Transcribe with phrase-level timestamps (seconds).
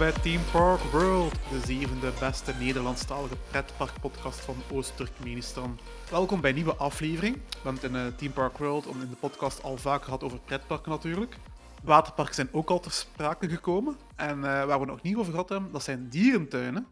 [0.00, 5.78] Bij Team Park World, de zevende beste Nederlandstalige pretparkpodcast van Oost-Turkmenistan.
[6.10, 7.34] Welkom bij een nieuwe aflevering.
[7.34, 10.38] We hebben het in uh, Team Park World in de podcast al vaak gehad over
[10.38, 11.36] pretparken natuurlijk.
[11.82, 13.96] Waterparken zijn ook al ter sprake gekomen.
[14.16, 16.86] En uh, waar we nog niet over gehad hebben, dat zijn dierentuinen.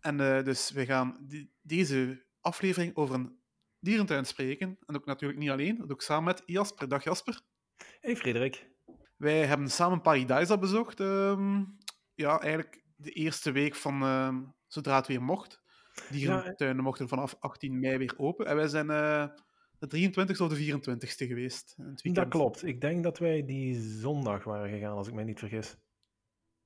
[0.00, 3.38] En uh, dus we gaan die, deze aflevering over een
[3.78, 4.78] dierentuin spreken.
[4.86, 6.88] En ook natuurlijk niet alleen, dat ik samen met Jasper.
[6.88, 7.40] Dag Jasper.
[8.00, 8.70] Hey Frederik.
[9.16, 11.00] Wij hebben samen Paradise bezocht.
[11.00, 11.80] Um,
[12.14, 14.36] ja, eigenlijk de eerste week van uh,
[14.66, 15.60] zodra het weer mocht.
[16.10, 18.46] Dierentuinen ja, mochten vanaf 18 mei weer open.
[18.46, 19.26] En wij zijn uh,
[19.78, 21.76] de 23e of de 24e geweest.
[22.02, 22.66] Dat klopt.
[22.66, 25.76] Ik denk dat wij die zondag waren gegaan, als ik mij niet vergis.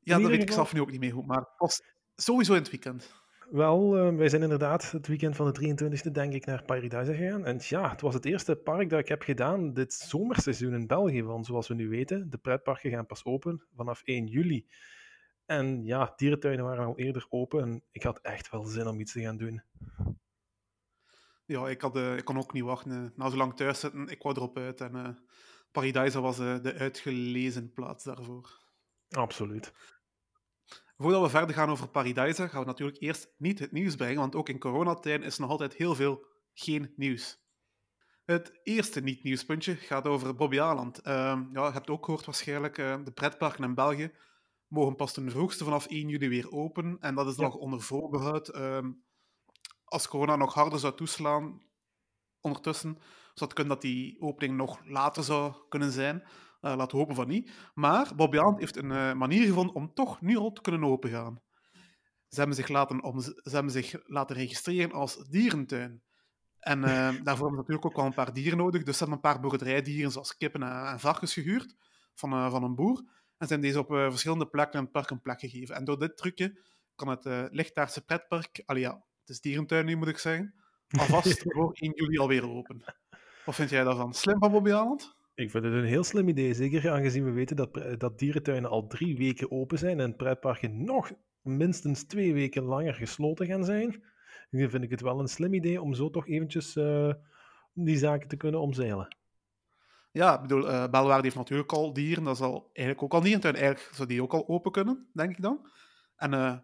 [0.00, 1.82] Ja, dat weet ik zelf nu ook niet meer goed, maar het was
[2.14, 3.14] sowieso in het weekend.
[3.50, 5.76] Wel, uh, wij zijn inderdaad het weekend van de
[6.08, 7.44] 23e, denk ik, naar Paradise gegaan.
[7.44, 11.22] En ja, het was het eerste park dat ik heb gedaan dit zomerseizoen in België.
[11.22, 14.66] Want zoals we nu weten, de pretparken gaan pas open vanaf 1 juli.
[15.46, 19.12] En ja, dierentuinen waren al eerder open en ik had echt wel zin om iets
[19.12, 19.62] te gaan doen.
[21.44, 22.92] Ja, ik, had, uh, ik kon ook niet wachten.
[22.92, 24.80] Uh, na zo lang thuis zitten, ik wou erop uit.
[24.80, 25.08] En uh,
[25.72, 28.64] Paradise was de uitgelezen plaats daarvoor.
[29.08, 29.72] Absoluut.
[30.96, 34.34] Voordat we verder gaan over Paradise, gaan we natuurlijk eerst niet het nieuws brengen, want
[34.34, 37.44] ook in coronatijd is nog altijd heel veel geen nieuws.
[38.24, 41.00] Het eerste niet-nieuwspuntje gaat over Bobby Aland.
[41.02, 44.12] ja, je hebt ook gehoord waarschijnlijk, de pretparken in België
[44.68, 46.96] mogen pas ten vroegste vanaf 1 juli weer open.
[47.00, 48.56] En dat is nog onder voorbehoud.
[48.56, 49.04] Um,
[49.84, 51.62] als corona nog harder zou toeslaan
[52.40, 52.94] ondertussen,
[53.34, 56.16] zou het kunnen dat die opening nog later zou kunnen zijn.
[56.16, 56.28] Uh,
[56.60, 57.50] laten we hopen van niet.
[57.74, 61.40] Maar Bobby Aland heeft een uh, manier gevonden om toch nu al te kunnen opengaan.
[62.28, 66.02] Ze hebben zich laten, om, ze hebben zich laten registreren als dierentuin.
[66.58, 66.86] En uh,
[67.24, 68.82] daarvoor hebben ze natuurlijk ook wel een paar dieren nodig.
[68.82, 71.76] Dus ze hebben een paar boerderijdieren, zoals kippen en, en varkens, gehuurd
[72.14, 73.04] van, van een boer.
[73.38, 75.74] En zijn deze op uh, verschillende plekken in het park een plek gegeven.
[75.74, 76.60] En door dit trucje
[76.94, 80.54] kan het uh, Lichtaardse pretpark, allee ja, het is dierentuin nu moet ik zeggen,
[80.88, 82.84] alvast voor 1 juli alweer open.
[83.44, 84.14] Wat vind jij daarvan?
[84.14, 85.14] Slim van Bobby Aland?
[85.34, 88.86] Ik vind het een heel slim idee, zeker aangezien we weten dat, dat dierentuinen al
[88.86, 94.04] drie weken open zijn en pretparken nog minstens twee weken langer gesloten gaan zijn.
[94.50, 97.12] Dan vind ik het wel een slim idee om zo toch eventjes uh,
[97.72, 99.16] die zaken te kunnen omzeilen.
[100.16, 102.24] Ja, ik bedoel, uh, Belwaarde heeft natuurlijk al dieren.
[102.24, 103.54] Dat zal eigenlijk ook al dierentuin.
[103.54, 105.68] Eigenlijk zou die ook al open kunnen, denk ik dan.
[106.16, 106.56] En uh,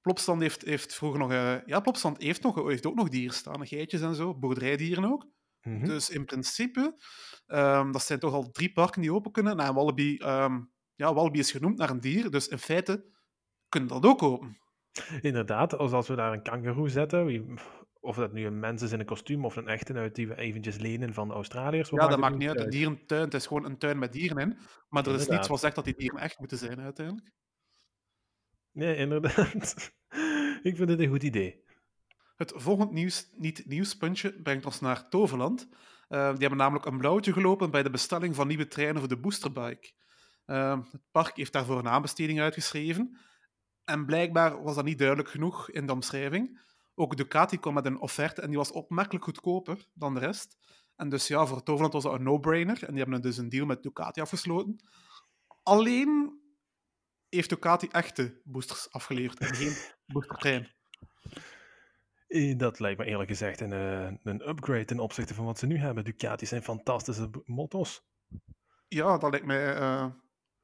[0.00, 1.32] Plopstand heeft, heeft vroeger nog...
[1.32, 3.66] Uh, ja, Plopstand heeft, nog, heeft ook nog dieren staan.
[3.66, 4.34] Geitjes en zo.
[4.34, 5.26] Boerderijdieren ook.
[5.62, 5.84] Mm -hmm.
[5.84, 6.94] Dus in principe,
[7.46, 9.58] um, dat zijn toch al drie parken die open kunnen.
[9.58, 12.30] En Wallaby, um, ja, Wallaby is genoemd naar een dier.
[12.30, 13.04] Dus in feite
[13.68, 14.58] kunnen dat ook open.
[15.20, 17.44] Inderdaad, als, als we daar een kangeroe zetten, wie,
[18.00, 20.36] of dat nu een mens is in een kostuum of een echte uit die we
[20.36, 21.88] eventjes lenen van de Australiërs.
[21.90, 22.60] Ja, dat maakt niet uit.
[22.60, 24.58] Een dierentuin, het is gewoon een tuin met dieren in.
[24.88, 27.32] Maar er is niets wat zegt dat die dieren echt moeten zijn, uiteindelijk.
[28.72, 29.92] Nee, inderdaad.
[30.62, 31.64] Ik vind dit een goed idee.
[32.36, 35.68] Het volgende nieuws, niet nieuwspuntje brengt ons naar Toverland.
[36.08, 39.16] Uh, die hebben namelijk een blauwtje gelopen bij de bestelling van nieuwe treinen voor de
[39.16, 39.92] Boosterbike.
[40.46, 43.18] Uh, het park heeft daarvoor een aanbesteding uitgeschreven.
[43.84, 46.60] En blijkbaar was dat niet duidelijk genoeg in de omschrijving.
[46.98, 50.56] Ook Ducati kwam met een offerte en die was opmerkelijk goedkoper dan de rest.
[50.96, 52.84] En dus ja, voor Toverland was dat een no-brainer.
[52.84, 54.78] En die hebben dus een deal met Ducati afgesloten.
[55.62, 56.40] Alleen
[57.28, 59.76] heeft Ducati echte boosters afgeleverd en geen
[60.12, 60.74] boostertrein.
[62.56, 63.72] Dat lijkt me eerlijk gezegd een,
[64.22, 66.04] een upgrade ten opzichte van wat ze nu hebben.
[66.04, 68.06] Ducati zijn fantastische motto's.
[68.88, 70.06] Ja, dat lijkt mij uh,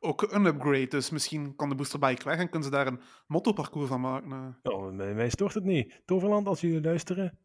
[0.04, 0.86] ook een upgrade.
[0.86, 4.58] Dus misschien kan de boosterbike weg en kunnen ze daar een mottoparcours van maken.
[4.62, 6.02] Oh, mij stoort het niet.
[6.04, 7.38] Toverland, als jullie luisteren,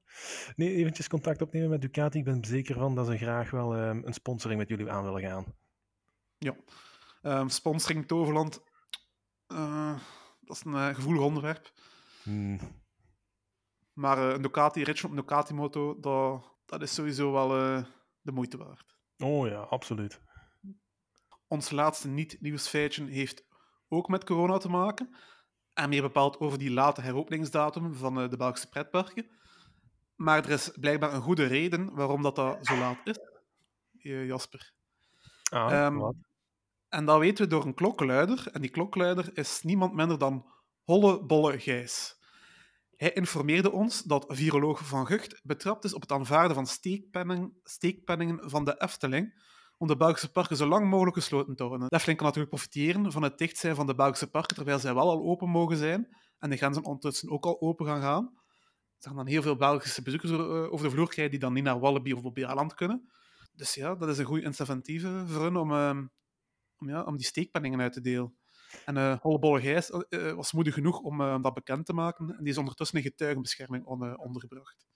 [0.55, 2.17] nee, eventjes contact opnemen met Ducati.
[2.17, 5.21] Ik ben zeker van dat ze graag wel um, een sponsoring met jullie aan willen
[5.21, 5.45] gaan.
[6.37, 6.55] Ja,
[7.21, 8.63] um, sponsoring Toverland,
[9.47, 9.99] uh,
[10.41, 11.71] dat is een uh, gevoelig onderwerp.
[12.23, 12.59] Hmm.
[13.93, 17.47] Maar uh, een Ducati, ritje op een Ducati-moto, dat, dat is sowieso wel
[18.21, 18.97] de moeite waard.
[19.17, 20.21] Oh ja, absoluut.
[21.49, 23.43] Ons laatste niet-nieuwsfeitje heeft
[23.87, 25.15] ook met corona te maken.
[25.73, 29.29] En meer bepaald over die late heropeningsdatum van uh, de Belgische pretparken.
[30.15, 33.19] Maar er is blijkbaar een goede reden waarom dat, dat zo laat is,
[34.01, 34.73] uh, Jasper.
[35.49, 36.15] Ah, um, wat?
[36.89, 38.47] En dat weten we door een klokkenluider.
[38.51, 40.45] En die klokkenluider is niemand minder dan
[40.83, 42.17] Holle Bolle Gijs.
[42.95, 48.49] Hij informeerde ons dat viroloog Van Gucht betrapt is op het aanvaarden van steekpenningen, steekpenningen
[48.49, 49.41] van de Efteling
[49.79, 51.87] om de Belgische parken zo lang mogelijk gesloten te houden.
[51.87, 54.93] De Efteling kan natuurlijk profiteren van het dicht zijn van de Belgische parken, terwijl zij
[54.93, 58.31] wel al open mogen zijn en de grenzen ondertussen ook al open gaan gaan.
[58.95, 60.31] Er zijn dan heel veel Belgische bezoekers
[60.71, 63.11] over de vloer krijgen die dan niet naar Wallaby of Bobbejaanland kunnen.
[63.53, 65.97] Dus ja, dat is een goede incentieve voor hen om, uh,
[66.77, 68.37] om, ja, om die steekpenningen uit te delen.
[68.85, 72.29] En uh, Gijs uh, was moedig genoeg om dat bekend te maken.
[72.37, 74.88] En die is ondertussen in getuigenbescherming on, ondergebracht.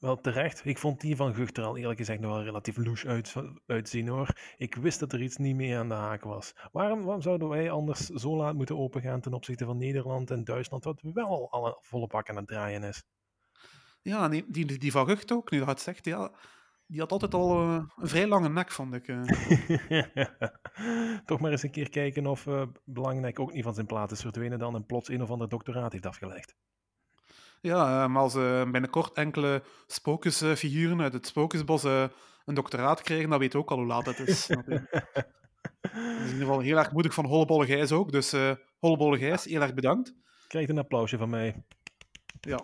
[0.00, 0.64] Wel terecht.
[0.64, 3.34] Ik vond die van Gucht er al eerlijk gezegd nog wel relatief louche uit,
[3.66, 4.36] uitzien hoor.
[4.56, 6.54] Ik wist dat er iets niet mee aan de haak was.
[6.72, 10.84] Waarom, waarom zouden wij anders zo laat moeten opengaan ten opzichte van Nederland en Duitsland,
[10.84, 13.04] wat wel al een volle bak aan het draaien is?
[14.02, 16.32] Ja, die, die, die van Gucht ook, nu dat het zegt, ja,
[16.86, 19.08] die had altijd al uh, een vrij lange nek, vond ik.
[19.08, 19.22] Uh.
[21.24, 24.20] Toch maar eens een keer kijken of uh, Belangnek ook niet van zijn plaat is
[24.20, 26.54] verdwenen dan en plots een of ander doctoraat heeft afgelegd.
[27.60, 28.34] Ja, maar als
[28.70, 34.06] binnenkort enkele spookjesfiguren uit het spookjesbos een doctoraat krijgen, dan weet ook al hoe laat
[34.06, 34.46] het is.
[34.46, 34.80] dat is
[35.92, 38.12] in ieder geval heel erg moedig van Hollebolle Gijs ook.
[38.12, 38.34] Dus
[38.78, 40.14] Hollebolle Gijs, heel erg bedankt.
[40.46, 41.64] Krijgt een applausje van mij.
[42.40, 42.62] Ja,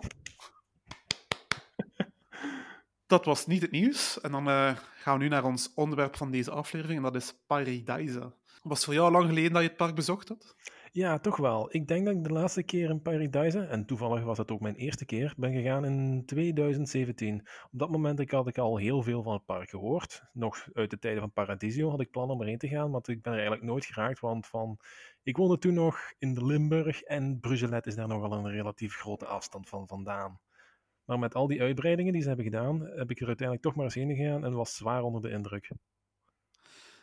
[3.07, 4.21] dat was niet het nieuws.
[4.21, 7.33] En dan uh, gaan we nu naar ons onderwerp van deze aflevering, en dat is
[7.47, 8.33] Paradise.
[8.63, 10.55] Was het voor jou lang geleden dat je het park bezocht had?
[10.97, 11.67] Ja, toch wel.
[11.71, 14.75] Ik denk dat ik de laatste keer in Paradise, en toevallig was het ook mijn
[14.75, 17.47] eerste keer, ben gegaan in 2017.
[17.71, 20.23] Op dat moment had ik al heel veel van het park gehoord.
[20.33, 23.21] Nog uit de tijden van Paradisio had ik plan om erheen te gaan, maar ik
[23.21, 24.79] ben er eigenlijk nooit geraakt, want van...
[25.23, 29.25] Ik woonde toen nog in de Limburg en Brugelet is daar nogal een relatief grote
[29.25, 30.39] afstand van vandaan.
[31.05, 33.85] Maar met al die uitbreidingen die ze hebben gedaan, heb ik er uiteindelijk toch maar
[33.85, 35.71] eens heen gegaan en was zwaar onder de indruk.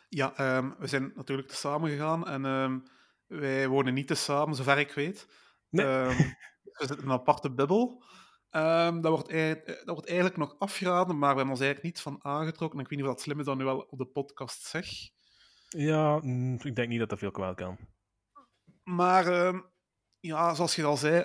[0.09, 2.83] Ja, um, we zijn natuurlijk te samen gegaan en um,
[3.27, 5.27] wij wonen niet te samen, zover ik weet.
[5.69, 5.85] Nee.
[5.85, 6.07] Um,
[6.63, 8.03] we zitten in een aparte bubbel.
[8.49, 9.29] dat, wordt
[9.65, 12.79] dat wordt eigenlijk nog afgeraden, maar we hebben ons eigenlijk niet van aangetrokken.
[12.79, 14.87] Ik weet niet of dat slim is dan nu wel op de podcast zeg.
[15.67, 17.77] Ja, mm, ik denk niet dat dat veel kwaad kan.
[18.83, 19.53] Maar
[20.19, 21.17] ja, zoals je al zei,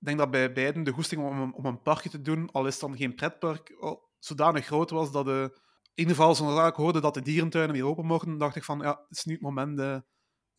[0.00, 2.72] ik denk dat bij beiden de goesting om, om een parkje te doen, al is
[2.72, 3.74] het dan geen pretpark,
[4.18, 5.50] zodanig groot was dat de,
[5.94, 8.78] in ieder geval zodra ik hoorde dat de dierentuinen weer open mochten, dacht ik van
[8.78, 9.98] ja, het is nu het moment, uh,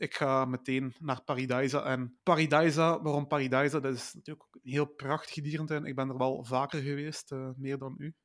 [0.01, 1.83] ik ga meteen naar Paradisa.
[1.83, 3.79] En Paradisa, waarom Paradisa?
[3.79, 5.85] Dat is natuurlijk ook een heel prachtige dierentuin.
[5.85, 8.15] Ik ben er wel vaker geweest, uh, meer dan u.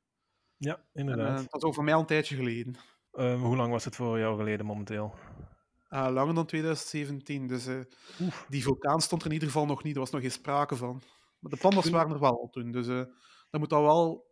[0.57, 1.27] Ja, inderdaad.
[1.27, 2.75] En, uh, dat is ook voor mij al een tijdje geleden.
[3.11, 5.15] Ehm, hoe lang was het voor jou geleden momenteel?
[5.89, 7.47] Uh, langer dan 2017.
[7.47, 7.67] Dus
[8.49, 9.93] die vulkaan stond er in ieder geval nog niet.
[9.93, 11.01] Er was nog geen sprake van.
[11.39, 12.71] Maar de pandas waren er wel al toen.
[12.71, 12.87] Dus
[13.49, 14.31] dat moet al wel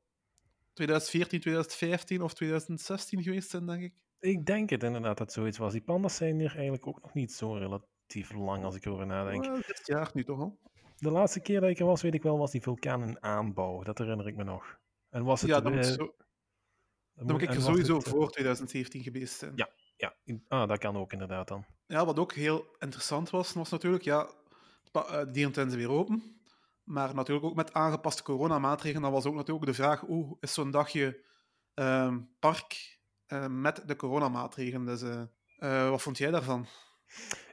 [0.74, 3.94] 2014, 2015 of 2016 geweest zijn, denk ik.
[4.20, 5.72] Ik denk het inderdaad dat zoiets was.
[5.72, 9.46] Die pandas zijn hier eigenlijk ook nog niet zo relatief lang als ik erover nadenk.
[9.46, 10.60] Uh, dit jaar nu toch al.
[10.98, 13.84] De laatste keer dat ik er was, weet ik wel, was die vulkaan in aanbouw.
[13.84, 14.80] Dat herinner ik me nog.
[15.10, 15.50] En was het...
[15.50, 16.16] Ja, dat moet, zo...
[17.14, 19.52] dan moet ik er sowieso het, voor 2017 geweest zijn.
[19.56, 20.16] Ja, ja,
[20.48, 21.66] ah, dat kan ook inderdaad dan.
[21.88, 24.30] Ja, wat ook heel interessant was, was natuurlijk, ja,
[24.92, 26.40] de dierentuin is weer open.
[26.84, 30.72] Maar natuurlijk ook met aangepaste coronamaatregelen, dan was ook natuurlijk de vraag, hoe is zo'n
[30.72, 31.24] dagje
[31.76, 32.95] uh, park
[33.27, 34.86] uh, met de coronamaatregelen?
[34.86, 35.04] Dus
[35.60, 36.66] uh, wat vond jij daarvan?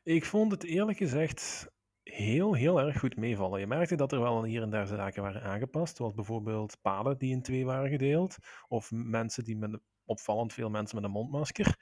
[0.02, 1.70] Ik vond het eerlijk gezegd
[2.02, 3.60] heel, heel erg goed meevallen.
[3.60, 7.32] Je merkte dat er wel hier en daar zaken waren aangepast, zoals bijvoorbeeld paden die
[7.32, 8.36] in twee waren gedeeld,
[8.69, 11.76] of mensen die met opvallend veel mensen met een mondmasker.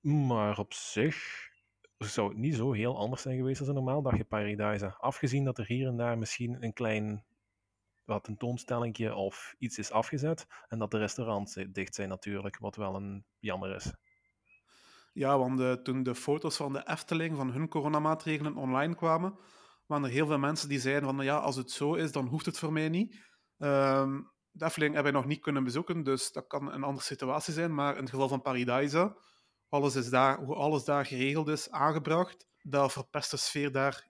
[0.00, 1.48] Maar op zich
[1.98, 4.96] zou het niet zo heel anders zijn geweest als een normaal dagje Paradise.
[4.96, 7.24] Afgezien dat er hier en daar misschien een klein
[8.06, 10.46] wat tentoonstellingje of iets is afgezet.
[10.68, 13.92] En dat de restaurants dicht zijn natuurlijk, wat wel een jammer is.
[15.12, 19.38] Ja, want de, toen de foto's van de Efteling, van hun coronamaatregelen online kwamen,
[19.86, 22.46] waren er heel veel mensen die zeiden van ja, als het zo is, dan hoeft
[22.46, 23.24] het voor mij niet.
[23.58, 27.52] Um, de Efteling hebben wij nog niet kunnen bezoeken, dus dat kan een andere situatie
[27.52, 27.74] zijn.
[27.74, 29.16] Maar in het geval van Paradise
[29.68, 34.08] alles is daar, hoe alles daar geregeld is, aangebracht, dat verpest de sfeer daar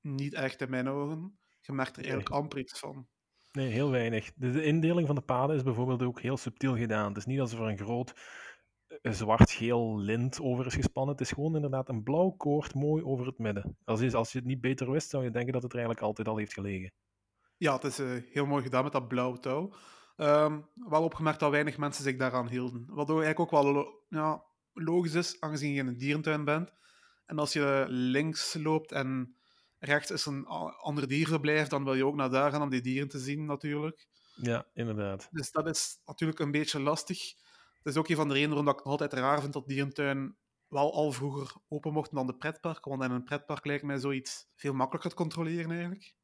[0.00, 1.38] niet echt in mijn ogen.
[1.60, 3.08] Je merkt er eigenlijk amper iets van.
[3.56, 4.32] Nee, heel weinig.
[4.34, 7.08] De, indeling van de paden is bijvoorbeeld ook heel subtiel gedaan.
[7.08, 8.14] Het is niet alsof er een groot
[8.86, 11.12] eh, zwart-geel lint over is gespannen.
[11.12, 13.76] Het is gewoon inderdaad een blauw koord mooi over het midden.
[13.84, 16.28] Als je, als je het niet beter wist, zou je denken dat het eigenlijk altijd
[16.28, 16.92] al heeft gelegen.
[17.56, 19.72] Ja, het is uh, heel mooi gedaan met dat blauw touw.
[20.16, 22.84] Um, wel opgemerkt dat weinig mensen zich daaraan hielden.
[22.86, 26.72] Waardoor eigenlijk ook wel ja, logisch is, aangezien je in een dierentuin bent.
[27.26, 29.36] En als je links loopt en
[29.78, 33.08] rechts is een ander dierverblijf, dan wil je ook naar daar gaan om die dieren
[33.08, 34.08] te zien, natuurlijk.
[34.34, 35.28] Ja, inderdaad.
[35.30, 37.34] Dus dat is natuurlijk een beetje lastig.
[37.82, 40.36] Het is ook een van de redenen waarom ik het altijd raar vind dat dierentuin
[40.68, 42.84] wel al vroeger open mochten dan de pretpark.
[42.84, 46.14] Want in een pretpark lijkt mij zoiets veel makkelijker te controleren, eigenlijk.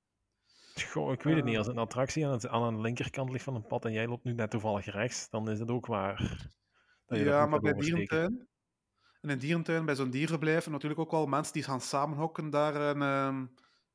[0.74, 1.56] Goh, ik weet het niet.
[1.56, 4.24] Als een attractie aan, het, aan de linkerkant ligt van een pad en jij loopt
[4.24, 6.50] nu net toevallig rechts, dan is het ook waar
[7.06, 8.48] ja, maar bij dierentuin,
[9.22, 13.02] in een dierentuin, bij zo'n dierverblijf, natuurlijk ook wel mensen die gaan samenhokken daar en,
[13.02, 13.46] ehm,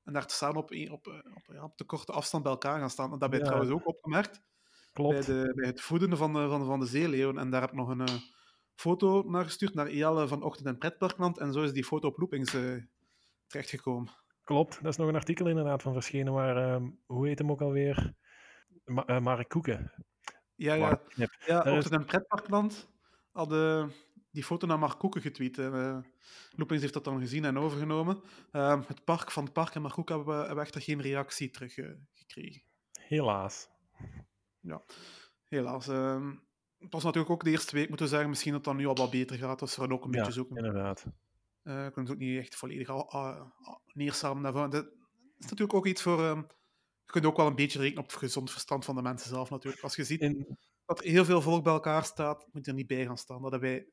[0.04, 2.90] en daar te staan op, op, op, ja, op de korte afstand bij elkaar gaan
[2.90, 3.12] staan.
[3.12, 4.42] En dat heb je trouwens ook opgemerkt.
[4.94, 5.28] Klopt.
[5.28, 7.38] Bij, de, bij het voeden van de, van, van de zeeleeuwen.
[7.38, 8.16] En daar heb ik nog een uh,
[8.76, 11.38] foto naar gestuurd naar Ielle van Ochtend en Pretparkland.
[11.38, 12.84] En zo is die foto op loopings uh,
[13.48, 14.12] terechtgekomen.
[14.44, 17.62] Klopt, dat is nog een artikel inderdaad van verschenen waar, ehm, hoe heet hem ook
[17.62, 18.14] alweer?
[18.86, 20.06] Ma Mark Koeken.
[20.56, 21.02] Ja, ja.
[21.46, 22.90] Ja is- een pretparkland
[23.32, 23.92] hadden
[24.38, 25.58] die foto naar Mark Koeken getweet.
[25.58, 26.06] En,
[26.56, 28.22] Loopings heeft dat dan gezien en overgenomen.
[28.52, 31.50] Ehm, het park van het park en Mark Koeken hebben, we- hebben echter geen reactie
[31.50, 32.62] terug eh, gekregen.
[33.00, 33.68] Helaas.
[35.48, 35.88] Helaas.
[35.88, 36.36] ehm,
[36.80, 38.96] het was natuurlijk ook de eerste week, moeten we zeggen, misschien dat dan nu al
[38.96, 39.60] wat beter gaat.
[39.60, 40.56] Dus we gaan ook een Ja, beetje zoeken.
[40.58, 41.06] inderdaad.
[41.64, 43.52] Eh, kunnen het ook niet echt volledig al,
[43.94, 44.70] neersamen daarvan.
[44.70, 44.86] Dat
[45.38, 46.24] is natuurlijk ook iets voor.
[46.24, 46.38] ehm,
[47.06, 49.50] je kunt ook wel een beetje rekenen op het gezond verstand van de mensen zelf
[49.50, 49.84] natuurlijk.
[49.84, 52.78] Als je ziet In, dat er heel veel volk bij elkaar staat, moet je er
[52.78, 53.42] niet bij gaan staan.
[53.42, 53.88] Dat hebben wij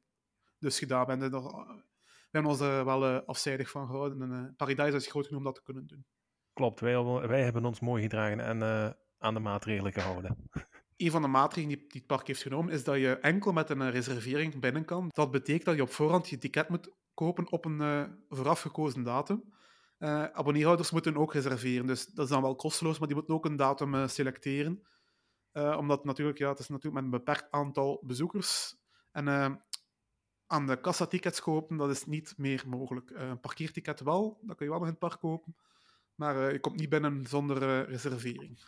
[0.65, 1.23] dus gedaan.
[1.23, 4.23] Er, we hebben ons er wel eh, afzijdig van gehouden.
[4.23, 6.05] En uh, Paradise is groot genoeg om dat te kunnen doen.
[6.53, 10.37] klopt, wij, wij hebben ons mooi gedragen en eh, aan de maatregelen gehouden.
[10.97, 13.71] Een van de maatregelen die, die het park heeft genomen, is dat je enkel met
[13.71, 15.09] een eh, reservering binnen kan.
[15.09, 19.03] Dat betekent dat je op voorhand je ticket moet kopen op een uh, vooraf gekozen
[19.03, 19.53] datum.
[19.99, 23.45] Uh, abonneerhouders moeten ook reserveren, dus dat is dan wel kosteloos, maar die moeten ook
[23.45, 24.87] een datum uh, selecteren.
[25.53, 28.77] Omdat natuurlijk, ja, het is natuurlijk met een beperkt aantal bezoekers.
[29.13, 29.27] En
[30.55, 33.11] aan de kassatickets kopen, dat is niet meer mogelijk.
[33.11, 35.57] Uh, een parkeerticket wel, dat kun je wel nog in het park kopen.
[36.15, 38.59] Maar uh, je komt niet binnen zonder uh, reservering.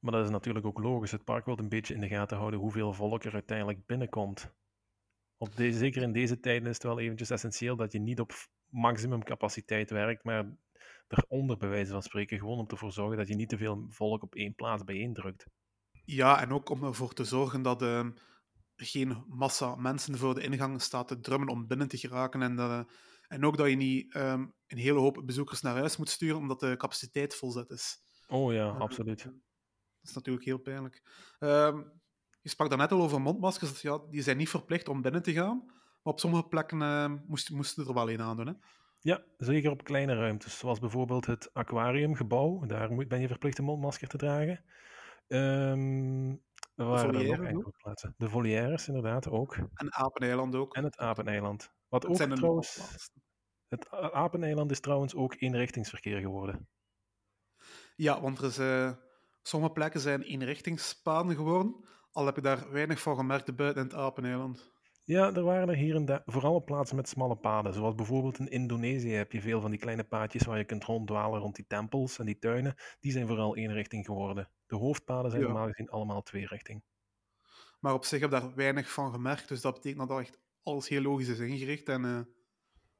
[0.00, 1.10] Maar dat is natuurlijk ook logisch.
[1.10, 4.52] Het park wil een beetje in de gaten houden hoeveel volk er uiteindelijk binnenkomt.
[5.36, 8.32] Op deze, zeker in deze tijden is het wel eventjes essentieel dat je niet op
[8.66, 10.56] maximum capaciteit werkt, maar
[11.08, 14.22] eronder bij wijze van spreken, gewoon om ervoor zorgen dat je niet te veel volk
[14.22, 15.46] op één plaats bijeendrukt.
[16.04, 18.06] Ja, en ook om ervoor te zorgen dat uh,
[18.82, 22.42] geen massa mensen voor de ingang staat te drummen om binnen te geraken.
[22.42, 22.80] En, dat, uh,
[23.28, 26.60] en ook dat je niet um, een hele hoop bezoekers naar huis moet sturen omdat
[26.60, 27.98] de capaciteit volzet is.
[28.28, 29.22] Oh ja, uh, absoluut.
[29.22, 29.32] Dat
[30.02, 31.02] is natuurlijk heel pijnlijk.
[31.38, 32.00] Um,
[32.40, 33.82] je sprak daarnet al over mondmaskers.
[33.82, 35.64] Ja, die zijn niet verplicht om binnen te gaan.
[36.02, 38.46] Maar op sommige plekken uh, moesten moest er wel een aan doen.
[38.46, 38.52] Hè?
[39.00, 40.58] Ja, zeker op kleine ruimtes.
[40.58, 42.66] Zoals bijvoorbeeld het aquariumgebouw.
[42.66, 44.64] Daar moet, ben je verplicht een mondmasker te dragen.
[45.28, 46.42] Um,
[46.80, 48.14] er waren er nog enkele plaatsen.
[48.16, 49.56] De volières, inderdaad, ook.
[49.74, 50.74] En Apeneiland ook.
[50.74, 51.72] En het Apeneiland.
[51.88, 52.98] Wat ook trouwens...
[53.68, 56.68] Het Apeneiland is trouwens ook eenrichtingsverkeer geworden.
[57.96, 58.92] Ja, want er is, uh,
[59.42, 61.84] sommige plekken zijn eenrichtingspaden geworden.
[62.12, 64.72] Al heb je daar weinig van gemerkt buiten het Apeneiland.
[65.10, 67.74] Ja, er waren er hier en daar, vooral op plaatsen met smalle paden.
[67.74, 71.40] Zoals bijvoorbeeld in Indonesië heb je veel van die kleine paadjes waar je kunt ronddwalen
[71.40, 72.74] rond die tempels en die tuinen.
[73.00, 74.50] Die zijn vooral één richting geworden.
[74.66, 75.48] De hoofdpaden zijn ja.
[75.48, 76.82] normaal gezien allemaal twee richting.
[77.80, 79.48] Maar op zich heb ik daar weinig van gemerkt.
[79.48, 82.20] Dus dat betekent dat echt alles heel logisch is ingericht en uh,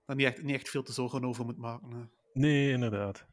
[0.04, 1.90] daar niet echt, niet echt veel te zorgen over moet maken.
[1.90, 1.98] Uh.
[2.32, 3.26] Nee, inderdaad.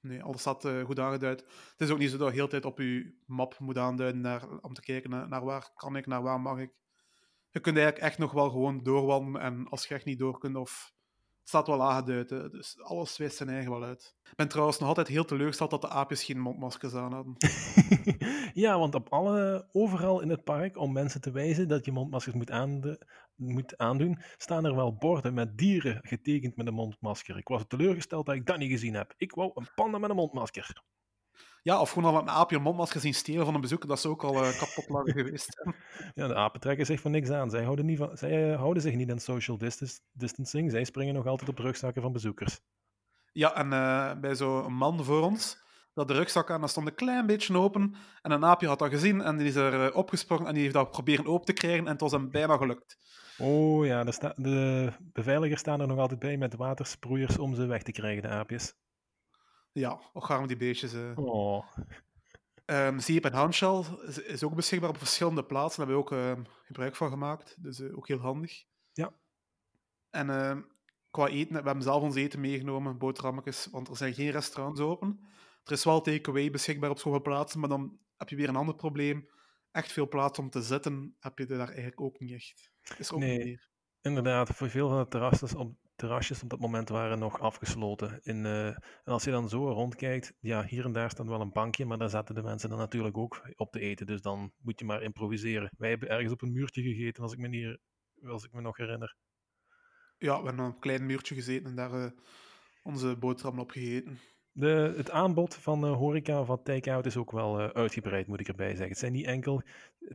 [0.00, 1.40] Nee, alles staat uh, goed aangeduid.
[1.40, 4.20] Het is ook niet zo dat je de hele tijd op je map moet aanduiden
[4.20, 6.78] naar, om te kijken naar, naar waar kan ik, naar waar mag ik
[7.50, 9.40] je kunt eigenlijk echt nog wel gewoon doorwandelen.
[9.40, 10.92] En als je echt niet door kunt, of
[11.40, 12.28] het staat wel aangeduid.
[12.28, 14.16] Dus alles wijst zijn eigen wel uit.
[14.30, 17.36] Ik ben trouwens nog altijd heel teleurgesteld dat de aapjes geen mondmaskers aan hadden.
[18.64, 22.34] ja, want op alle, overal in het park, om mensen te wijzen dat je mondmaskers
[22.34, 22.50] moet,
[23.34, 27.36] moet aandoen, staan er wel borden met dieren getekend met een mondmasker.
[27.36, 29.14] Ik was teleurgesteld dat ik dat niet gezien heb.
[29.16, 30.82] Ik wou een panda met een mondmasker.
[31.62, 34.06] Ja, of gewoon al een aapje een mondmasker zien stelen van een bezoeker, dat is
[34.06, 35.62] ook al uh, kapot lang geweest.
[36.14, 37.50] Ja, de apen trekken zich van niks aan.
[37.50, 40.70] Zij houden, niet van, zij, uh, houden zich niet aan social distance, distancing.
[40.70, 42.60] Zij springen nog altijd op de rugzakken van bezoekers.
[43.32, 45.62] Ja, en uh, bij zo'n man voor ons,
[45.94, 47.94] dat de rugzak aan, dat stond een klein beetje open.
[48.22, 50.90] En een aapje had dat gezien en die is er opgesprongen en die heeft dat
[50.90, 52.98] proberen open te krijgen en het was hem bijna gelukt.
[53.38, 57.82] Oh ja, de, de beveiligers staan er nog altijd bij met watersproeiers om ze weg
[57.82, 58.74] te krijgen, de aapjes.
[59.72, 60.94] Ja, och gaan we die beestjes.
[60.94, 61.18] Uh.
[61.18, 61.64] Oh.
[62.66, 65.86] Um, Zeep en handshell is, is, ook beschikbaar op verschillende plaatsen.
[65.86, 67.56] Daar hebben we ook uh, gebruik van gemaakt.
[67.62, 68.64] Dus uh, ook heel handig.
[68.92, 69.12] Ja.
[70.10, 70.56] En uh,
[71.10, 75.20] qua eten, we hebben zelf ons eten meegenomen, boterhammetjes, want er zijn geen restaurants open.
[75.64, 78.74] Er is wel takeaway beschikbaar op sommige plaatsen, maar dan heb je weer een ander
[78.74, 79.28] probleem.
[79.70, 82.70] Echt veel plaats om te zitten heb je daar eigenlijk ook niet echt.
[82.98, 83.68] Is ook nee, meer.
[84.00, 84.48] inderdaad.
[84.48, 88.20] Voor veel van de terrasses op, terrasjes op dat moment waren nog afgesloten.
[88.22, 91.52] In, uh, en als je dan zo rondkijkt, ja, hier en daar staat wel een
[91.52, 94.06] bankje, maar daar zaten de mensen dan natuurlijk ook op te eten.
[94.06, 95.70] Dus dan moet je maar improviseren.
[95.78, 97.78] Wij hebben ergens op een muurtje gegeten, als ik me, niet,
[98.24, 99.16] als ik me nog herinner.
[100.18, 102.10] Ja, we hebben op een klein muurtje gezeten en daar uh,
[102.82, 104.18] onze boterham op gegeten.
[104.52, 108.48] De, het aanbod van uh, horeca van take-out is ook wel uh, uitgebreid, moet ik
[108.48, 108.88] erbij zeggen.
[108.88, 109.62] Het zijn niet enkel...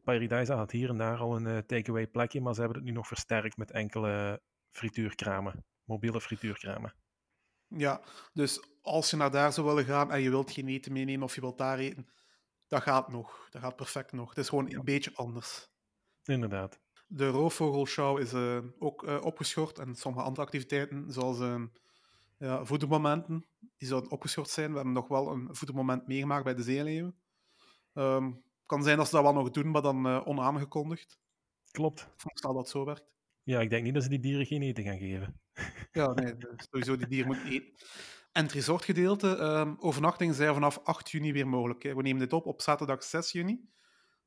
[0.03, 2.93] Paradise had hier en daar al een uh, take-away plekje, maar ze hebben het nu
[2.93, 5.65] nog versterkt met enkele frituurkramen.
[5.85, 6.93] Mobiele frituurkramen.
[7.67, 8.01] Ja,
[8.33, 11.35] dus als je naar daar zou willen gaan en je wilt geen eten meenemen of
[11.35, 12.09] je wilt daar eten,
[12.67, 13.47] dat gaat nog.
[13.49, 14.29] Dat gaat perfect nog.
[14.29, 14.77] Het is gewoon ja.
[14.77, 15.69] een beetje anders.
[16.23, 16.79] Inderdaad.
[17.07, 21.63] De roofvogelshow is uh, ook uh, opgeschort en sommige andere activiteiten, zoals uh,
[22.37, 23.45] ja, voedermomenten
[23.77, 24.69] die zouden opgeschort zijn.
[24.69, 27.15] We hebben nog wel een voedermoment meegemaakt bij de zeeleeuwen.
[27.93, 28.31] Ehm,
[28.65, 31.19] kan zijn dat ze dat wel nog doen, maar dan onaangekondigd.
[31.71, 32.09] Klopt.
[32.23, 33.14] Ik dat het zo werkt.
[33.45, 35.39] Ja, ik denk niet dat ze die dieren geen eten gaan geven.
[35.91, 36.33] Ja, nee,
[36.69, 37.73] sowieso die dieren moeten eten.
[38.31, 41.83] En het resortgedeelte, um, overnachtingen zijn vanaf 8 juni weer mogelijk.
[41.83, 41.95] Hè.
[41.95, 43.69] We nemen dit op op zaterdag 6 juni.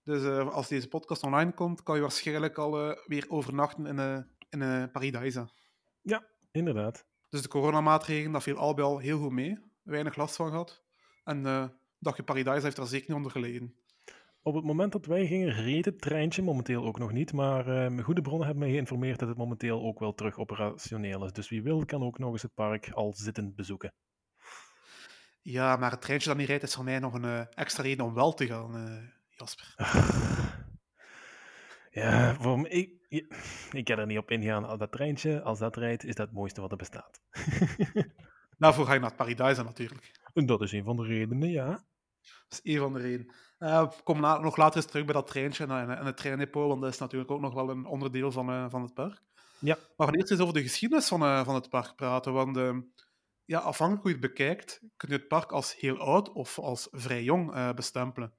[0.02, 3.96] Dus uh, als deze podcast online komt, kan je waarschijnlijk al uh, weer overnachten in,
[3.98, 4.18] uh,
[4.50, 5.48] in Paradise.
[6.02, 7.06] Ja, inderdaad.
[7.28, 9.58] Dus de coronamaatregelen, dat viel al bij al heel goed mee.
[9.82, 10.82] Weinig last van gehad.
[11.24, 11.42] En
[11.98, 13.74] dagje Paradise heeft daar zeker niet onder geleden.
[14.48, 17.32] Op het moment dat wij gingen, reed het treintje momenteel ook nog niet.
[17.32, 21.24] Maar uh, mijn goede bronnen hebben mij geïnformeerd dat het momenteel ook wel terug operationeel
[21.24, 21.32] is.
[21.32, 23.92] Dus wie wil, kan ook nog eens het park al zittend bezoeken.
[25.42, 28.04] Ja, maar het treintje dat niet rijdt, is voor mij nog een uh, extra reden
[28.04, 29.74] om wel te gaan, uh, Jasper.
[32.00, 33.06] ja, voor me, ik,
[33.72, 34.64] ik kan er niet op ingaan.
[34.64, 37.20] Als dat treintje, als dat rijdt, is dat het mooiste wat er bestaat.
[38.58, 40.20] Daarvoor ga je naar het Paradise natuurlijk.
[40.34, 41.84] En dat is een van de redenen, ja.
[42.48, 43.34] Dat is een van de redenen.
[43.58, 46.92] Uh, na, nog later eens terug bij dat treintje en, en het treindepot, want dat
[46.92, 49.22] is natuurlijk ook nog wel een onderdeel van, uh, van het park.
[49.58, 49.76] Ja.
[49.96, 52.76] Maar gaan eerst eens over de geschiedenis van, uh, van het park praten, want uh,
[53.44, 56.88] ja, afhankelijk hoe je het bekijkt, kun je het park als heel oud of als
[56.90, 58.37] vrij jong bestempelen.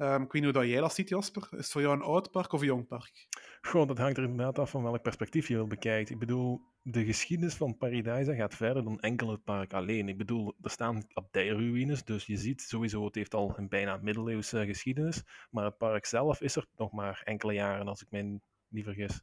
[0.00, 1.42] Um, ik weet niet hoe dat jij dat ziet, Jasper.
[1.50, 3.26] Is het voor jou een oud park of een jong park?
[3.60, 6.14] Goh, dat hangt er inderdaad af van welk perspectief je wil bekijken.
[6.14, 10.08] Ik bedoel, de geschiedenis van Paradise gaat verder dan enkel het park alleen.
[10.08, 14.66] Ik bedoel, er staan abdijruïnes, dus je ziet sowieso, het heeft al een bijna middeleeuwse
[14.66, 15.22] geschiedenis.
[15.50, 19.20] Maar het park zelf is er nog maar enkele jaren, als ik mij niet vergis.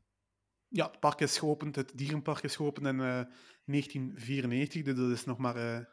[0.68, 3.22] Ja, het park is geopend, het dierenpark is geopend in uh,
[3.66, 5.86] 1994, dus dat is nog maar uh,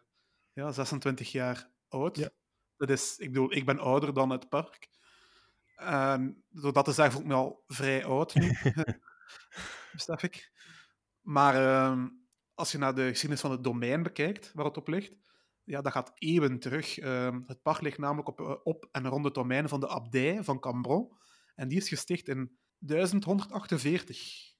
[0.52, 2.16] ja, 26 jaar oud.
[2.16, 2.30] Ja.
[2.76, 4.88] Dat is, ik bedoel, ik ben ouder dan het park.
[5.76, 8.56] En door dat te zeggen voel ik me al vrij oud nu,
[9.92, 10.52] besef ik.
[11.20, 12.04] Maar uh,
[12.54, 15.12] als je naar de geschiedenis van het domein bekijkt, waar het op ligt,
[15.64, 16.98] ja, dat gaat eeuwen terug.
[16.98, 20.60] Uh, het park ligt namelijk op, op en rond het domein van de abdij van
[20.60, 21.16] Cambron.
[21.54, 24.52] En die is gesticht in 1148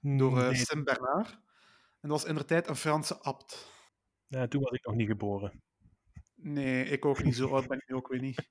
[0.00, 0.54] door uh, nee.
[0.54, 1.30] Saint Bernard.
[2.00, 3.72] En dat was in de tijd een Franse abt.
[4.26, 5.62] Ja, toen was ik nog niet geboren.
[6.44, 7.36] Nee, ik ook niet.
[7.36, 8.48] Zo oud ben ik nu ook weer niet.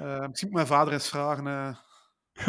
[0.00, 1.46] Uh, misschien moet mijn vader eens vragen.
[1.46, 1.78] Uh...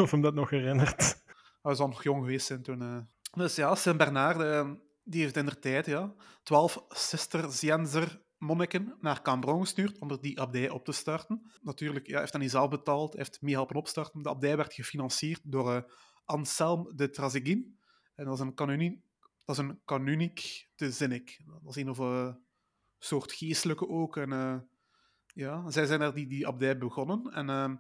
[0.04, 1.24] Of hem dat nog herinnert.
[1.62, 2.82] Hij zal nog jong geweest zijn toen.
[2.82, 2.98] Uh...
[3.32, 4.68] Dus ja, Saint Bernard,
[5.04, 10.40] die heeft in de tijd ja, twaalf Cisterciënzer monniken naar Cambron gestuurd om er die
[10.40, 11.52] abdij op te starten.
[11.62, 14.22] Natuurlijk, ja, heeft hij niet zelf betaald, heeft mee helpen opstarten.
[14.22, 15.92] De abdij werd gefinancierd door
[16.26, 17.80] Anselm de Trazeguin.
[18.16, 19.02] En dat is een kanuniek,
[19.46, 21.42] dat is een kanuniek te zinnik.
[21.46, 22.38] Dat is een of een
[23.00, 24.18] soort geestelijke ook.
[24.18, 24.56] En, uh,
[25.36, 27.32] ja, zij zijn er die, die abdij begonnen.
[27.34, 27.72] En uh,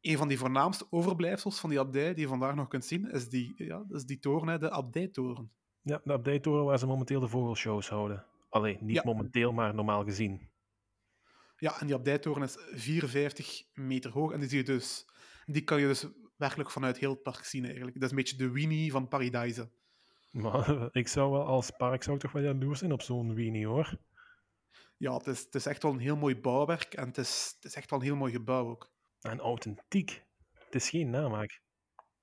[0.00, 3.28] een van die voornaamste overblijfsels van die abdij, die je vandaag nog kunt zien, is
[3.28, 5.50] die, ja, is die toren, hè, de abdijtoren.
[5.82, 8.24] Ja, de abdijtoren waar ze momenteel de vogelshows houden.
[8.48, 9.02] Alleen niet Ja.
[9.04, 10.48] momenteel, maar normaal gezien.
[11.56, 14.32] Ja, en die abdijtoren is 54 meter hoog.
[14.32, 15.06] En die, zie je dus,
[15.46, 17.94] die kan je dus werkelijk vanuit heel het park zien eigenlijk.
[17.94, 19.70] Dat is een beetje de Winnie van Paradise.
[20.30, 23.66] Maar ik zou wel als park zou ik toch wel jaloers zijn op zo'n weenie
[23.66, 23.98] hoor.
[24.98, 27.64] Ja, het is, het is echt wel een heel mooi bouwwerk en het is, het
[27.64, 28.90] is echt wel een heel mooi gebouw ook.
[29.20, 30.22] En authentiek.
[30.52, 31.60] Het is geen namaak.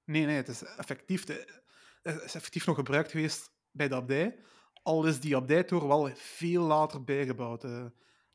[0.03, 1.61] Nee, nee, het is effectief, de,
[2.01, 4.39] het is effectief nog gebruikt geweest bij de abdij.
[4.83, 7.63] Al is die abdijtoren wel veel later bijgebouwd.
[7.63, 7.85] eh.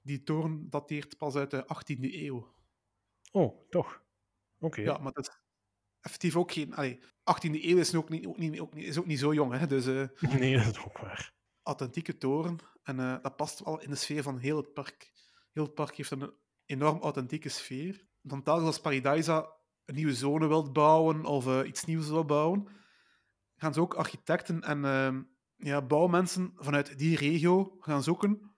[0.00, 2.54] die toren dateert pas uit de 18e eeuw.
[3.32, 4.02] Oh, toch?
[4.58, 4.80] Oké.
[4.80, 5.38] Ja, maar dat is
[6.00, 6.74] effectief ook geen...
[6.74, 9.58] Allee, 18e eeuw is ook niet, ook niet, ook niet, is ook niet zo jong,
[9.58, 9.66] hè.
[9.66, 11.32] Dus eh, Nee, dat is ook waar.
[11.62, 12.58] authentieke toren.
[12.90, 15.12] En eh, dat past wel in de sfeer van heel het park.
[15.52, 16.32] Heel het park heeft een
[16.64, 18.06] enorm authentieke sfeer.
[18.22, 19.52] Dan telkens als Paradisa
[19.84, 22.68] een nieuwe zone wilt bouwen of eh, iets nieuws wil bouwen,
[23.56, 25.22] gaan ze ook architecten en ehm,
[25.56, 28.54] ja, bouwmensen vanuit die regio gaan zoeken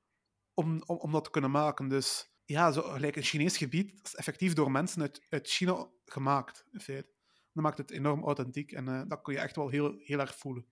[0.55, 1.88] om, om, dat te kunnen maken.
[1.88, 6.64] Dus ja, zo, gelijk een Chinees gebied, is effectief door mensen uit, uit China gemaakt,
[6.71, 7.12] in feite.
[7.53, 10.37] Dat maakt het enorm authentiek en eh, dat kun je echt wel heel, heel erg
[10.37, 10.66] voelen.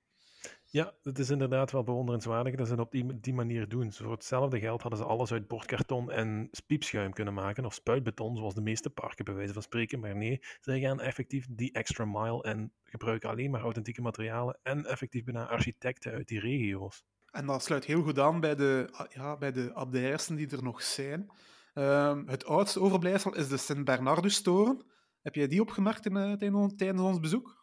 [0.67, 3.93] Ja, het is inderdaad wel bewonderenswaardig dat ze het op die, manier doen.
[3.93, 8.55] Voor hetzelfde geld hadden ze alles uit bordkarton en piepschuim kunnen maken, of spuitbeton, zoals
[8.55, 10.01] de meeste parken bij wijze van spreken.
[10.01, 14.87] Maar nee, zij gaan effectief die extra mile en gebruiken alleen maar authentieke materialen en
[14.87, 17.05] effectief bijna architecten uit die regio's.
[17.31, 20.83] En dat sluit heel goed aan bij de, ja, bij de abdijersen die er nog
[20.83, 21.31] zijn.
[21.75, 24.85] Ehm, het oudste overblijfsel is de Sint-Bernardus-toren.
[25.23, 26.33] Heb jij die opgemerkt in, eh,
[26.77, 27.60] tijdens ons bezoek?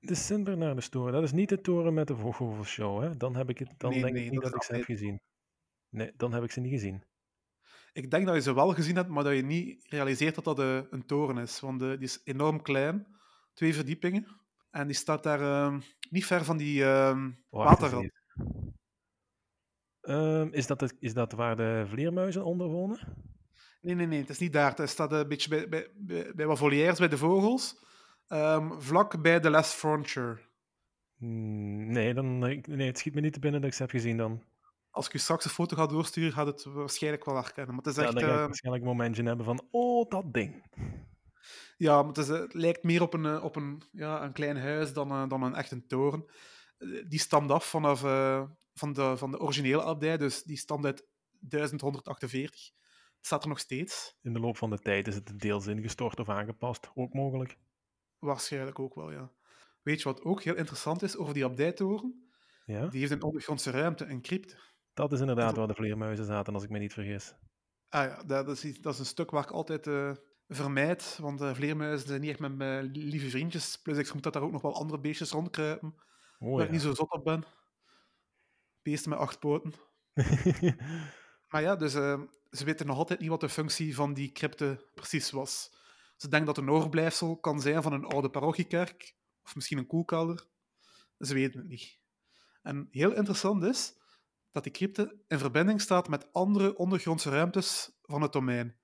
[0.00, 3.16] De Sint toren, dat is niet de toren met de vogelshow, hè?
[3.16, 5.20] Dan, heb ik het, dan Nee, denk nee, ik niet dat ik ze heb gezien.
[5.88, 7.04] Nee, dan heb ik ze niet gezien.
[7.92, 10.58] Ik denk dat je ze wel gezien hebt, maar dat je niet realiseert dat dat
[10.58, 11.60] eh, een toren is.
[11.60, 13.06] Want eh, die is enorm klein,
[13.54, 14.26] twee verdiepingen.
[14.70, 15.80] En die staat daar ehm,
[16.10, 16.84] niet ver van die
[17.48, 18.02] waterrad.
[18.02, 18.76] even.
[20.00, 22.98] Ehm, is, dat het, is dat waar de vleermuizen onder wonen?
[23.80, 24.74] Nee, nee, nee, het is niet daar.
[24.74, 27.86] Het staat een beetje bij, bij, bij, bij wat volières, bij de vogels.
[28.28, 30.48] Ehm, vlak bij de Last Frontier.
[31.16, 34.16] Hmm, nee, dan, nee, het schiet me niet te binnen dat ik ze heb gezien
[34.16, 34.42] dan.
[34.90, 37.74] Als ik je straks een foto ga doorsturen, gaat het waarschijnlijk wel herkennen.
[37.74, 38.12] Maar het is Ja, echt...
[38.12, 40.64] dan ga ik ehm, waarschijnlijk een momentje hebben van, oh, dat ding.
[41.76, 44.32] Ja, maar het, is, eh, het lijkt meer op een, eh, op een, ja, een
[44.32, 46.24] klein huis dan, eh, dan een echt een toren.
[46.78, 48.42] Eh, Die stamt af vanaf eh,
[48.74, 51.06] van, de, van de originele abdij, dus die stamt uit
[51.40, 52.70] 1148.
[53.20, 54.16] Staat er nog steeds.
[54.22, 57.58] In de loop van de tijd is het deels ingestort of aangepast, ook mogelijk.
[58.18, 59.32] Waarschijnlijk ook wel, ja.
[59.82, 62.30] Weet je wat ook heel interessant is over die abdijtoren?
[62.64, 64.56] Ja, Die heeft een ondergrondse ruimte, een crypte.
[64.94, 67.34] dat is inderdaad waar de vleermuizen zaten, als ik me niet vergis.
[67.88, 70.12] Ah ja, dat is, iets- dat is een stuk waar ik altijd eh,
[70.48, 73.76] vermijd, want uh, vleermuizen zijn niet echt met mijn lieve vriendjes.
[73.82, 75.94] Plus ik vermoed dat daar ook nog wel andere beestjes rondkruipen,
[76.38, 77.44] Oh waar ik niet zo zot op ben.
[78.82, 79.72] Beesten met acht poten.
[81.48, 84.90] Maar ja, dus eh, ze weten nog altijd niet wat de functie van die crypte
[84.94, 85.76] precies was.
[86.18, 89.86] Ze denken dat het een overblijfsel kan zijn van een oude parochiekerk, of misschien een
[89.86, 90.46] koelkelder.
[91.18, 92.00] Ze weten het niet.
[92.62, 93.96] En heel interessant is
[94.50, 98.76] dat die crypte in verbinding staat met andere ondergrondse ruimtes van het domein.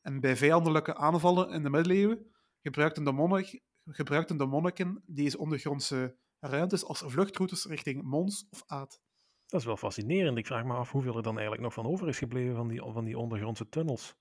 [0.00, 6.16] En bij vijandelijke aanvallen in de middeleeuwen gebruikten de, monnik, gebruikten de monniken deze ondergrondse
[6.38, 9.00] ruimtes als vluchtroutes richting Mons of Aad.
[9.46, 10.38] Dat is wel fascinerend.
[10.38, 12.82] Ik vraag me af hoeveel er dan eigenlijk nog van over is gebleven van die,
[12.82, 14.14] van die ondergrondse tunnels.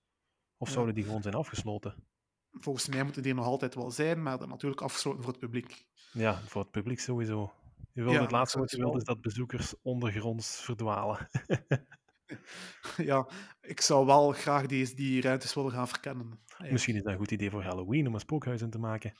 [0.57, 0.73] Of Ja.
[0.73, 2.07] zouden die gewoon zijn afgesloten?
[2.59, 5.85] Volgens mij moeten die nog altijd wel zijn, maar dan natuurlijk afgesloten voor het publiek.
[6.11, 7.53] Ja, voor het publiek sowieso.
[7.91, 8.97] Je wil Ja, het laatste wat je sowieso.
[8.97, 11.27] is dat bezoekers ondergronds verdwalen.
[12.97, 13.27] Ja,
[13.61, 16.25] ik zou wel graag die, die ruimtes willen gaan verkennen.
[16.47, 16.71] eigenlijk.
[16.71, 19.13] Misschien is dat een goed idee voor Halloween om een spookhuis in te maken.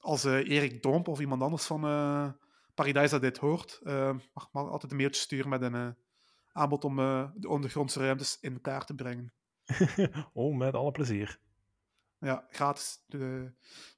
[0.00, 2.28] Als eh, Erik Domp of iemand anders van eh
[2.74, 5.96] Paradise dit hoort, eh, mag maar altijd een mailtje sturen met een
[6.52, 6.96] aanbod om
[7.34, 9.32] de ondergrondse ruimtes in kaart te brengen.
[10.32, 11.38] oh, met alle plezier.
[12.26, 13.04] Ja, gratis.
[13.08, 13.20] eh,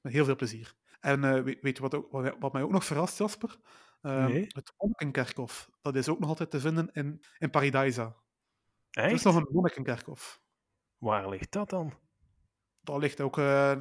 [0.01, 0.75] met heel veel plezier.
[0.99, 3.57] En eh, weet, weet je wat, ook, wat, wat mij ook nog verrast, Jasper?
[4.01, 4.45] Eh, Nee.
[4.47, 5.69] Het Monnikenkerkhof.
[5.81, 8.15] Dat is ook nog altijd te vinden in, in Paradisa.
[8.91, 9.23] Er is Echt?
[9.23, 10.41] nog een Monnikenkerkhof.
[10.97, 11.93] Waar ligt dat dan?
[12.81, 13.75] Dat ligt ook eh,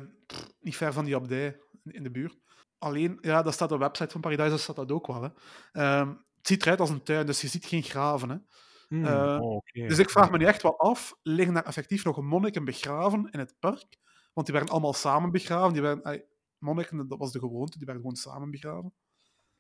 [0.61, 2.39] niet ver van die abdij in, de buurt.
[2.79, 5.23] Alleen, ja, dat staat op de website van Paradise, staat dat ook wel.
[5.23, 5.29] Hè.
[5.73, 8.29] Ehm, het ziet eruit als een tuin, dus je ziet geen graven.
[8.29, 8.37] Hè.
[8.89, 9.05] Hmm.
[9.73, 13.39] Dus ik vraag me nu echt wel af, liggen daar effectief nog monniken begraven in
[13.39, 13.99] het park?
[14.39, 15.73] Want die werden allemaal samen begraven.
[15.73, 16.25] Die werden, ay,
[16.59, 18.95] monniken, dat was de gewoonte, die werden gewoon samen begraven.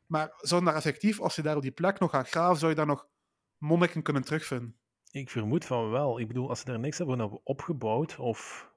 [0.07, 2.77] Maar zouden daar effectief, als je daar op die plek nog gaat graven, zou je
[2.77, 3.09] daar nog
[3.57, 4.79] monniken kunnen terugvinden?
[5.11, 6.19] Ik vermoed van wel.
[6.19, 8.71] Ik bedoel, als ze er niks hebben op- opgebouwd of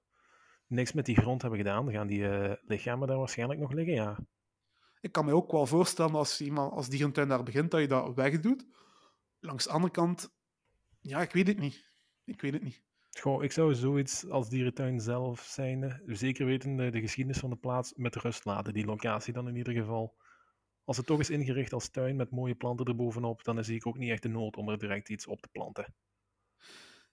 [0.68, 3.94] niks met die grond hebben gedaan, dan gaan die eh, lichamen daar waarschijnlijk nog liggen,
[3.94, 4.18] ja.
[5.02, 8.16] Ik kan me ook wel voorstellen als iemand als dierentuin daar begint, dat je dat
[8.16, 8.66] wegdoet.
[9.40, 10.34] Langs de andere kant,
[11.00, 11.86] ja, ik weet het niet.
[12.24, 12.84] Ik weet het niet.
[13.19, 17.56] Goh, ik zou zoiets als dierentuin zelf zijn, zeker weten de, de geschiedenis van de
[17.56, 18.74] plaats, met rust laten.
[18.74, 20.15] Die locatie dan in ieder geval.
[20.84, 23.97] Als het toch is ingericht als tuin met mooie planten erbovenop, dan zie ik ook
[23.97, 25.93] niet echt de nood om er direct iets op te planten.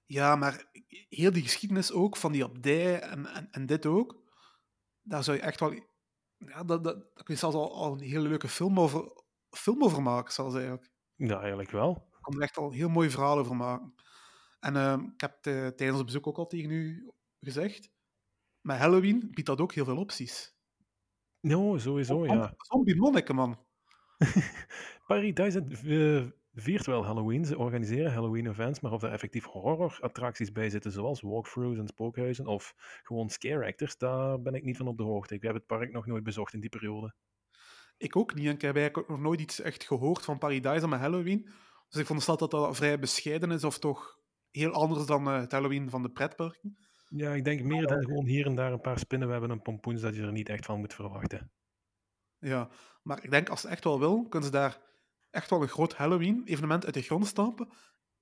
[0.06, 0.70] Ja, maar
[1.08, 4.22] heel die geschiedenis ook van die abdij en, en, en dit ook,
[5.02, 5.72] daar zou je echt wel.
[6.37, 9.11] Ja, dat, dat, daar kun je zelfs al, al een hele leuke film over,
[9.50, 10.90] film over maken, zelfs eigenlijk.
[11.14, 11.90] Ja, eigenlijk wel.
[11.90, 13.94] Ik kan er echt al heel mooie verhalen over maken.
[14.60, 17.90] En ehm, ik heb tijdens het bezoek ook al tegen u gezegd,
[18.60, 20.56] met Halloween biedt dat ook heel veel opties.
[21.40, 22.54] No, sowieso, ja.
[22.56, 23.58] Zombie monniken, man.
[25.34, 27.44] 1000 eh, viert wel Halloween.
[27.44, 32.74] Ze organiseren Halloween-events, maar of er effectief horror-attracties bij zitten, zoals walkthroughs en spookhuizen, of
[33.02, 35.34] gewoon scare actors, daar ben ik niet van op de hoogte.
[35.34, 37.14] Ik heb het park nog nooit bezocht in die periode.
[37.96, 38.46] Ik ook niet.
[38.46, 41.48] En ik heb eigenlijk nog nooit iets echt gehoord van Paradise met Halloween.
[41.88, 44.17] Dus ik vond dat dat dat vrij bescheiden is, of toch
[44.50, 46.78] heel anders dan eh, het Halloween van de pretparken.
[47.08, 50.14] Ja, ik denk meer dan gewoon hier en daar een paar spinnenwebben en pompoens dat
[50.14, 51.52] je er niet echt van moet verwachten.
[52.38, 52.68] Ja,
[53.02, 54.78] maar ik denk als ze echt wel wil, kunnen ze daar
[55.30, 57.68] echt wel een groot Halloween-evenement uit de grond stampen.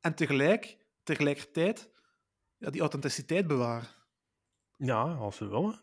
[0.00, 1.90] En tegelijk, tegelijkertijd
[2.56, 3.88] ja, die authenticiteit bewaren.
[4.76, 5.80] Ja, als ze willen.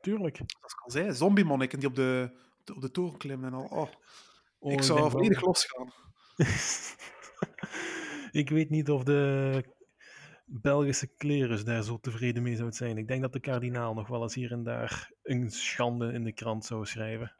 [0.00, 0.38] Tuurlijk.
[0.38, 1.14] Dat kan zijn.
[1.14, 3.64] Zombie-monniken die op de, op de, op de toren klimmen en al.
[3.64, 3.90] Oh,
[4.58, 5.92] Oh, ik zou denk wel- volledig losgaan.
[8.42, 9.64] ik weet niet of de
[10.60, 12.98] Belgische klerus daar zo tevreden mee zou zijn.
[12.98, 16.32] Ik denk dat de kardinaal nog wel eens hier en daar een schande in de
[16.32, 17.36] krant zou schrijven.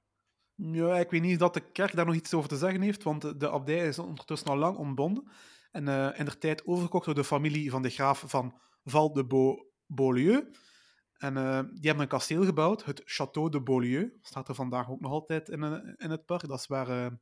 [0.55, 3.41] Ja, ik weet niet dat de kerk daar nog iets over te zeggen heeft, want
[3.41, 5.31] de, abdij is ondertussen al lang ontbonden.
[5.71, 9.27] En eh, in de tijd overgekocht door de familie van de graaf van Val de
[9.27, 10.51] Beau- Beaulieu.
[11.13, 14.19] En eh, die hebben een kasteel gebouwd, het Château de Beaulieu.
[14.21, 16.49] Staat er vandaag ook nog altijd in, eh, in het park.
[16.49, 17.13] Dat is waar eh,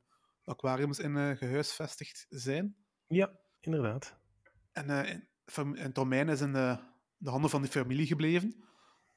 [0.43, 2.75] aquariums in eh, gehuisvestigd zijn.
[3.07, 4.19] Ja, inderdaad.
[4.71, 5.13] En, uh,
[5.57, 6.77] en domein is in de,
[7.17, 8.63] de, handen van de familie gebleven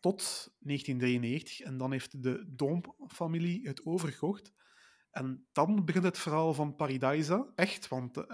[0.01, 0.23] tot
[0.59, 1.61] 1993.
[1.61, 4.53] En dan heeft de Doom-familie het overgekocht.
[5.11, 7.53] En dan begint het verhaal van Paradisa.
[7.55, 8.25] Echt, want uh,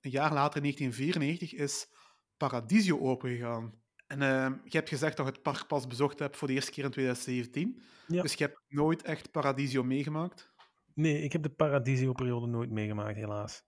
[0.00, 1.88] een jaar later, in 1994, is
[2.36, 3.74] Paradisio opengegaan.
[4.06, 6.70] En uh, je hebt gezegd dat je het park pas bezocht hebt voor de eerste
[6.70, 7.82] keer in 2017.
[8.06, 8.22] Ja.
[8.22, 10.54] Dus je hebt nooit echt Paradisio meegemaakt?
[10.94, 13.64] Nee, ik heb de Paradisio-periode nooit meegemaakt, helaas.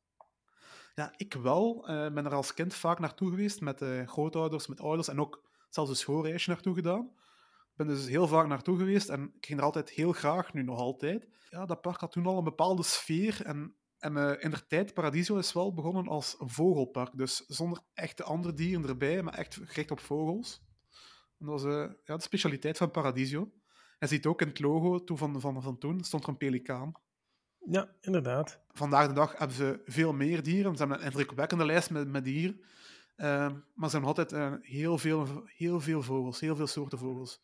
[0.98, 1.90] Ja, ik wel.
[1.90, 5.42] Uh, ben er als kind vaak naartoe geweest met uh, grootouders, met ouders en ook
[5.68, 7.10] zelfs een schoolreisje naartoe gedaan.
[7.60, 10.62] Ik ben dus heel vaak naartoe geweest en ik ging er altijd heel graag, nu
[10.62, 11.28] nog altijd.
[11.50, 14.94] Ja, dat park had toen al een bepaalde sfeer en en uh, in de tijd,
[14.94, 17.16] Paradiso is wel begonnen als een vogelpark.
[17.16, 20.62] Dus zonder echte andere dieren erbij, maar echt gericht op vogels.
[21.38, 23.52] En dat was ja, de specialiteit van Paradiso.
[23.98, 26.92] Je ziet ook in het logo toe van, van, van toen, stond er een pelikaan.
[27.70, 28.60] Ja, inderdaad.
[28.72, 30.72] Vandaag de dag hebben ze veel meer dieren.
[30.72, 32.60] Ze hebben een indrukwekkende lijst met, met dieren.
[33.16, 33.26] Uh,
[33.74, 37.40] maar ze hebben altijd uh, heel, veel, heel veel vogels, heel veel soorten vogels.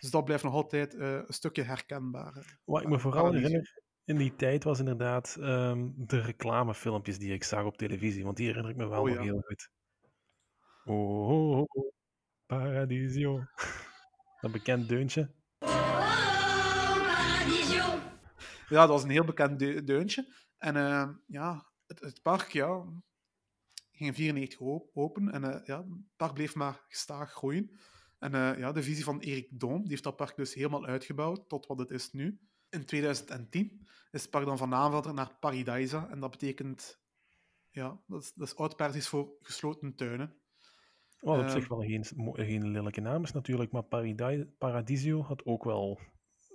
[0.00, 2.58] Dus dat blijft nog altijd een stukje herkenbaar.
[2.64, 7.44] Wat ik me vooral herinner, in die tijd was inderdaad um, de reclamefilmpjes die ik
[7.44, 8.24] zag op televisie.
[8.24, 9.70] Want die herinner ik me wel oh, nog heel goed.
[10.84, 11.92] Oh, oh, oh,
[12.46, 13.44] Paradisio.
[14.40, 15.30] Een bekend deuntje.
[18.68, 20.34] Ja, dat was een heel bekend de deuntje.
[20.58, 22.84] En uh, ja, het, het, park ja,
[23.92, 24.60] ging in 94
[24.94, 25.30] open.
[25.30, 27.70] En uh, ja, het park bleef maar gestaag groeien.
[28.18, 31.48] En uh, ja, de visie van Erik Doom die heeft dat park dus helemaal uitgebouwd
[31.48, 32.40] tot wat het is nu.
[32.70, 36.08] In 2010 is het park dan van naam naar Paradisa.
[36.10, 37.06] En dat betekent...
[37.70, 40.36] Ja, dat is, dat is oud-Persisch voor gesloten tuinen.
[41.20, 43.84] Wat op zich ehm, wel geen, geen lelijke naam is natuurlijk, maar
[44.58, 46.00] Paradisio had ook wel...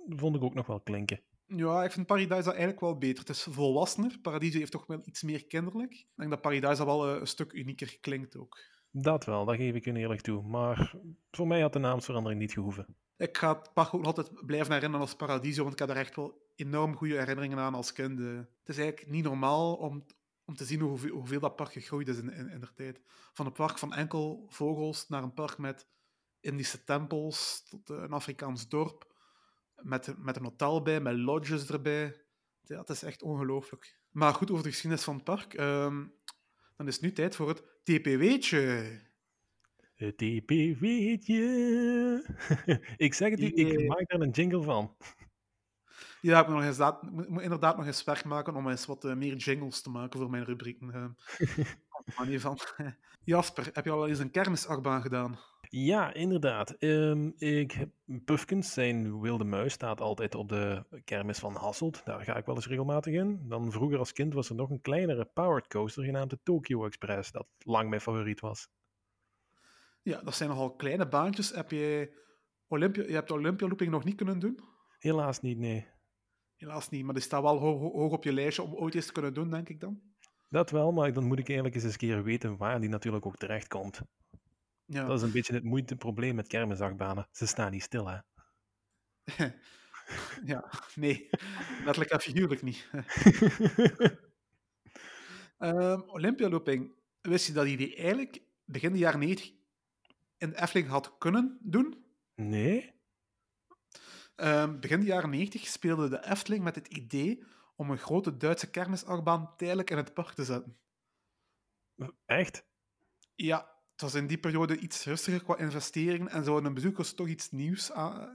[0.08, 1.20] Vond ik ook nog wel klinken.
[1.46, 3.18] Ja, ik vind Paradisa eigenlijk wel beter.
[3.18, 4.18] Het is volwassener.
[4.22, 5.92] Paradisio heeft toch wel iets meer kinderlijk.
[5.92, 8.58] Ik denk dat Paradisa wel eh, een stuk unieker klinkt ook.
[8.90, 10.42] Dat wel, dat geef ik je eerlijk toe.
[10.42, 10.94] Maar
[11.30, 12.96] voor mij had de naamsverandering niet gehoeven.
[13.16, 16.16] Ik ga het park ook altijd blijven herinneren als Paradiso, want ik heb er echt
[16.16, 18.20] wel enorm goede herinneringen aan als kind.
[18.20, 18.26] Eh.
[18.36, 20.06] Het is eigenlijk niet normaal om,
[20.44, 23.00] om te zien hoeveel, hoeveel dat park gegroeid is in, in, in de tijd.
[23.32, 25.86] Van een park van enkel vogels naar een park met
[26.40, 29.13] Indische tempels, tot een Afrikaans dorp,
[29.82, 32.24] met, met een hotel bij, met lodges erbij.
[32.62, 33.98] Ja, het is echt ongelooflijk.
[34.10, 35.58] Maar goed, over de geschiedenis van het park.
[35.58, 36.14] Um,
[36.76, 39.00] dan is het nu tijd voor het TPW'tje.
[39.94, 41.42] Het TPW'tje.
[42.96, 44.96] ik zeg het u, ik maak daar een jingle van.
[46.20, 46.78] Ja, ik moet, nog eens,
[47.28, 50.30] moet inderdaad nog eens werk maken om eens wat uh, meer jingles te maken voor
[50.30, 50.92] mijn rubrieken.
[52.20, 52.58] Uh, van.
[53.24, 55.38] Jasper, heb je al eens een kermisachtbaan gedaan?
[55.76, 56.82] Ja, inderdaad.
[56.82, 57.90] Um, ik heb,
[58.24, 62.04] Puffkins, zijn wilde muis, staat altijd op de kermis van Hasselt.
[62.04, 63.48] Daar ga ik wel eens regelmatig in.
[63.48, 67.32] Dan vroeger als kind was er nog een kleinere powered coaster genaamd de Tokyo Express,
[67.32, 68.68] dat lang mijn favoriet was.
[70.02, 71.50] Ja, dat zijn nogal kleine baantjes.
[71.50, 72.12] Heb je,
[72.68, 74.58] Olympia, je hebt de Olympia Looping nog niet kunnen doen?
[74.98, 75.86] Helaas niet, nee.
[76.56, 79.12] Helaas niet, maar die staat wel hoog, hoog op je lijstje om ooit eens te
[79.12, 80.00] kunnen doen, denk ik dan.
[80.48, 83.36] Dat wel, maar dan moet ik eigenlijk eens een keer weten waar die natuurlijk ook
[83.36, 84.02] terecht komt.
[84.86, 85.04] Ja.
[85.04, 87.28] Dat is een beetje het moeite probleem met kermisachtbanen.
[87.30, 88.18] Ze staan niet stil, hè?
[90.52, 91.28] ja, nee.
[91.84, 92.88] Letterlijk en figuurlijk niet.
[95.58, 99.52] um, Olympia Looping, wist je dat hij die eigenlijk begin de jaren 90
[100.38, 102.04] in de Efteling had kunnen doen?
[102.34, 102.92] Nee.
[104.36, 107.44] Um, begin de jaren 90 speelde de Efteling met het idee
[107.76, 110.78] om een grote Duitse kermisachtbaan tijdelijk in het park te zetten.
[112.26, 112.66] Echt?
[113.34, 117.28] Ja, het was in die periode iets rustiger qua investeringen en zouden een bezoekers toch
[117.28, 117.90] iets nieuws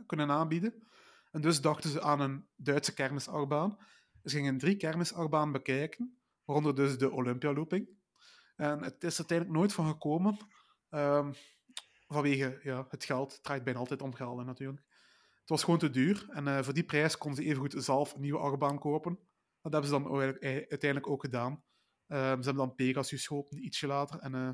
[0.05, 0.87] kunnen aanbieden.
[1.31, 3.77] En dus dachten ze aan een Duitse kermisachtbaan.
[4.23, 7.89] Ze gingen drie kermisachtbanen bekijken, waaronder dus de Olympia Looping.
[8.55, 10.37] En het is uiteindelijk nooit van gekomen,
[10.89, 11.33] um,
[12.07, 13.31] vanwege ja, het geld.
[13.31, 14.83] Het draait bijna altijd om geld natuurlijk.
[15.39, 18.21] Het was gewoon te duur en uh, voor die prijs konden ze evengoed zelf een
[18.21, 19.19] nieuwe achtbaan kopen.
[19.61, 21.51] Dat hebben ze dan uiteindelijk ook gedaan.
[21.51, 21.59] Um,
[22.07, 24.19] ze hebben dan Pegasus geopend, ietsje later.
[24.19, 24.49] En uh,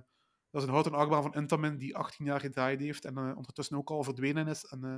[0.56, 3.78] dat is een houten achtbaan van Intamin die 18 jaar gedraaid heeft en uh, ondertussen
[3.78, 4.96] ook al verdwenen is en uh,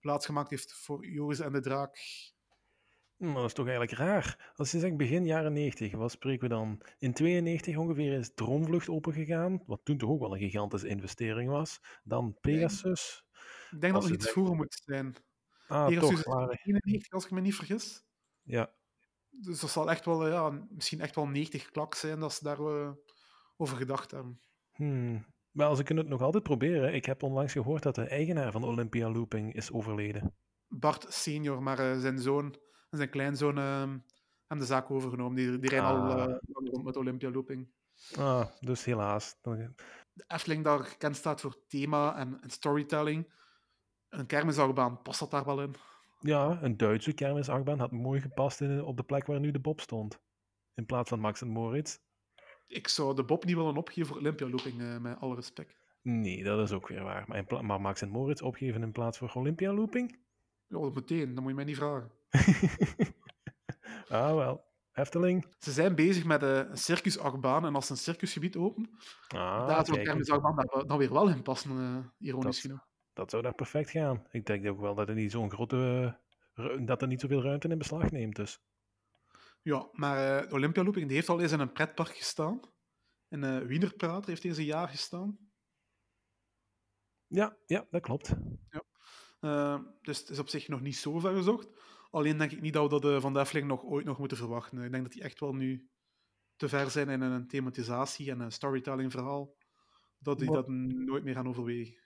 [0.00, 1.98] plaatsgemaakt heeft voor Joris en de Draak.
[3.16, 4.52] Maar dat is toch eigenlijk raar.
[4.56, 6.80] Als je zegt begin jaren 90, wat spreken we dan?
[6.98, 11.80] In 92 ongeveer is Droomvlucht opengegaan, wat toen toch ook wel een gigantische investering was.
[12.02, 13.24] Dan Pegasus.
[13.70, 15.14] Ik denk dat het iets vroeger moet zijn.
[15.66, 18.04] Ah, Pegasus toch, is 91, als ik me niet vergis.
[18.42, 18.74] Ja.
[19.30, 22.60] Dus dat zal echt wel, ja, misschien echt wel 90 klak zijn dat ze daar
[22.60, 22.92] uh,
[23.56, 24.40] over gedacht hebben.
[24.74, 25.26] Hmm.
[25.50, 26.94] Wel, ze kunnen het nog altijd proberen.
[26.94, 30.34] Ik heb onlangs gehoord dat de eigenaar van Olympia Looping is overleden.
[30.68, 32.44] Bart senior, maar uh, zijn zoon
[32.90, 35.36] en zijn kleinzoon uh, hebben de zaak overgenomen.
[35.36, 37.68] Die, die rijden al uh, rond met Olympia Looping.
[38.16, 39.36] Ah, dus helaas.
[39.42, 43.32] de Efteling daar gekend staat voor thema en, en storytelling.
[44.08, 45.74] Een kermisachtbaan, past dat daar wel in?
[46.20, 49.80] Ja, een Duitse kermisachtbaan had mooi gepast in, op de plek waar nu de Bob
[49.80, 50.20] stond.
[50.74, 51.98] In plaats van Max en Moritz.
[52.66, 55.76] Ik zou de Bob niet willen opgeven voor Olympia Looping, uh, met alle respect.
[56.02, 57.24] Nee, dat is ook weer waar.
[57.26, 60.18] Maar, maar Max en Moritz opgeven in plaats voor Olympia Looping?
[60.66, 61.34] Ja, meteen.
[61.34, 62.10] Dat moet je mij niet vragen.
[64.08, 64.64] ah, wel.
[64.92, 65.46] Efteling.
[65.58, 68.90] Ze zijn bezig met uh, een circusachtbaan en als ze een circusgebied openen,
[69.28, 72.86] ah, daar zou kermisachtbaan dan weer wel in passen, uh, ironisch genoeg.
[73.12, 74.26] Dat zou daar perfect gaan.
[74.30, 76.16] Ik denk ook wel dat het niet zo'n grote...
[76.80, 78.60] dat er niet zoveel ruimte in beslag neemt, dus.
[79.64, 82.60] Ja, maar uh, Olympia Looping die heeft al eens in een pretpark gestaan.
[83.28, 85.38] In uh, Wienerprater heeft deze jaar gestaan.
[87.26, 88.34] Ja, ja dat klopt.
[88.68, 88.84] Ja.
[89.40, 91.68] Uh, dus het is op zich nog niet zo ver gezocht.
[92.10, 94.82] Alleen denk ik niet dat we dat van de Efteling nog ooit nog moeten verwachten.
[94.82, 95.90] Ik denk dat die echt wel nu
[96.56, 99.56] te ver zijn in een thematisatie en een storytelling verhaal.
[100.18, 102.03] Dat die dat nooit meer gaan overwegen.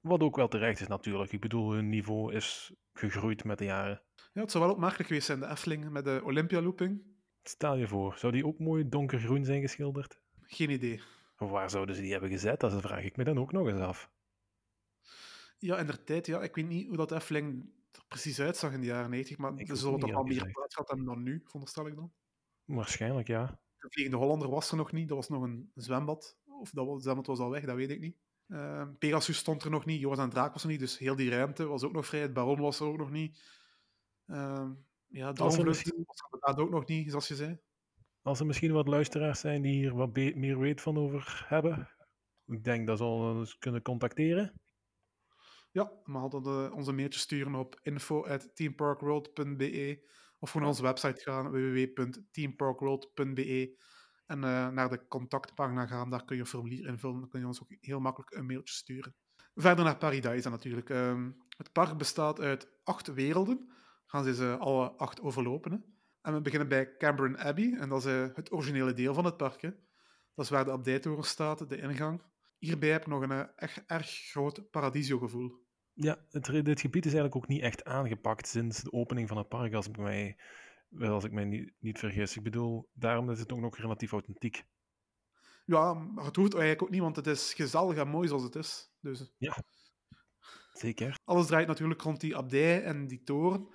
[0.00, 1.32] Wat ook wel terecht is natuurlijk.
[1.32, 4.02] Ik bedoel, hun niveau is gegroeid met de jaren.
[4.32, 7.02] Ja, het zou wel opmerkelijk geweest zijn, de Efteling met de Olympia-looping.
[7.42, 10.20] Stel je voor, zou die ook mooi donkergroen zijn geschilderd?
[10.40, 11.02] Geen idee.
[11.38, 12.60] Of waar zouden ze die hebben gezet?
[12.60, 14.10] Dat vraag ik me dan ook nog eens af.
[15.58, 16.42] Ja, in de tijd, ja.
[16.42, 19.76] Ik weet niet hoe dat Efteling er precies uitzag in de jaren 90, maar er
[19.76, 22.12] zullen toch al meer plaats gehad hebben dan nu, veronderstel ik dan.
[22.64, 23.60] Waarschijnlijk, ja.
[23.78, 26.38] De Vliegende Hollander was er nog niet, dat was nog een zwembad.
[26.46, 28.16] Of dat zwembad was al weg, dat weet ik niet.
[28.48, 31.30] Uh, Pegasus stond er nog niet, Joris en Draak was er niet, dus heel die
[31.30, 32.20] ruimte was ook nog vrij.
[32.20, 33.42] Het Baron was er ook nog niet.
[34.26, 34.70] Uh,
[35.06, 36.04] ja, Droomvlucht misschien...
[36.06, 37.58] was er inderdaad ook nog niet, zoals je zei.
[38.22, 41.88] Als er misschien wat luisteraars zijn die hier wat meer weet van over hebben,
[42.46, 44.52] ik denk dat ze ons kunnen contacteren.
[45.70, 50.06] Ja, maar uh, onze mailtje sturen op info.teamparkworld.be
[50.38, 53.76] of gewoon naar onze website gaan, www.teamparkworld.be
[54.28, 56.10] en uh, naar de contactpagina gaan.
[56.10, 57.20] Daar kun je een formulier invullen.
[57.20, 59.14] Dan kun je ons ook heel makkelijk een mailtje sturen.
[59.54, 60.88] Verder naar Paradise natuurlijk.
[60.88, 63.68] Um, het park bestaat uit acht werelden.
[64.06, 65.84] Gaan ze ze alle acht overlopen.
[66.22, 67.76] En we beginnen bij Cameron Abbey.
[67.78, 69.60] En dat is uh, het originele deel van het park.
[69.60, 69.70] Hè?
[70.34, 72.22] Dat is waar de abdijtoren staat, de ingang.
[72.58, 75.66] Hierbij heb ik nog een uh, echt erg groot Paradiso-gevoel.
[75.92, 79.48] Ja, het, dit gebied is eigenlijk ook niet echt aangepakt sinds de opening van het
[79.48, 80.36] park, als ik mij
[81.00, 82.36] als ik mij niet, niet vergis.
[82.36, 84.64] Ik bedoel, daarom is het ook nog relatief authentiek.
[85.64, 88.54] Ja, maar het hoeft eigenlijk ook niet, want het is gezellig en mooi zoals het
[88.54, 88.90] is.
[89.00, 89.32] Dus...
[89.36, 89.56] Ja,
[90.72, 91.18] zeker.
[91.24, 93.68] Alles draait natuurlijk rond die abdij en die toren.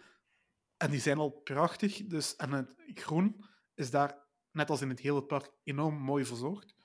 [0.77, 2.05] En die zijn al prachtig.
[2.07, 6.75] Dus, en het groen is daar, net als in het hele park, enorm mooi verzorgd.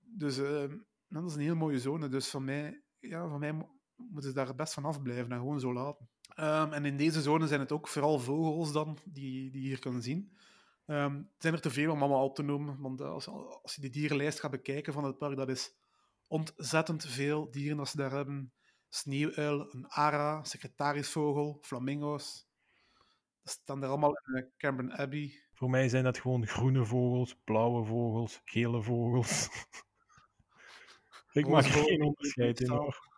[0.00, 0.74] Dus uh,
[1.08, 2.08] dat is een heel mooie zone.
[2.08, 3.52] Dus van mij, ja, van mij
[3.96, 6.10] moeten ze daar best van afblijven en gewoon zo laten.
[6.36, 9.78] Um, en in deze zone zijn het ook vooral vogels dan, die, die je hier
[9.78, 10.36] kunnen zien.
[10.86, 13.28] Um, het zijn er te veel om allemaal op te noemen, want als,
[13.62, 15.74] als je die dierenlijst gaat bekijken van het park, dat is
[16.26, 18.52] ontzettend veel dieren dat ze daar hebben.
[18.88, 22.46] Sneeuwuil, een ara, secretarisvogel, flamingo's.
[23.42, 25.42] Dat staan er allemaal in uh, Cameron Abbey.
[25.52, 29.48] Voor mij zijn dat gewoon groene vogels, blauwe vogels, gele vogels.
[31.32, 33.10] Ik maak geen onderscheid in hoor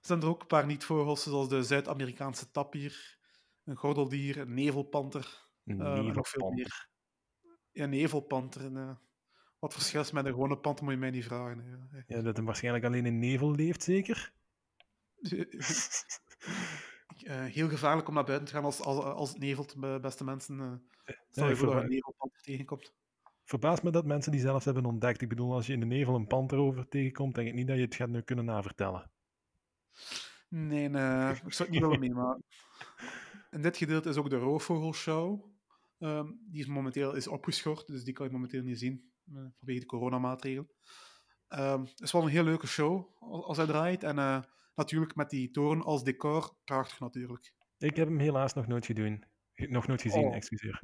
[0.00, 3.18] zijn er ook een paar niet-vogels, zoals de Zuid-Amerikaanse tapier,
[3.64, 5.46] een gordeldier, een nevelpanter.
[5.64, 6.88] Een uh, nog veel meer.
[7.72, 8.72] Ja, een nevelpanter.
[8.72, 8.90] uh,
[9.58, 11.88] wat verschil is met een gewone panter, moet je mij niet vragen.
[12.06, 14.32] Ja, dat hij waarschijnlijk alleen in nevel leeft, zeker?
[15.20, 15.44] uh,
[17.56, 20.82] heel gevaarlijk om naar buiten te gaan als, als, als het nevelt, beste mensen.
[21.30, 22.94] stel je voor dat een nevelpanter tegenkomt.
[23.44, 25.20] Verbaast me dat mensen die zelf hebben ontdekt.
[25.20, 27.76] Ik bedoel, als je in de nevel een panter over tegenkomt, denk ik niet dat
[27.76, 29.10] je het gaat nu kunnen navertellen.
[30.48, 32.44] Nee, nee, ik zou het niet willen meemaken.
[33.50, 35.56] En dit gedeelte is ook de Roofvogelshow.
[35.98, 39.80] Um, die is momenteel is opgeschort, dus die kan je momenteel niet zien uh, vanwege
[39.80, 40.70] de coronamaatregelen.
[41.48, 44.02] Um, het is wel een heel leuke show als hij draait.
[44.02, 44.42] En uh,
[44.74, 47.52] natuurlijk met die toren als decor, prachtig natuurlijk.
[47.78, 49.20] Ik heb hem helaas nog nooit gedaan.
[49.54, 50.34] Nog nooit gezien, oh.
[50.34, 50.82] excuseer.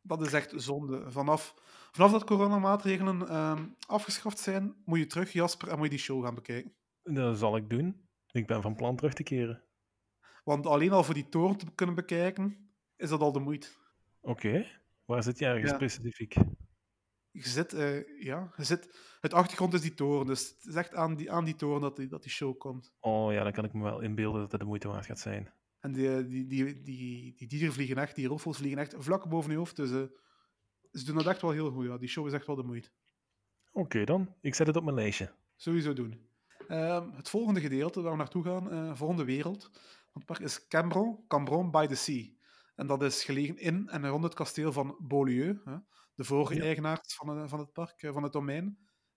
[0.00, 1.10] Dat is echt zonde.
[1.10, 1.54] Vanaf,
[1.92, 6.24] vanaf dat coronamaatregelen um, afgeschaft zijn, moet je terug, Jasper, en moet je die show
[6.24, 6.74] gaan bekijken.
[7.02, 8.07] Dat zal ik doen.
[8.38, 9.62] Ik ben van plan terug te keren.
[10.44, 13.68] Want alleen al voor die toren te kunnen bekijken, is dat al de moeite.
[14.20, 14.66] Oké.
[15.04, 16.34] Waar zit je ergens specifiek?
[17.30, 20.94] Je zit, uh, ja, je zit, het achtergrond is die toren, dus het is echt
[20.94, 22.94] aan die, aan die toren dat die, dat die show komt.
[23.00, 25.52] Oh ja, dan kan ik me wel inbeelden dat het de moeite waard gaat zijn.
[25.80, 29.50] En die, die, die, die, die dieren vliegen echt, die roffels vliegen echt vlak boven
[29.50, 30.02] je hoofd, dus uh,
[30.92, 31.84] ze doen dat echt wel heel goed.
[31.84, 31.98] Ja.
[31.98, 32.90] Die show is echt wel de moeite.
[33.72, 35.32] Oké dan, ik zet het op mijn lijstje.
[35.56, 36.28] Sowieso doen.
[36.68, 39.70] Uh, het volgende gedeelte waar we naartoe gaan, uh, volgende wereld,
[40.12, 42.30] het park is Cambron, Cambron by the Sea.
[42.74, 45.76] En dat is gelegen in en rond het kasteel van Beaulieu, hè,
[46.14, 46.62] de vorige ja.
[46.62, 48.64] eigenaars van, van, het park, van het domein.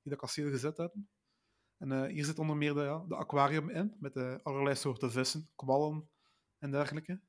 [0.02, 1.10] die dat kasteel gezet hebben.
[1.78, 5.49] En eh, hier zit onder meer de, ja, de aquarium in, met allerlei soorten vissen,
[5.56, 6.10] kwallen
[6.58, 7.22] en dergelijke.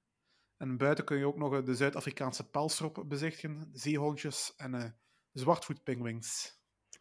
[0.57, 4.99] En buiten kun je ook nog de Zuid-Afrikaanse pelsrop bezichtigen, zeehondjes en
[5.33, 6.61] zwartvoetpingwings.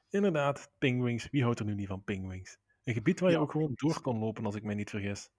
[0.09, 1.30] Inderdaad, pingwings.
[1.30, 2.61] Wie houdt er nu niet van pingwings?
[2.84, 5.29] Een gebied waar je ook gewoon door kon lopen, als ik mij niet vergis.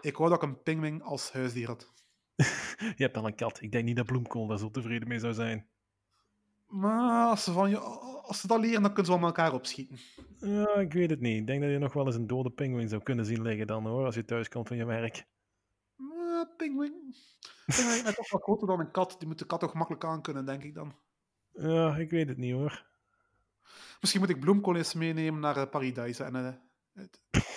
[0.00, 1.92] Ik wou dat ik een pingwing als huisdier had.
[2.96, 3.60] je hebt al een kat.
[3.60, 5.68] Ik denk niet dat Bloemkool daar zo tevreden mee zou zijn.
[6.66, 9.52] Maar als ze, van je, als ze dat leren, dan kunnen ze wel met elkaar
[9.52, 9.98] opschieten.
[10.38, 11.40] Ja, ik weet het niet.
[11.40, 13.86] Ik denk dat je nog wel eens een dode pinguïn zou kunnen zien liggen dan
[13.86, 15.26] hoor, als je thuis komt van je werk.
[15.96, 17.14] Uh, pinguïn.
[17.66, 19.16] Pinguïn is toch wat groter dan een kat.
[19.18, 20.94] Die moet de kat toch makkelijk aankunnen, denk ik dan.
[21.52, 22.86] Ja, ik weet het niet hoor.
[24.00, 26.24] Misschien moet ik bloemkool eens meenemen naar uh, Paradise.
[26.24, 26.62] En,
[26.94, 27.04] uh,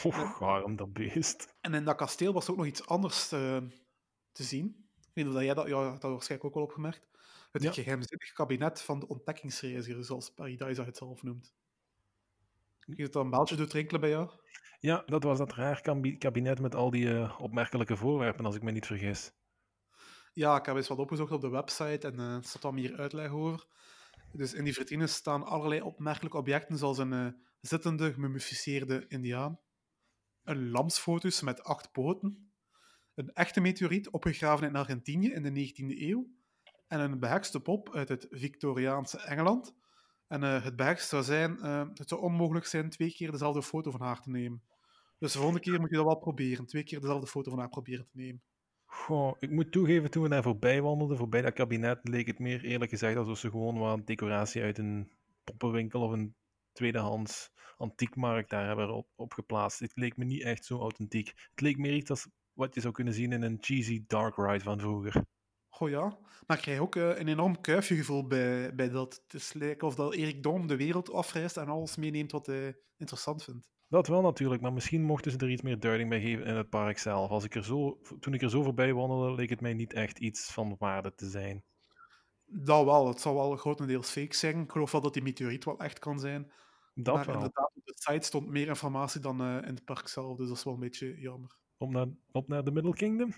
[0.04, 1.56] oh, waarom dat beest?
[1.62, 3.58] En in dat kasteel was ook nog iets anders uh,
[4.32, 4.66] te zien.
[4.98, 7.08] Ik weet niet of jij dat, ja, dat waarschijnlijk ook wel opgemerkt.
[7.52, 7.72] Het ja.
[7.72, 11.54] geheimzinnig kabinet van de ontdekkingsreiziger, zoals Paradise het zelf noemt.
[12.80, 14.30] Je het dan een baaltje doet rinkelen bij jou?
[14.80, 15.82] Ja, dat was dat raar
[16.18, 19.32] kabinet met al die uh, opmerkelijke voorwerpen, als ik me niet vergis.
[20.34, 22.98] Ja, ik heb eens wat opgezocht op de website en uh, er staat wat meer
[22.98, 23.68] uitleg over.
[24.32, 27.28] Dus in die vitrines staan allerlei opmerkelijke objecten, zoals een uh,
[27.62, 29.60] zittende, gemummificeerde indiaan,
[30.44, 32.52] een lamsfotus met acht poten,
[33.16, 36.28] een echte meteoriet opgegraven in Argentinië in de 19e eeuw,
[36.88, 39.76] en een behekste pop uit het Victoriaanse Engeland.
[40.28, 43.92] En uh, het behekst zou zijn, uh, het zou onmogelijk zijn twee keer dezelfde foto
[43.92, 44.64] van haar te nemen.
[45.18, 46.66] Dus de volgende keer moet je dat wel proberen.
[46.66, 48.42] Twee keer dezelfde foto van haar proberen te nemen.
[48.90, 52.64] Goh, ik moet toegeven, toen we daar voorbij wandelden, voorbij dat kabinet, leek het meer
[52.64, 55.12] eerlijk gezegd alsof ze gewoon wat decoratie uit een
[55.44, 56.36] poppenwinkel of een
[56.72, 59.80] tweedehands antiekmarkt daar hebben opgeplaatst.
[59.80, 61.28] Het leek me niet echt zo authentiek.
[61.28, 64.64] Het leek meer iets als wat je zou kunnen zien in een cheesy dark ride
[64.64, 65.26] van vroeger.
[65.70, 66.18] Goh ja,
[66.48, 69.24] maar ik krijg ook uh, een enorm kuifjegevoel bij, bij dat.
[69.28, 73.44] Het is of dat Erik Dom de wereld afreist en alles meeneemt wat hij interessant
[73.44, 73.70] vindt.
[73.90, 76.70] Dat wel natuurlijk, maar misschien mochten ze er iets meer duiding bij geven in het
[76.70, 77.30] park zelf.
[77.30, 80.20] Als ik er zo, toen ik er zo voorbij wandelde, leek het mij niet echt
[80.20, 81.64] iets van waarde te zijn.
[82.46, 84.62] Dat wel, het zal wel grotendeels fake zijn.
[84.62, 86.52] Ik geloof wel dat die meteoriet wel echt kan zijn.
[86.94, 87.34] Dat maar wel.
[87.34, 90.58] inderdaad, op de site stond meer informatie dan uh, in het park zelf, dus dat
[90.58, 91.56] is wel een beetje jammer.
[91.78, 93.34] Op naar, op naar de Middle Kingdom?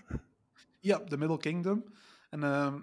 [0.80, 1.84] Ja, de Middle Kingdom.
[2.30, 2.74] En uh,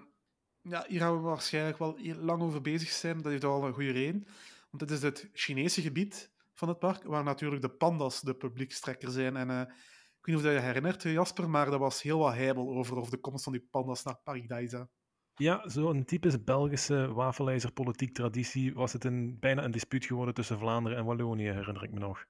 [0.62, 3.16] ja, hier gaan we waarschijnlijk wel lang over bezig zijn.
[3.16, 4.26] Dat heeft wel een goede reden.
[4.70, 9.10] Want dit is het Chinese gebied van het park, waar natuurlijk de pandas de publiekstrekker
[9.10, 9.36] zijn.
[9.36, 12.34] En uh, ik weet niet of je je herinnert, Jasper, maar er was heel wat
[12.34, 14.88] heibel over, over de komst van die pandas naar Paradise.
[15.34, 20.98] Ja, zo'n typisch Belgische wafelijzer-politiek traditie was het een, bijna een dispuut geworden tussen Vlaanderen
[20.98, 22.24] en Wallonië, herinner ik me nog.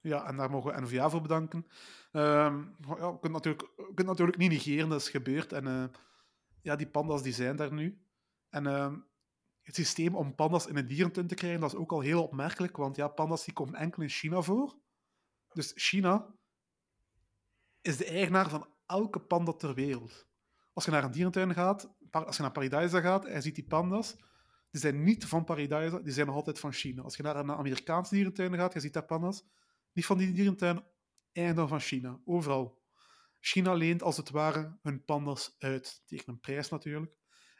[0.00, 1.66] Ja, en daar mogen we NVA voor bedanken.
[2.12, 5.52] Uh, ja, we, kunnen natuurlijk, we kunnen natuurlijk niet negeren, dat is gebeurd.
[5.52, 5.84] En uh,
[6.62, 8.02] ja, die pandas die zijn daar nu.
[8.48, 8.92] En uh,
[9.64, 12.76] het systeem om pandas in een dierentuin te krijgen, dat is ook al heel opmerkelijk,
[12.76, 14.74] want ja, pandas die komen enkel in China voor.
[15.52, 16.34] Dus China
[17.80, 20.26] is de eigenaar van elke panda ter wereld.
[20.72, 23.66] Als je naar een dierentuin gaat, als je naar Paradise gaat en je ziet die
[23.66, 24.16] pandas,
[24.70, 27.02] die zijn niet van Paradise, die zijn nog altijd van China.
[27.02, 29.44] Als je naar een Amerikaanse dierentuin gaat, je ziet daar pandas,
[29.92, 30.84] niet van die dierentuin,
[31.32, 32.20] eigendom van China.
[32.24, 32.82] Overal.
[33.40, 37.12] China leent als het ware hun pandas uit, tegen een prijs natuurlijk.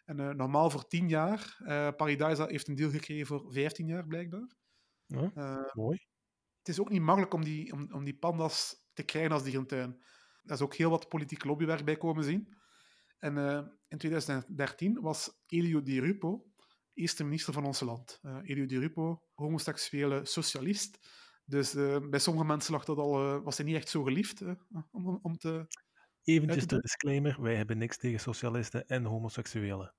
[0.05, 1.57] En uh, normaal voor 10 jaar.
[1.61, 4.57] Uh, Paradise heeft een deal gekregen voor 15 jaar, blijkbaar.
[5.07, 6.07] Ja, uh, mooi.
[6.59, 10.03] Het is ook niet makkelijk om die, om, om die pandas te krijgen als dierentuin.
[10.43, 12.57] Daar is ook heel wat politiek lobbywerk bij komen zien.
[13.19, 13.37] En
[13.89, 16.55] in 2013 was Elio Di Rupo
[16.95, 18.21] eerste minister van ons land.
[18.43, 20.99] Elio Di Rupo, homoseksuele socialist.
[21.45, 21.73] Dus
[22.11, 24.43] bij sommige mensen lag dat al, was hij niet echt zo geliefd
[24.91, 25.67] om, om te.
[26.25, 29.95] Eventjes de disclaimer: wij hebben niks tegen socialisten en homoseksuelen.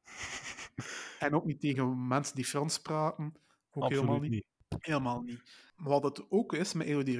[1.20, 3.26] en ook niet tegen mensen die Frans praten.
[3.72, 4.32] Ook Absoluut helemaal niet.
[4.32, 4.46] niet.
[4.80, 5.42] Helemaal niet.
[5.76, 7.18] Maar wat het ook is met Elodie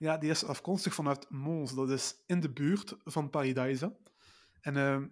[0.00, 3.96] ja, die is afkomstig vanuit Mons, dat is in de buurt van Paradise.
[4.60, 5.10] En hij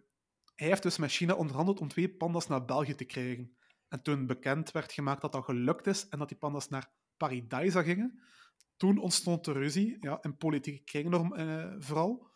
[0.54, 3.56] heeft dus met China onderhandeld om twee pandas naar België te krijgen.
[3.88, 7.82] En toen bekend werd gemaakt dat dat gelukt is en dat die pandas naar Paradise
[7.82, 8.20] gingen.
[8.76, 12.27] Toen ontstond de ruzie, ja, in politieke kringen uh, vooral.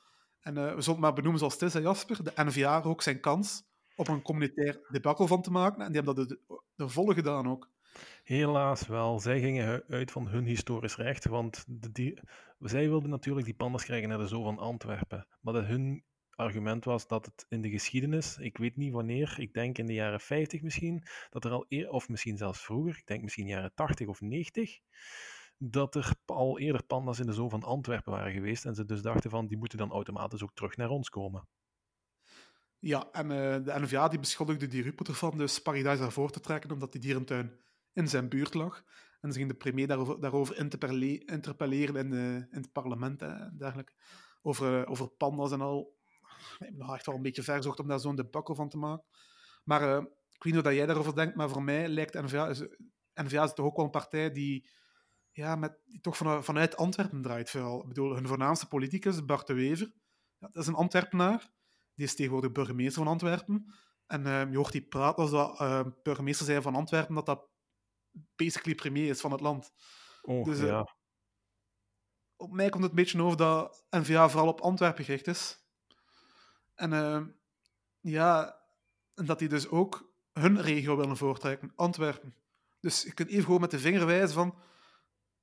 [0.42, 2.24] En uh, we zullen het maar benoemen zoals het is, Jasper.
[2.24, 3.62] De NVA ook zijn kans
[3.96, 5.80] op een communitair debacle van te maken.
[5.80, 7.70] En die hebben dat de, de volle gedaan ook.
[8.24, 9.20] Helaas wel.
[9.20, 11.26] Zij gingen uit van hun historisch recht.
[11.26, 12.18] Want de, die,
[12.58, 15.26] zij wilden natuurlijk die pandas krijgen naar de Zoo van Antwerpen.
[15.40, 19.78] Maar hun argument was dat het in de geschiedenis, ik weet niet wanneer, ik denk
[19.78, 23.22] in de jaren 50 misschien, dat er al eer, of misschien zelfs vroeger, ik denk
[23.22, 24.78] misschien jaren 80 of 90,
[25.64, 29.02] dat er al eerder pandas in de zoo van Antwerpen waren geweest en ze dus
[29.02, 31.48] dachten van, die moeten dan automatisch ook terug naar ons komen.
[32.78, 36.70] Ja, en uh, de NVA die beschuldigde die Ruppert ervan dus Paradise ervoor te trekken
[36.70, 37.60] omdat die dierentuin
[37.92, 38.84] in zijn buurt lag.
[39.20, 39.86] En ze ging de premier
[40.20, 40.56] daarover,
[41.26, 43.92] interpelleren in, uh, in het parlement en dergelijke.
[44.42, 45.96] Over, over pandas en al.
[46.58, 48.78] Ik heb nog echt wel een beetje ver gezocht om daar zo'n debacle van te
[48.78, 49.04] maken.
[49.64, 49.98] Maar
[50.30, 52.60] ik weet niet wat jij daarover denkt, maar voor mij lijkt N-VA, is,
[53.14, 54.68] N-VA is toch ook wel een partij die,
[55.32, 57.80] ja, met, die toch vanuit, vanuit Antwerpen draait vooral.
[57.82, 59.92] Ik bedoel, hun voornaamste politicus, Bart de Wever,
[60.38, 61.50] ja, dat is een Antwerpenaar.
[61.94, 63.74] Die is tegenwoordig burgemeester van Antwerpen.
[64.06, 67.48] En uh, je hoort die praten als dat uh, burgemeester zijn van Antwerpen, dat dat
[68.36, 69.72] basically premier is van het land.
[70.22, 70.96] Oh, dus, uh, ja.
[72.36, 75.58] Op mij komt het een beetje over dat N-VA vooral op Antwerpen gericht is.
[76.74, 76.90] En
[78.00, 78.60] ja,
[79.14, 82.34] en dat die dus ook hun regio willen voortrekken, Antwerpen.
[82.80, 84.54] Dus je kunt even gewoon met de vinger wijzen van...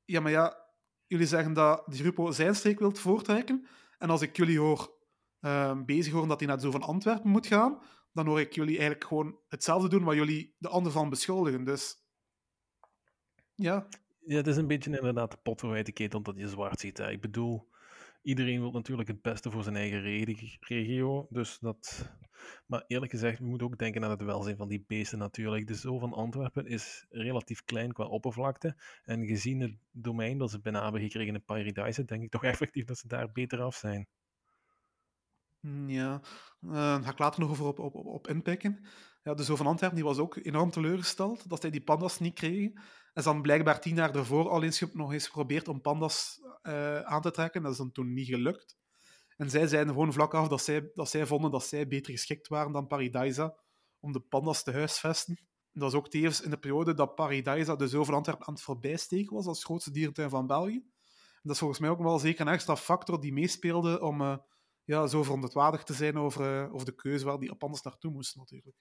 [0.09, 0.65] Ja, maar ja,
[1.07, 3.67] jullie zeggen dat die Rupo zijn streek wilt voortrekken.
[3.97, 4.97] En als ik jullie hoor
[5.41, 7.81] uh, bezig horen dat hij naar zo van Antwerpen moet gaan,
[8.13, 11.63] dan hoor ik jullie eigenlijk gewoon hetzelfde doen wat jullie de ander van beschuldigen.
[11.63, 11.95] Dus
[13.55, 13.87] ja.
[14.19, 16.97] Ja, het is een beetje inderdaad de pot de ketel dat je zwart ziet.
[16.97, 17.11] Hè.
[17.11, 17.68] Ik bedoel,
[18.21, 20.01] iedereen wil natuurlijk het beste voor zijn eigen
[20.59, 21.27] regio.
[21.29, 22.09] Dus dat...
[22.65, 25.67] Maar eerlijk gezegd, we moeten ook denken aan het welzijn van die beesten natuurlijk.
[25.67, 28.75] De zoo van Antwerpen is relatief klein qua oppervlakte.
[29.03, 32.85] En gezien het domein dat ze bijna hebben gekregen in Paradise, denk ik toch effectief
[32.85, 34.07] dat ze daar beter af zijn.
[35.59, 36.21] Mm, ja,
[36.59, 38.85] daar ga ik later nog over op, op, op inpikken.
[39.29, 42.33] Ja, de Zo van Antwerpen die was ook enorm teleurgesteld dat hij die pandas niet
[42.33, 42.71] kreeg.
[43.13, 46.99] En ze dan blijkbaar tien jaar daarvoor al eens nog eens geprobeerd om pandas uh,
[46.99, 47.61] aan te trekken.
[47.61, 48.77] Dat is dan toen niet gelukt.
[49.37, 52.47] En zij zeiden gewoon vlak af dat zij, dat zij vonden dat zij beter geschikt
[52.47, 53.55] waren dan Paradisa
[53.99, 55.39] om de pandas te huisvesten.
[55.71, 58.63] Dat was ook tevens in de periode dat Paradisa de Zo van Antwerpen aan het
[58.63, 60.83] voorbijsteken was als grootste dierentuin van België.
[61.41, 64.21] Dat is volgens mij ook wel zeker een extra factor die meespeelde om...
[64.21, 64.37] Uh,
[64.83, 68.75] ja, zo verontwaardigd te zijn over, uh, de keuze waar die pandas naartoe moesten, natuurlijk.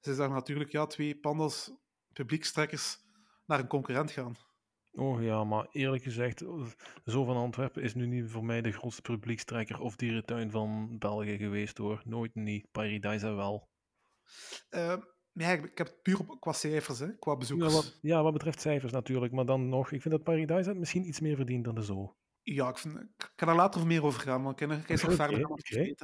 [0.00, 1.72] Ze zagen natuurlijk ja, twee pandas,
[2.12, 2.98] publiekstrekkers,
[3.46, 4.36] naar een concurrent gaan.
[4.92, 6.44] Oh ja, maar eerlijk gezegd,
[7.04, 11.36] zo van Antwerpen is nu niet voor mij de grootste publiekstrekker of dierentuin van België
[11.36, 12.02] geweest hoor.
[12.04, 12.70] Nooit niet.
[12.70, 13.68] Paradise wel.
[14.70, 14.96] Uh,
[15.32, 17.72] ja, ik heb het puur op, qua cijfers, hè, qua bezoekers.
[17.72, 19.32] Ja wat, ja, wat betreft cijfers natuurlijk.
[19.32, 22.16] Maar dan nog, ik vind dat Paradise het misschien iets meer verdient dan de Zoo.
[22.42, 25.16] Ja, ik, vind, ik kan er later meer over gaan, want ik kan er verder
[25.16, 25.96] gaan okay.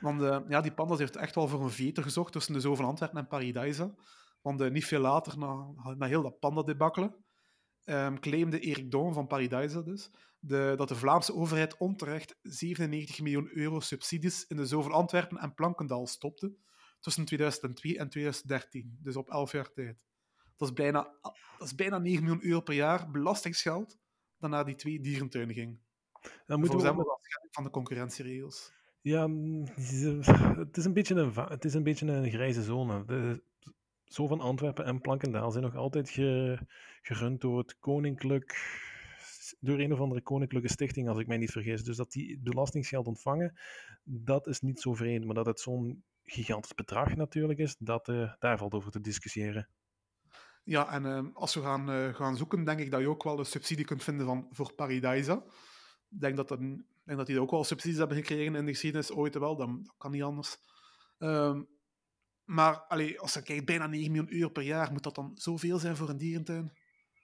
[0.00, 2.74] Want uh, ja, die pandas heeft echt wel voor een veter gezocht tussen de Zoo
[2.74, 3.94] van Antwerpen en Paradise.
[4.42, 7.14] Want uh, niet veel later, na, na heel dat panda-debakkelen,
[7.84, 13.50] um, claimde Erik Don van Paradise dus, de, dat de Vlaamse overheid onterecht 97 miljoen
[13.52, 16.54] euro subsidies in de Zoo van Antwerpen en Plankendaal stopte
[17.00, 19.98] tussen 2002 en 2013, dus op 11 jaar tijd.
[20.56, 21.12] Dat is bijna,
[21.58, 23.98] dat is bijna 9 miljoen euro per jaar belastingsgeld
[24.38, 25.80] dat naar die twee dierentuinen ging.
[26.46, 27.20] Dan moeten we ook...
[27.50, 28.72] van de concurrentieregels.
[29.02, 29.28] Ja,
[30.56, 33.04] het is een beetje een, het is een, beetje een grijze zone.
[34.04, 36.10] Zo van Antwerpen en Plankendaal zijn nog altijd
[37.02, 38.78] gerund door het koninklijk
[39.60, 41.82] door een of andere koninklijke stichting, als ik mij niet vergis.
[41.82, 43.58] Dus dat die belastingsgeld ontvangen,
[44.04, 45.24] dat is niet zo vreemd.
[45.24, 49.68] Maar dat het zo'n gigantisch bedrag natuurlijk is, dat, uh, daar valt over te discussiëren.
[50.64, 53.38] Ja, en uh, als we gaan, uh, gaan zoeken, denk ik dat je ook wel
[53.38, 55.34] een subsidie kunt vinden van, voor Paradisa.
[56.10, 56.60] Ik denk dat, dat,
[57.16, 59.56] denk dat die ook wel subsidies hebben gekregen in de geschiedenis ooit wel.
[59.56, 60.56] Dat, dat kan niet anders.
[61.18, 61.68] Um,
[62.44, 65.78] maar allee, als je kijkt, bijna 9 miljoen euro per jaar, moet dat dan zoveel
[65.78, 66.72] zijn voor een dierentuin?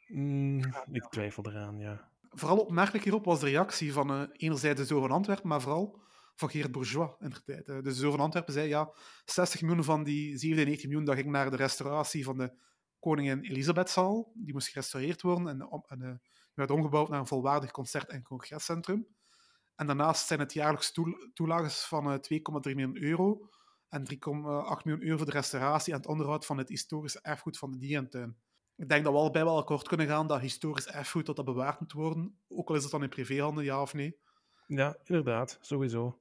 [0.06, 0.60] Mm,
[0.92, 2.10] ik twijfel eraan, ja.
[2.30, 6.00] Vooral opmerkelijk hierop was de reactie van uh, enerzijds de Zo van Antwerpen, maar vooral
[6.34, 7.66] van Geert Bourgeois in de tijd.
[7.66, 8.92] Dus de Zo van Antwerpen zei, ja,
[9.24, 12.52] 60 miljoen van die 97 miljoen, dat ging naar de restauratie van de
[12.98, 14.32] Koningin Elisabethzaal.
[14.34, 16.14] Die moest gerestaureerd worden en, en uh,
[16.54, 19.06] werd omgebouwd naar een volwaardig concert- en congrescentrum.
[19.76, 20.92] En daarnaast zijn het jaarlijks
[21.34, 23.48] toelages van uh, eh, 2,3 miljoen euro
[23.88, 24.16] en 3,8
[24.84, 28.36] miljoen euro voor de restauratie en het onderhoud van het historische erfgoed van de dierentuin.
[28.76, 31.80] Ik denk dat we allebei wel akkoord kunnen gaan dat historisch erfgoed dat dat bewaard
[31.80, 34.18] moet worden, ook al is het dan in privéhanden, ja of nee.
[34.66, 36.20] Ja, inderdaad, sowieso.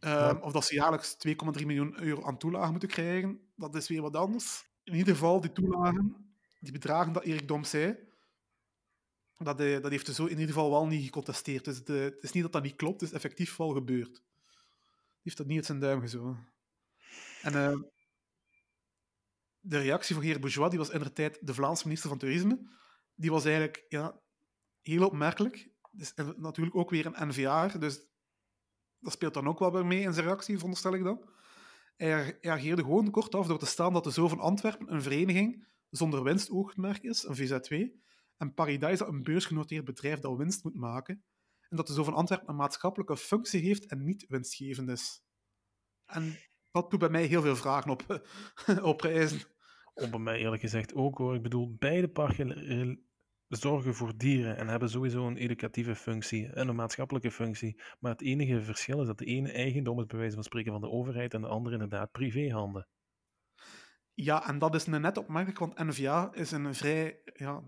[0.00, 4.02] Um, Of dat ze jaarlijks 2,3 miljoen euro aan toelagen moeten krijgen, dat is weer
[4.02, 4.70] wat anders.
[4.84, 7.98] In ieder geval, die toelagen, die bedragen dat Erik Dom zei,
[9.44, 11.64] dat, hij, dat heeft hij zo in ieder geval wel niet gecontesteerd.
[11.64, 14.16] Dus de, het is niet dat dat niet klopt, het is effectief wel gebeurd.
[14.16, 16.48] Hij heeft dat niet uit zijn duim gezogen.
[17.42, 17.80] En uh,
[19.60, 22.58] de reactie van Geert Bourgeois, die was in de tijd de Vlaamse minister van Toerisme,
[23.14, 24.20] die was eigenlijk ja,
[24.80, 25.70] heel opmerkelijk.
[25.90, 28.00] Dus, natuurlijk ook weer een NVA, dus
[28.98, 31.28] dat speelt dan ook wel weer mee in zijn reactie, veronderstel ik dan.
[31.96, 36.22] Hij reageerde gewoon kortaf door te staan dat de Zo van Antwerpen een vereniging zonder
[36.22, 38.02] winstoogmerk is, een VZ2,
[38.42, 41.24] en Paradise een beursgenoteerd bedrijf dat winst moet maken,
[41.68, 45.22] en dat Zo van Antwerpen een maatschappelijke functie heeft en niet winstgevend is.
[46.06, 46.38] En
[46.70, 48.22] dat doet bij mij heel veel vragen op,
[48.82, 49.40] op prijzen.
[49.94, 51.34] Op mij eerlijk gezegd ook hoor.
[51.34, 52.50] Ik bedoel, beide parken
[53.48, 57.80] zorgen voor dieren en hebben sowieso een educatieve functie en een maatschappelijke functie.
[57.98, 60.80] Maar het enige verschil is dat de ene eigendom is bij wijze van spreken van
[60.80, 62.88] de overheid en de andere inderdaad privéhanden.
[64.22, 67.62] Ja, en dat is net opmerkelijk, want NVA is een vrij, ja,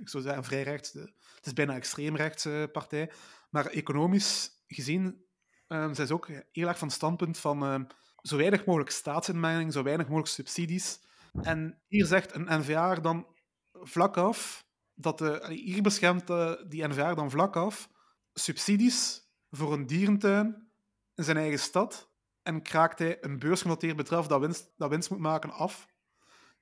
[0.00, 3.10] ik zou zeggen, vrij rechts, het is bijna extreemrechtse partij,
[3.50, 5.24] maar economisch gezien
[5.68, 7.86] um, zijn ze ook heel erg van het standpunt van um,
[8.16, 11.00] zo weinig mogelijk staatsinmenging, zo weinig mogelijk subsidies.
[11.42, 13.26] En hier zegt een NVA dan
[13.72, 16.26] vlak af, dat de, hier beschermt
[16.68, 17.90] die NVA dan vlak af
[18.32, 20.70] subsidies voor een dierentuin
[21.14, 22.10] in zijn eigen stad
[22.42, 25.88] en kraakt hij een beursgenoteerd bedrijf dat winst, dat winst moet maken af.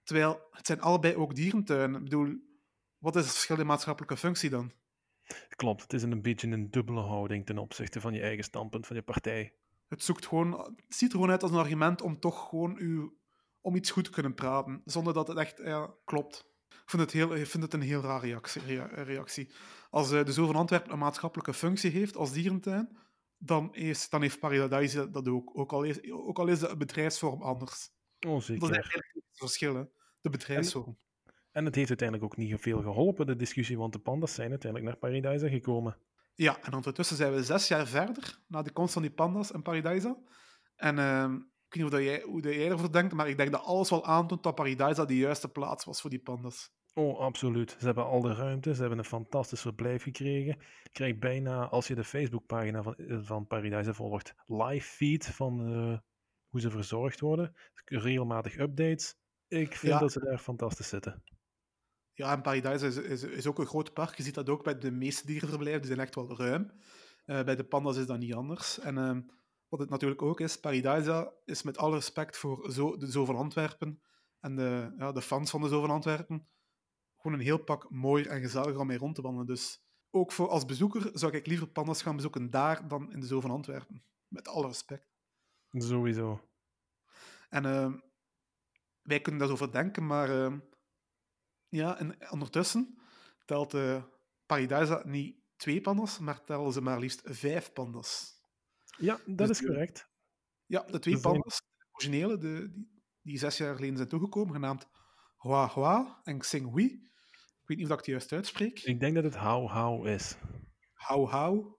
[0.08, 1.96] Terwijl het zijn allebei ook dierentuinen.
[1.96, 2.36] Ik bedoel,
[2.98, 4.72] wat is het verschil in maatschappelijke functie dan?
[5.56, 8.96] Klopt, het is een beetje een dubbele houding ten opzichte van je eigen standpunt, van
[8.96, 9.54] je partij.
[9.88, 13.18] Het, zoekt gewoon, het ziet er gewoon uit als een argument om toch gewoon u,
[13.60, 16.46] om iets goed te kunnen praten, zonder dat het echt ja, klopt.
[16.68, 18.62] Ik vind het, heel, ik vind het een heel raar reactie.
[18.86, 19.52] reactie.
[19.90, 22.98] Als uh, de Zoo van Antwerpen een maatschappelijke functie heeft als dierentuin,
[23.38, 25.58] dan, is, dan heeft Paradise dat ook.
[25.58, 27.90] Ook al is, ook al is de bedrijfsvorm anders.
[28.26, 28.60] Oh, zeker.
[28.60, 30.98] Dat is eigenlijk het verschil, de bedrijfsvorm.
[31.24, 34.50] En, en, het heeft uiteindelijk ook niet veel geholpen, de discussie, want de pandas zijn
[34.50, 35.96] uiteindelijk naar Paradise gekomen.
[36.34, 39.62] Ja, en ondertussen zijn we zes jaar verder, na de komst van die pandas en
[39.62, 40.16] Paradise.
[40.76, 41.22] En uh,
[41.68, 43.90] ik weet niet hoe, dat jij, hoe jij ervoor denkt, maar ik denk dat alles
[43.90, 46.70] wel aantoont dat Paradise de juiste plaats was voor die pandas.
[46.94, 47.76] Oh, absoluut.
[47.78, 50.58] Ze hebben al de ruimte, ze hebben een fantastisch verblijf gekregen.
[50.82, 55.72] Je krijgt bijna, als je de Facebookpagina van, eh, van Paradise volgt, live feed van
[55.72, 55.98] uh,
[56.48, 57.54] hoe ze verzorgd worden.
[57.84, 59.16] Regelmatig updates.
[59.48, 61.22] Ik vind dat ze daar fantastisch zitten.
[62.12, 64.16] Ja, en Paradise is, is, is, ook een groot park.
[64.16, 65.80] Je ziet dat ook bij de meeste dierenverblijven.
[65.80, 66.72] Die zijn echt wel ruim.
[67.26, 68.78] Uh, bij de pandas is dat niet anders.
[68.78, 69.18] En uh,
[69.68, 73.36] wat het natuurlijk ook is, Paradise is met alle respect voor zo, de Zoo van
[73.36, 74.02] Antwerpen
[74.40, 76.48] en de, ja, de fans van de Zoo van Antwerpen
[77.18, 79.46] gewoon een heel pak mooier en gezelliger om mee rond te wandelen.
[79.46, 83.26] Dus ook voor als bezoeker zou ik liever pandas gaan bezoeken daar dan in de
[83.26, 84.04] Zoo van Antwerpen.
[84.28, 85.08] Met alle respect.
[85.70, 86.48] Sowieso.
[87.48, 87.92] En uh,
[89.08, 90.58] wij kunnen daarover denken, maar uh,
[91.68, 92.98] ja, en ondertussen
[93.44, 94.02] telt uh,
[94.46, 98.40] Paradise niet twee pandas, maar tellen ze maar liefst vijf pandas.
[98.98, 100.08] Ja, dat dus is correct.
[100.66, 104.88] Ja, de twee pandas, de originele, de, die, die zes jaar geleden zijn toegekomen, genaamd
[105.38, 106.84] Hua Hua en Xing Hui.
[107.62, 108.80] Ik weet niet of ik het juist uitspreek.
[108.80, 110.36] Ik denk dat het Hau Hau is.
[110.92, 111.76] Hau Hau?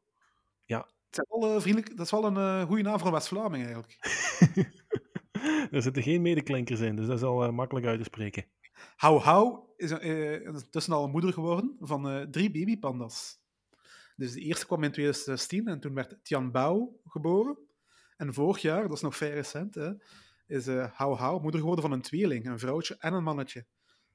[0.65, 0.89] Ja.
[1.09, 3.97] Het wel, uh, vriendelijk, dat is wel een uh, goede naam voor West-Vlaming eigenlijk.
[5.71, 8.45] er zitten geen medeklinkers in, dus dat is al uh, makkelijk uit te spreken.
[8.95, 13.39] Hau Hau is intussen al een moeder geworden van drie babypandas.
[14.15, 17.57] Dus de eerste kwam in 2016 en toen werd Tian Bao geboren.
[18.17, 19.91] En vorig jaar, dat is nog vrij recent, hè,
[20.47, 23.65] is uh, Hau moeder geworden van een tweeling, een vrouwtje en een mannetje,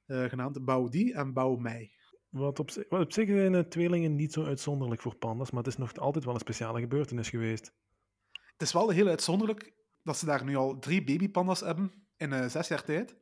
[0.07, 1.91] uh, genaamd Baudi en Bau Mei.
[2.29, 5.71] Wat op, wat op zich zijn uh, tweelingen niet zo uitzonderlijk voor pandas, maar het
[5.71, 7.73] is nog altijd wel een speciale gebeurtenis geweest.
[8.31, 9.73] Het is wel heel uitzonderlijk
[10.05, 13.15] dat ze daar nu al drie babypandas hebben in zes jaar tijd.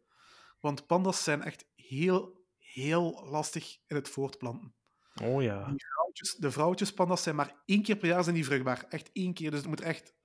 [0.59, 4.75] Want pandas zijn echt heel, heel lastig in het voortplanten.
[5.21, 5.73] Oh ja.
[5.77, 8.85] Vrouwtjes, de vrouwtjespandas zijn maar één keer per jaar zijn die vruchtbaar.
[8.89, 9.51] Echt één keer.
[9.51, 10.15] Dus het moet echt...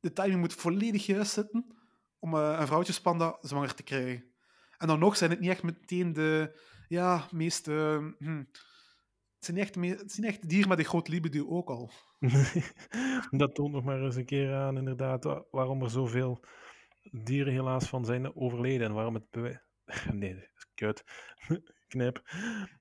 [0.00, 1.76] De timing moet volledig juist zitten
[2.18, 4.32] om uh, een vrouwtjespanda zwanger te krijgen.
[4.78, 7.68] En dan nog zijn het niet echt meteen de ja, meest...
[7.68, 8.44] Uh, hm,
[9.34, 11.90] het zijn, echt, het zijn echt dieren met een groot libido ook al.
[13.40, 16.44] dat toont nog maar eens een keer aan, inderdaad, waarom er zoveel
[17.10, 18.86] dieren helaas van zijn overleden.
[18.86, 19.60] En waarom het...
[20.12, 21.04] Nee, kut.
[21.88, 22.22] Knip.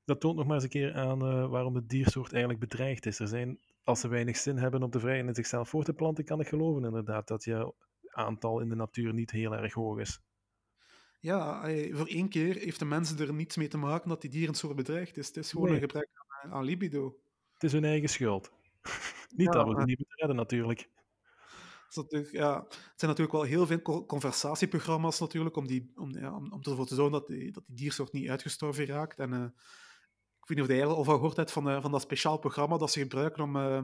[0.06, 3.20] Dat toont nog maar eens een keer aan uh, waarom de diersoort eigenlijk bedreigd is.
[3.20, 6.26] Er zijn, als ze weinig zin hebben om te vrijen en zichzelf voor te planten,
[6.26, 7.74] kan ik geloven inderdaad dat je
[8.14, 10.20] aantal in de natuur niet heel erg hoog is.
[11.20, 14.56] Ja, voor één keer heeft de mensen er niets mee te maken dat die dieren
[14.56, 15.28] zo bedreigd is.
[15.28, 17.18] Het is gewoon een gebrek aan, aan, libido.
[17.54, 18.52] Het is hun eigen schuld.
[19.36, 20.90] Niet dat we het niet moeten redden, natuurlijk.
[22.32, 26.62] ja, het zijn natuurlijk wel heel veel conversatieprogramma's natuurlijk, om, die, om, ja, om, om
[26.62, 29.20] ervoor te zorgen dat die, dat die diersoort niet uitgestorven raakt.
[29.20, 29.44] En uh,
[30.40, 32.78] ik weet niet of jij al van gehoord hebt van, uh, van dat speciaal programma
[32.78, 33.84] dat ze gebruiken om uh,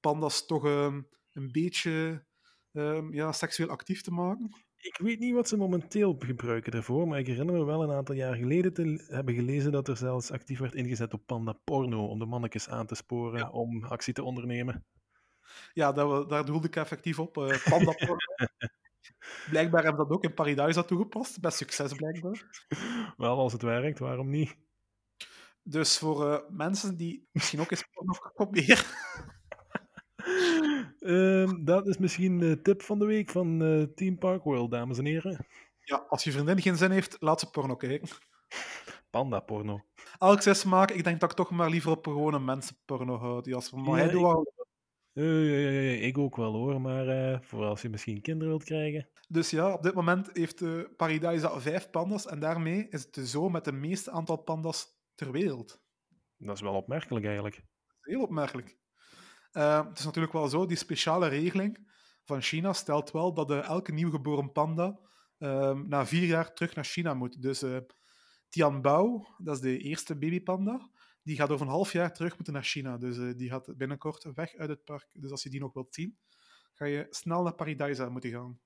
[0.00, 2.24] pandas toch een beetje
[2.72, 4.67] um, ja, seksueel actief te maken?
[4.78, 8.14] Ik weet niet wat ze momenteel gebruiken ervoor, maar ik herinner me wel een aantal
[8.14, 12.18] jaar geleden te hebben gelezen dat er zelfs actief werd ingezet op panda porno, om
[12.18, 14.84] de mannetjes aan te sporen om actie te ondernemen.
[15.72, 17.36] Ja, daar, daar doelde ik effectief op.
[17.36, 18.16] Uh, panda porno.
[19.50, 21.40] blijkbaar hebben dat ook in Paradise toegepast.
[21.40, 22.64] Best succes, blijkbaar.
[23.16, 24.56] Wel, als het werkt, waarom niet?
[25.62, 28.84] Dus voor uh, mensen die misschien ook eens porno proberen
[31.08, 34.98] Uh, dat is misschien de tip van de week van uh, Team Park World, dames
[34.98, 35.46] en heren.
[35.80, 38.08] Ja, als je vriendin geen zin heeft, laat ze porno kijken.
[39.10, 39.80] Panda porno.
[40.18, 43.46] Elk zes maken, ik denk dat ik toch maar liever op gewone mensenporno houd.
[43.46, 44.56] Ja, als- maar hij Ja, doet ik-.
[45.12, 49.08] Eh, ook wel hoor, maar eh, voor als je misschien kinderen wilt krijgen.
[49.28, 53.26] Dus ja, op dit moment heeft uh, Paradise vijf pandas en daarmee is het de
[53.26, 55.80] zo met het meeste aantal pandas ter wereld.
[56.36, 57.62] Dat is wel opmerkelijk eigenlijk.
[58.00, 58.76] Heel opmerkelijk.
[59.52, 61.86] Uh, het is natuurlijk wel zo, die speciale regeling
[62.24, 64.98] van China stelt wel dat uh, elke nieuwgeboren panda
[65.38, 67.42] uh, na vier jaar terug naar China moet.
[67.42, 67.78] Dus uh,
[68.48, 70.90] Tianbao, dat is de eerste babypanda,
[71.22, 72.98] die gaat over een half jaar terug moeten naar China.
[72.98, 75.08] Dus uh, die gaat binnenkort weg uit het park.
[75.12, 76.18] Dus als je die nog wilt zien,
[76.72, 78.60] ga je snel naar Paradise moeten gaan.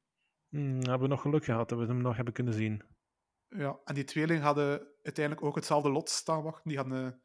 [0.48, 2.82] Hmm, hebben we nog geluk gehad dat we hem nog hebben kunnen zien.
[3.48, 6.68] Ja, en die tweeling hadden uiteindelijk ook hetzelfde lot staan wachten.
[6.68, 7.22] Die hadden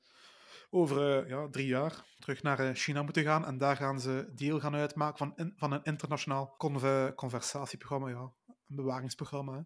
[0.70, 3.46] over uh, ja, drie jaar terug naar uh, China moeten gaan.
[3.46, 8.10] En daar gaan ze deel gaan uitmaken van, in, van een internationaal conve, conversatieprogramma.
[8.10, 9.54] Ja, een bewaringsprogramma.
[9.54, 9.62] Hè,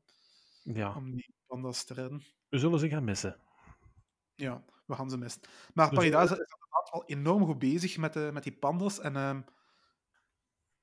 [0.74, 0.96] ja.
[0.96, 2.24] Om die pandas te redden.
[2.50, 3.40] We zullen ze gaan missen.
[4.36, 5.42] Ja, we gaan ze missen.
[5.74, 9.00] Maar Dus, Paradise is inderdaad wel enorm goed bezig met, de, met die pandas.
[9.00, 9.38] En, uh,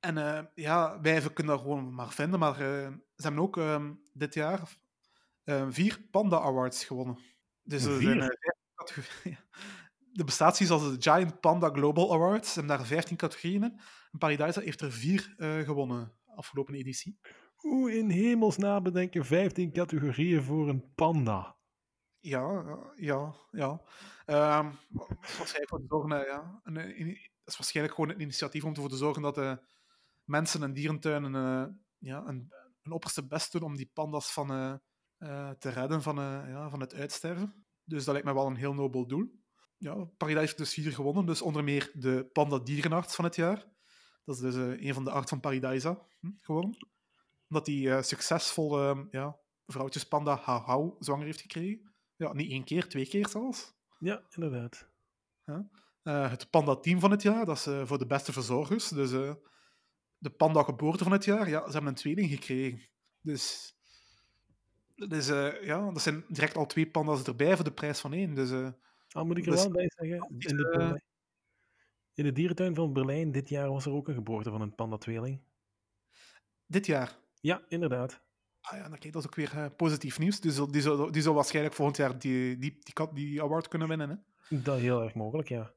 [0.00, 2.38] en uh, ja, wij kunnen dat gewoon maar vinden.
[2.38, 4.60] Maar uh, ze hebben ook ehm, dit jaar
[5.68, 7.18] vier Panda Awards gewonnen.
[7.62, 8.38] Dus er zijn
[10.18, 12.52] er bestaat zoiets als de Giant Panda Global Awards.
[12.52, 13.80] Ze hebben daar 15 categorieën in.
[14.12, 17.18] En Paradise heeft er vier uh, gewonnen, afgelopen editie.
[17.56, 21.56] Hoe in hemelsnaam bedenken 15 categorieën voor een panda?
[22.20, 22.64] Ja,
[22.96, 23.80] ja, ja.
[24.58, 26.60] Um, dat is waarschijnlijk voor te zorgen, ja.
[26.62, 27.06] Een, een,
[27.44, 29.58] dat is waarschijnlijk gewoon een initiatief om ervoor te zorgen dat de
[30.24, 32.52] mensen en dierentuinen uh, ja, een,
[32.82, 36.16] een opperste best doen om die pandas van, uh, te redden van,
[36.48, 37.66] ja, van het uitsterven.
[37.84, 39.37] Dus dat lijkt mij wel een heel nobel doel
[39.78, 41.26] ja, Paradise heeft dus vier gewonnen.
[41.26, 43.66] Dus onder meer de Panda Dierenarts van het jaar.
[44.24, 46.76] Dat is dus uh, een van de arts van Paradise hm, geworden.
[47.48, 51.92] Omdat hij uh, succesvol uh, ja, vrouwtjespanda Hau zwanger heeft gekregen.
[52.16, 53.74] Ja, niet één keer, twee keer zelfs.
[53.98, 54.88] Ja, inderdaad.
[55.44, 55.68] Ja.
[56.02, 58.88] Uh, het Panda Team van het jaar, dat is uh, voor de beste verzorgers.
[58.88, 59.32] Dus uh,
[60.18, 62.80] de Panda Geboorte van het jaar, ja, ze hebben een tweeling gekregen.
[63.20, 63.74] Dus,
[64.94, 65.26] dus
[65.62, 68.34] ja, dat zijn direct al twee panda's erbij voor de prijs van één.
[68.34, 68.72] Dus
[69.12, 70.94] al moet ik er dus, wel bij zeggen, in de, uh,
[72.14, 75.40] in de dierentuin van Berlijn dit jaar was er ook een geboorte van een panda-tweeling.
[76.66, 77.18] Dit jaar?
[77.40, 78.20] Ja, inderdaad.
[78.60, 80.40] Ah ja, dan kijk, dat is ook weer uh, positief nieuws.
[80.40, 83.88] Die zal, die, zal, die zal waarschijnlijk volgend jaar die, die, die, die award kunnen
[83.88, 84.10] winnen.
[84.10, 84.16] Hè?
[84.62, 85.72] Dat heel erg mogelijk, ja.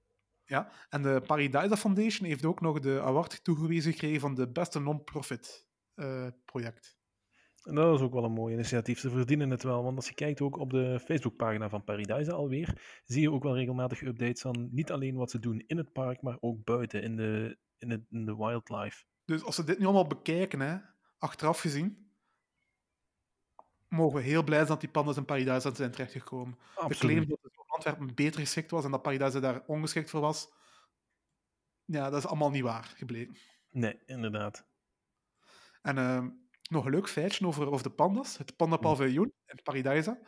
[0.45, 4.79] Ja, en de Paradise Foundation heeft ook nog de award toegewezen gekregen van de beste
[4.79, 6.97] non-profit uh, project.
[7.61, 8.99] En dat is ook wel een mooi initiatief.
[8.99, 13.01] Ze verdienen het wel, want als je kijkt ook op de Facebookpagina van Paradise alweer,
[13.05, 16.21] zie je ook wel regelmatig updates van niet alleen wat ze doen in het park,
[16.21, 19.03] maar ook buiten, in de, in het, in de wildlife.
[19.25, 20.77] Dus als we dit nu allemaal bekijken, hè,
[21.17, 22.11] achteraf gezien,
[23.87, 26.57] mogen we heel blij zijn dat die pandas in Paradise zijn terechtgekomen.
[26.75, 26.99] Absoluut.
[26.99, 30.21] De claim dat het voor Antwerpen beter geschikt was en dat Paradise daar ongeschikt voor
[30.21, 30.53] was,
[31.85, 33.37] ja, dat is allemaal niet waar gebleken.
[33.69, 34.65] Nee, inderdaad.
[35.81, 36.25] En uh,
[36.71, 38.37] nog een leuk feitje over, over de pandas.
[38.37, 40.19] Het Panda Paviljoen in Paradise.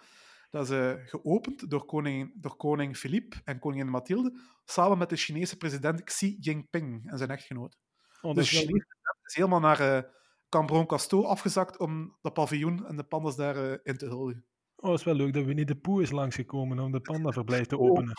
[0.49, 5.15] Dat is uh, geopend door koning, door koning Philippe en koningin Mathilde, samen met de
[5.15, 7.77] Chinese president Xi Jinping en zijn echtgenoot.
[8.21, 10.09] Oh, dus de Chinese president is helemaal naar uh,
[10.49, 14.45] Cambron Casteau afgezakt om dat paviljoen en de pandas daarin uh, in te huldigen.
[14.75, 17.79] Oh, het is wel leuk dat Winnie de Pooh is langsgekomen om de pandaverblijf te
[17.79, 18.13] openen.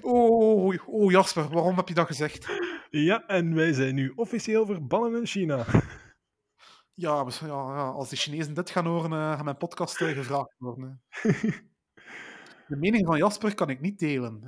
[0.00, 2.48] Oh, oh, oh, oh, Jasper, waarom heb je dat gezegd?
[2.90, 5.66] Ja, en wij zijn nu officieel verbannen in China.
[7.00, 10.54] Ja, ja, ja, als de Chinezen dit gaan horen, uh, gaan mijn podcast uh, gevraagd
[10.58, 11.02] worden.
[12.68, 14.42] De mening van Jasper kan ik niet delen.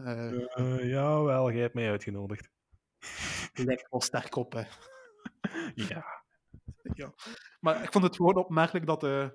[0.57, 2.49] Uh, jawel, jij hebt mij uitgenodigd.
[3.53, 4.63] Lijkt wel sterk op, hè.
[5.89, 6.25] ja.
[6.95, 7.15] ja.
[7.61, 9.33] Maar ik vond het gewoon opmerkelijk dat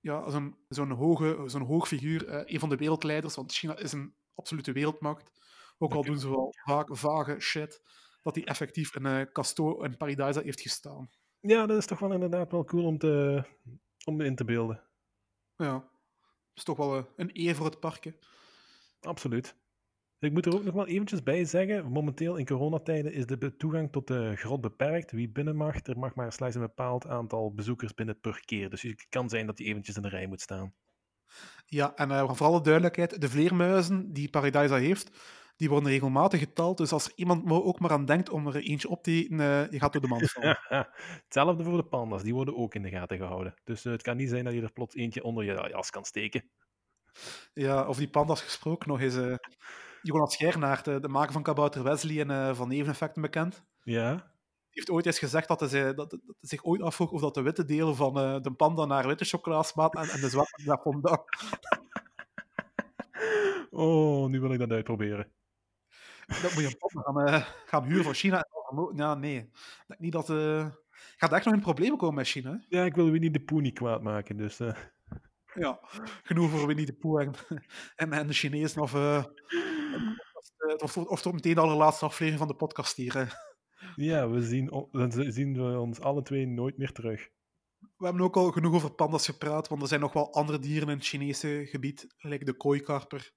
[0.00, 4.14] ja, zo'n zo'n hoge, zo'n hoog figuur, een van de wereldleiders, want China is een
[4.34, 5.30] absolute wereldmacht,
[5.78, 7.82] ook al doen ze wel vaak vage shit,
[8.22, 11.10] dat hij effectief in uh, Casto en Paradise heeft gestaan.
[11.40, 13.44] Ja, dat is toch wel inderdaad wel cool om, te,
[14.04, 14.82] om in te beelden.
[15.56, 18.04] Ja, dat is toch wel uh, een eer voor het park.
[18.04, 18.12] Hè?
[19.00, 19.56] Absoluut.
[20.20, 23.92] Ik moet er ook nog wel eventjes bij zeggen, momenteel in coronatijden is de toegang
[23.92, 25.12] tot de grot beperkt.
[25.12, 28.70] Wie binnen mag, er mag maar slechts een bepaald aantal bezoekers binnen per keer.
[28.70, 30.74] Dus het kan zijn dat hij eventjes in de rij moet staan.
[31.66, 35.16] Ja, en uh, voor alle duidelijkheid, de vleermuizen die Paradise heeft,
[35.58, 36.76] die worden regelmatig geteld.
[36.76, 39.78] Dus als iemand ook maar aan denkt om er eentje op te eten, uh, je
[39.78, 40.58] gaat door de mand vallen.
[41.24, 43.54] Hetzelfde voor de pandas, die worden ook in de gaten gehouden.
[43.64, 46.04] Dus uh, het kan niet zijn dat je er plots eentje onder je jas kan
[46.04, 46.50] steken.
[47.52, 49.16] Ja, over die pandas gesproken nog eens.
[49.16, 49.34] Uh,
[50.02, 53.64] Jonas Schernaert, de maker van Kabouter Wesley en van Neveneffecten bekend.
[53.82, 54.14] Ja.
[54.70, 57.34] Die heeft ooit eens gezegd dat hij, dat, dat hij zich ooit afvroeg of dat
[57.34, 60.62] de witte delen van eh, de panda naar witte chocola smaakt en, en de zwarte
[60.64, 61.22] naar fondant.
[63.70, 65.32] Oh, nu wil ik dat uitproberen.
[66.28, 68.44] Dat moet je een panda gaan, eh, gaan huren van China.
[68.94, 69.36] Ja, nee.
[69.36, 70.30] Ik denk niet dat...
[70.30, 70.66] eh
[71.16, 72.64] gaat echt nog in problemen komen met China.
[72.68, 74.60] Ja, ik wil Winnie de Pooh niet kwaad maken, dus...
[74.60, 74.74] eh,
[75.54, 75.80] Ja,
[76.22, 77.32] genoeg voor Winnie de Pooh en,
[77.96, 78.82] en, en de Chinezen.
[78.82, 78.94] Of,
[80.82, 83.42] of, of toch meteen de allerlaatste aflevering van de podcast hier.
[83.96, 87.28] ja, we zien, dan zien we ons alle twee nooit meer terug.
[87.96, 90.88] We hebben ook al genoeg over pandas gepraat, want er zijn nog wel andere dieren
[90.88, 93.32] in het Chinese gebied, gelijk de kooikarper,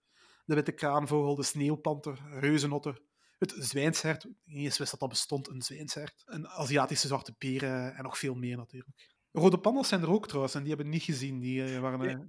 [0.51, 3.01] de witte kraanvogel, de sneeuwpanter, reuzenotter,
[3.37, 8.03] het zwijnshert, niet eens wist dat dat bestond, een zwijnshert, een Aziatische zwarte peren en
[8.03, 9.19] nog veel meer natuurlijk.
[9.31, 11.39] Rode pandas zijn er ook trouwens, en die hebben we niet gezien.
[11.39, 12.01] Die eh, waren...
[12.01, 12.19] eh,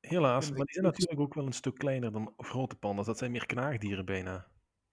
[0.00, 3.06] Helaas, maar die zijn natuurlijk ook wel een stuk kleiner dan grote pandas.
[3.06, 4.46] Dat zijn meer knaagdieren bijna.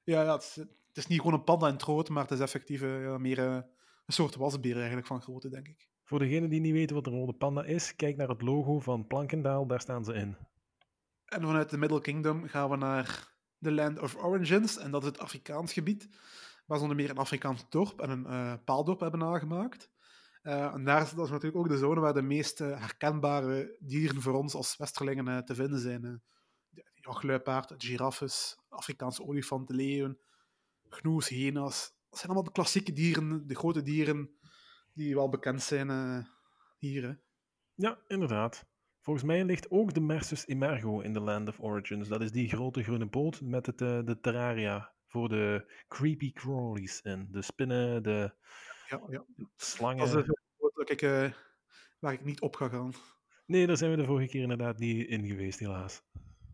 [0.03, 2.31] Ja, ja het, is, het is niet gewoon een panda in het rood, maar het
[2.31, 3.63] is effectief eh, ja, meer een
[4.07, 5.87] soort wasbeer eigenlijk van grootte, denk ik.
[6.03, 9.07] Voor degenen die niet weten wat een rode panda is, kijk naar het logo van
[9.07, 10.37] Plankendaal, daar staan ze in.
[11.27, 15.07] En vanuit de Middle Kingdom gaan we naar de Land of Origins, en dat is
[15.07, 16.09] het Afrikaans gebied,
[16.65, 19.89] waar ze onder meer een Afrikaans dorp en een eh, paaldorp hebben nagemaakt.
[20.41, 24.21] Eh, en daar is, dat is natuurlijk ook de zone waar de meest herkenbare dieren
[24.21, 26.21] voor ons als Westerlingen eh, te vinden zijn.
[26.69, 30.19] De jachtluipaard, giraffes, Afrikaanse olifant, leeuwen,
[30.89, 31.93] gnoes, hyena's.
[32.09, 34.29] Dat zijn allemaal de klassieke dieren, de grote dieren
[34.93, 36.27] die wel bekend zijn
[36.77, 37.03] hier.
[37.03, 37.13] Hè.
[37.75, 38.65] Ja, inderdaad.
[39.07, 42.07] Volgens mij ligt ook de Mersus Emergo in de Land of Origins.
[42.07, 47.01] Dat is die grote groene boot met het, eh, de terraria voor de creepy crawlies
[47.01, 47.27] in.
[47.31, 48.31] De spinnen, de
[48.87, 49.25] Ja, ja.
[49.55, 49.97] slangen.
[49.97, 50.39] Dat is het
[50.75, 51.31] dat ik, eh,
[51.99, 52.93] waar ik niet op ga gaan.
[53.45, 56.01] Nee, daar zijn we de vorige keer inderdaad niet in geweest, helaas.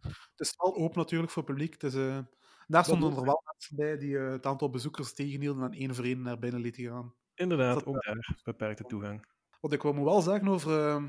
[0.02, 1.80] Het is wel open natuurlijk voor het publiek.
[1.80, 2.20] Dus, eh,
[2.68, 6.22] daar stonden er wel mensen bij die het aantal bezoekers tegenhielden en één voor één
[6.22, 7.14] naar binnen lieten gaan.
[7.36, 9.26] Inderdaad, Dat- ook daar beperkte toegang.
[9.62, 11.02] Wat ik wel moet wel zeggen over,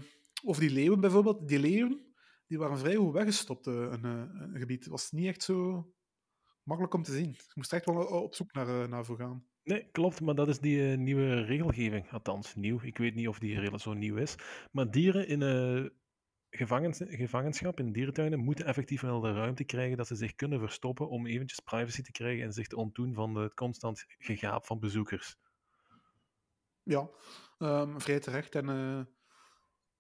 [0.45, 1.49] eh, over die leeuwen bijvoorbeeld.
[1.49, 2.15] Die leeuwen
[2.47, 4.81] die waren vrij goed weggestopt, eh, een, eh, een gebied.
[4.81, 5.89] Het was niet echt zo
[6.65, 7.31] makkelijk om te zien.
[7.31, 9.47] Je moest echt wel op zoek naar, eh, naar voor gaan.
[9.63, 12.13] Nee, klopt, maar dat is die eh, nieuwe regelgeving.
[12.13, 12.81] Althans, nieuw.
[12.83, 14.35] Ik weet niet of die regel zo nieuw is.
[14.73, 15.91] Maar dieren in eh,
[16.51, 21.09] gevangens, gevangenschap, in dierentuinen, moeten effectief wel de ruimte krijgen dat ze zich kunnen verstoppen
[21.09, 25.37] om eventjes privacy te krijgen en zich te ontdoen van het constant gegaap van bezoekers.
[26.83, 27.11] Ja,
[27.59, 28.55] ehm, vrij terecht.
[28.55, 29.14] En eh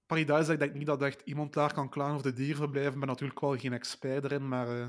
[0.07, 2.92] Paradise, ik denk niet dat echt iemand daar kan klagen over de dierverblijven.
[2.92, 4.88] Ik ben natuurlijk wel geen expert erin, maar eh,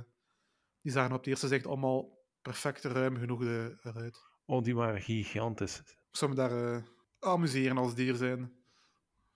[0.81, 4.23] die zagen op het eerste zicht allemaal perfect ruim genoeg eh, eruit.
[4.45, 5.79] Oh, die waren gigantisch.
[5.79, 6.81] Ik zou me daar eh,
[7.19, 8.51] amuseren als dier zijn.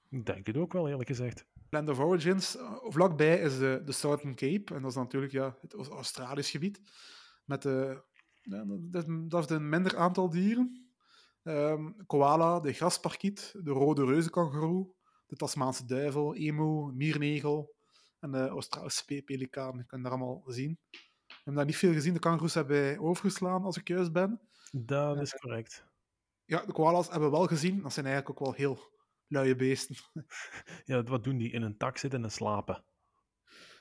[0.09, 1.45] Ik denk het ook wel, eerlijk gezegd.
[1.69, 4.73] Land of Origins, vlakbij is de, de Southern Cape.
[4.75, 6.81] En dat is natuurlijk ja, het Aus- Australisch gebied.
[7.45, 8.03] Met de,
[8.41, 10.89] ja, dat, is- een minder aantal dieren.
[11.43, 14.93] Ehm, koala, de grasparkiet, de rode reuzenkangoeroe,
[15.29, 17.75] de Tasmaanse duivel, emu, miernegel
[18.19, 19.77] en de Australische pe- pelikaan.
[19.77, 20.79] Je kan daar allemaal zien.
[20.89, 22.13] We hebben daar niet veel gezien.
[22.13, 24.41] De kangoeroes hebben wij overgeslaan, als ik juist ben.
[25.17, 25.85] Dat is correct.
[26.45, 27.81] Ja, de koala's hebben we wel gezien.
[27.81, 28.79] Dat zijn eigenlijk ook wel heel
[29.27, 29.95] luie beesten.
[30.85, 31.51] Ja, wat doen die?
[31.51, 32.83] In een tak zitten en slapen.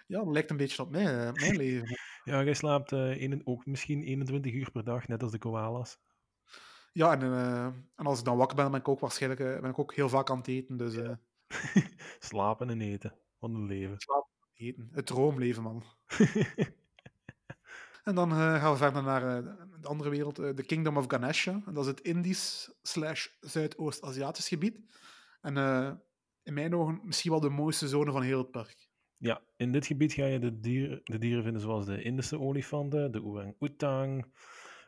[0.06, 1.88] Ja, dat lijkt een beetje op mij, eh, mijn leven.
[2.24, 5.98] Ja, jij slaapt eh, ook misschien 21 uur per dag, net als de koala's.
[6.92, 7.64] Ja, en, eh,
[7.96, 10.08] en als ik dan wakker ben, ben ik ook waarschijnlijk eh, ben ik ook heel
[10.08, 10.76] vaak aan het eten.
[10.76, 11.12] Dus eh,
[12.18, 13.14] Slapen en eten.
[13.38, 13.96] Wat een leven.
[14.54, 14.88] eten.
[14.92, 15.82] Het droomleven, man.
[18.08, 21.04] En dan eh, gaan we verder naar eh, de andere wereld, eh, de Kingdom of
[21.08, 21.62] Ganesha.
[21.66, 24.80] En dat is het Indisch slash Zuidoost-Aziatisch gebied.
[25.40, 25.56] En
[26.42, 28.88] in mijn ogen misschien wel de mooiste zone van heel het park.
[29.16, 33.12] Ja, in dit gebied ga je de, dier, de dieren vinden zoals de Indische olifanten,
[33.12, 34.26] de orang-oetang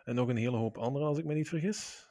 [0.04, 2.09] en nog een hele hoop andere, als ik me niet vergis.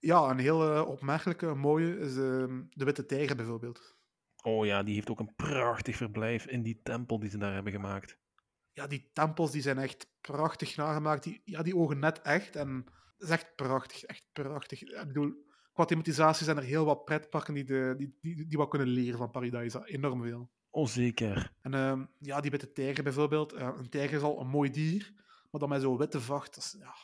[0.00, 3.96] Ja, een heel eh, opmerkelijke, mooie is eh, de witte tijger bijvoorbeeld.
[4.42, 7.72] Oh ja, die heeft ook een prachtig verblijf in die tempel die ze daar hebben
[7.72, 8.18] gemaakt.
[8.72, 11.22] Ja, die tempels die zijn echt prachtig nagemaakt.
[11.22, 12.56] Die, ja, die ogen net echt.
[12.56, 14.82] En dat is echt prachtig, echt prachtig.
[14.82, 15.32] Ik bedoel,
[15.72, 19.18] qua thematisatie zijn er heel wat pretparken die, de, die, die, die wat kunnen leren
[19.18, 19.86] van Paradise.
[19.86, 20.50] Enorm veel.
[20.70, 21.52] Oh, zeker.
[21.60, 23.52] En ehm, ja, die witte tijger bijvoorbeeld.
[23.52, 25.12] Eh, een tijger is al een mooi dier,
[25.50, 26.94] maar dan met zo'n witte vacht, dat is, ja,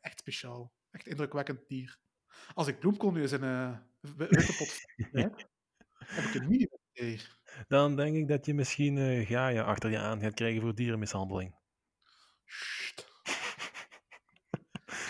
[0.00, 0.72] echt speciaal.
[0.90, 1.98] Echt indrukwekkend dier.
[2.54, 4.80] Als ik bloemkool nu eens in een wi- witte pot
[5.22, 5.48] heb,
[6.04, 7.38] heb ik een mini witte tijger.
[7.68, 11.54] Dan denk ik dat je misschien eh Gaia achter je aan gaat krijgen voor dierenmishandeling.
[12.44, 13.08] Sst.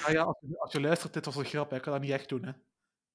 [0.05, 1.77] Ah ja, als je, als je luistert, dit was een grap, hè.
[1.77, 2.45] ik kan dat niet echt doen.
[2.45, 2.53] Hè.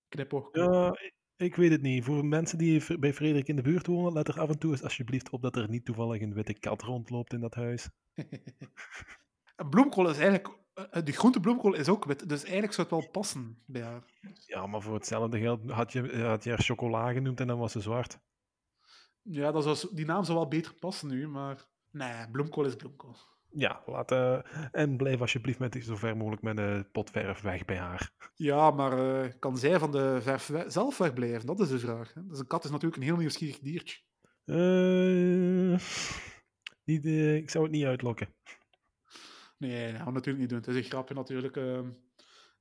[0.07, 0.49] Knipoog.
[0.51, 0.97] Ja,
[1.35, 2.03] ik- weet het niet.
[2.03, 4.83] Voor mensen die bij Frederik in de buurt wonen, let er af en toe eens
[4.83, 7.89] alsjeblieft op dat er niet toevallig een witte kat rondloopt in dat huis.
[9.69, 13.57] Bloemkool is eigenlijk eh, de groentebloemkool is ook wit, dus eigenlijk zou het wel passen
[13.65, 14.03] bij haar.
[14.45, 17.71] Ja, maar voor hetzelfde geld had je, had je haar chocola genoemd en dan was
[17.71, 18.19] ze zwart.
[19.21, 23.15] Ja, dat die naam zou wel beter passen nu, maar nee, bloemkool is bloemkool.
[23.49, 24.39] Ja, laat, eh,
[24.71, 28.11] en blijf alsjeblieft met zo ver mogelijk met de potverf weg bij haar.
[28.35, 31.45] Ja, maar eh, kan zij van de verf we- zelf wegblijven?
[31.45, 32.13] Dat is de vraag.
[32.13, 32.27] Hè?
[32.27, 33.97] Dus een kat is natuurlijk een heel nieuwsgierig diertje.
[34.45, 35.79] Eh,
[36.83, 38.27] niet, eh, ik zou het niet uitlokken.
[39.57, 40.57] Nee, dat gaan we natuurlijk niet doen.
[40.59, 41.57] Het is een grapje natuurlijk.
[41.57, 41.89] ehm.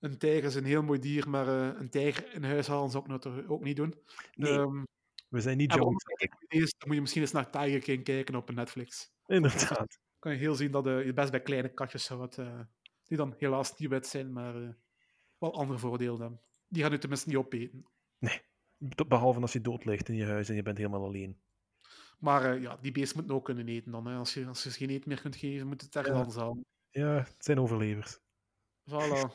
[0.01, 3.03] een tijger is een heel mooi dier, maar eh, een tijger in huis halen zou
[3.05, 3.95] ik natuurlijk ook niet doen.
[4.35, 4.83] Nee, Ehm,
[5.29, 6.05] we zijn niet wat
[6.49, 9.13] is, dan moet je misschien eens naar Tiger King kijken op Netflix.
[9.27, 9.99] Inderdaad.
[10.19, 12.61] kan je heel zien dat eh, je best bij kleine katjes zou het, eh,
[13.05, 14.77] die dan helaas niet wit zijn, maar
[15.39, 16.41] wel andere voordelen hebben.
[16.69, 17.87] Die gaan u tenminste niet opeten.
[18.79, 21.41] Be- Behalve als je dood ligt in je huis en je bent helemaal alleen.
[22.19, 24.07] Maar ja, die beesten moeten ook kunnen eten dan.
[24.07, 24.17] Hè.
[24.17, 26.21] Als, je, als je ze geen eten meer kunt geven, moet het ergens Ja.
[26.21, 26.65] anders halen.
[26.95, 28.19] Ja, het zijn overlevers.
[28.91, 29.31] Voilà.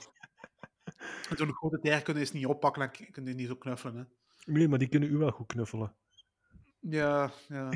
[1.37, 3.95] Zo'n grote tijger kunnen is niet oppakken en kunnen die niet zo knuffelen.
[3.95, 4.03] Hè.
[4.51, 5.95] Nee, maar die kunnen u wel goed knuffelen.
[6.79, 7.69] Ja, ja.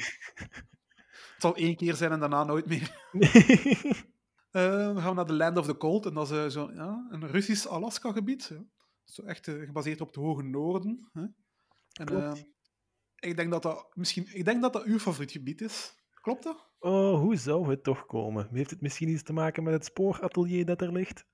[1.33, 2.91] het zal één keer zijn en daarna nooit meer.
[4.53, 6.05] Eh, dan gaan we naar de Land of the Cold.
[6.05, 8.51] En dat is eh, zo, ja, een Russisch Alaska-gebied.
[9.03, 11.09] Zo echt eh, gebaseerd op het hoge noorden.
[11.13, 11.21] Hè.
[11.93, 12.45] En, Klopt.
[13.19, 15.95] ik, denk dat dat misschien, ik denk dat dat uw favoriet gebied is.
[16.21, 16.69] Klopt dat?
[16.83, 18.47] Oh, hoe zou het toch komen?
[18.51, 21.25] Heeft het misschien iets te maken met het spooratelier dat er ligt?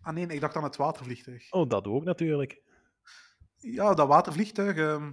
[0.00, 1.52] Ah nee, ik dacht aan het watervliegtuig.
[1.52, 2.62] Oh, dat ook natuurlijk.
[3.56, 5.12] Ja, dat watervliegtuig, ehm,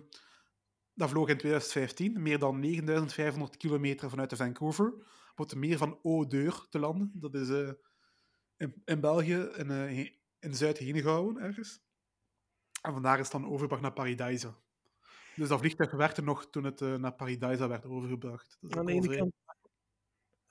[0.94, 4.94] dat vloog in 2015 meer dan 9500 kilometer vanuit de Vancouver
[5.36, 7.12] op het meer van Eau-d'Eur te landen.
[7.14, 7.72] Dat is eh,
[8.58, 10.10] in, in België, in, eh,
[10.40, 11.82] in Zuid-Henegouwen ergens.
[12.82, 14.54] En vandaar is het dan overgebracht naar Paradise.
[15.36, 18.58] Dus dat vliegtuig werkte nog toen het eh, naar Paradise werd overgebracht.
[18.70, 19.34] Aan de, ene kant,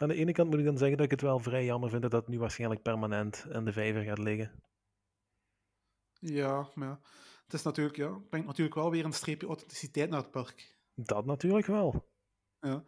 [0.03, 2.03] aan de ene kant moet ik dan zeggen dat ik het wel vrij jammer vind
[2.03, 4.63] dat dat nu waarschijnlijk permanent aan de vijver gaat liggen.
[6.13, 7.01] Ja, maar ja.
[7.45, 10.77] Het is natuurlijk, ja, brengt natuurlijk wel weer een streepje authenticiteit naar het park.
[10.95, 12.09] Dat natuurlijk wel.
[12.61, 12.85] Ja.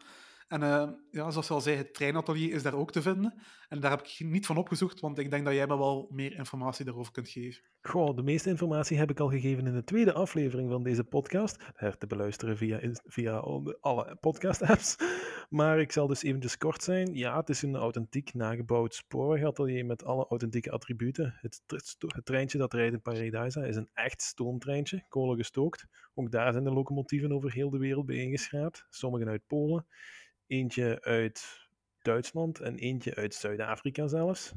[0.49, 3.42] En eh, ja, zoals je al zei, het treinatelier is daar ook te vinden.
[3.68, 6.36] En daar heb ik niet van opgezocht, want ik denk dat jij me wel meer
[6.36, 7.62] informatie daarover kunt geven.
[7.80, 11.57] Goh, de meeste informatie heb ik al gegeven in de tweede aflevering van deze podcast.
[11.74, 13.36] Her te beluisteren via, via
[13.80, 14.97] alle podcast-apps.
[15.49, 17.14] Maar ik zal dus eventjes kort zijn.
[17.14, 21.38] Ja, het is een authentiek nagebouwd spoorwegatelier met alle authentieke attributen.
[21.40, 25.86] Het, treintje dat rijdt in Paradise is een echt stoomtreintje, kolengestookt.
[26.14, 28.86] Ook daar zijn de locomotieven over heel de wereld bijeengeschraapt.
[28.90, 29.86] Sommige uit Polen,
[30.47, 31.66] eentje uit
[32.03, 34.53] Duitsland en eentje uit Zuid-Afrika zelfs.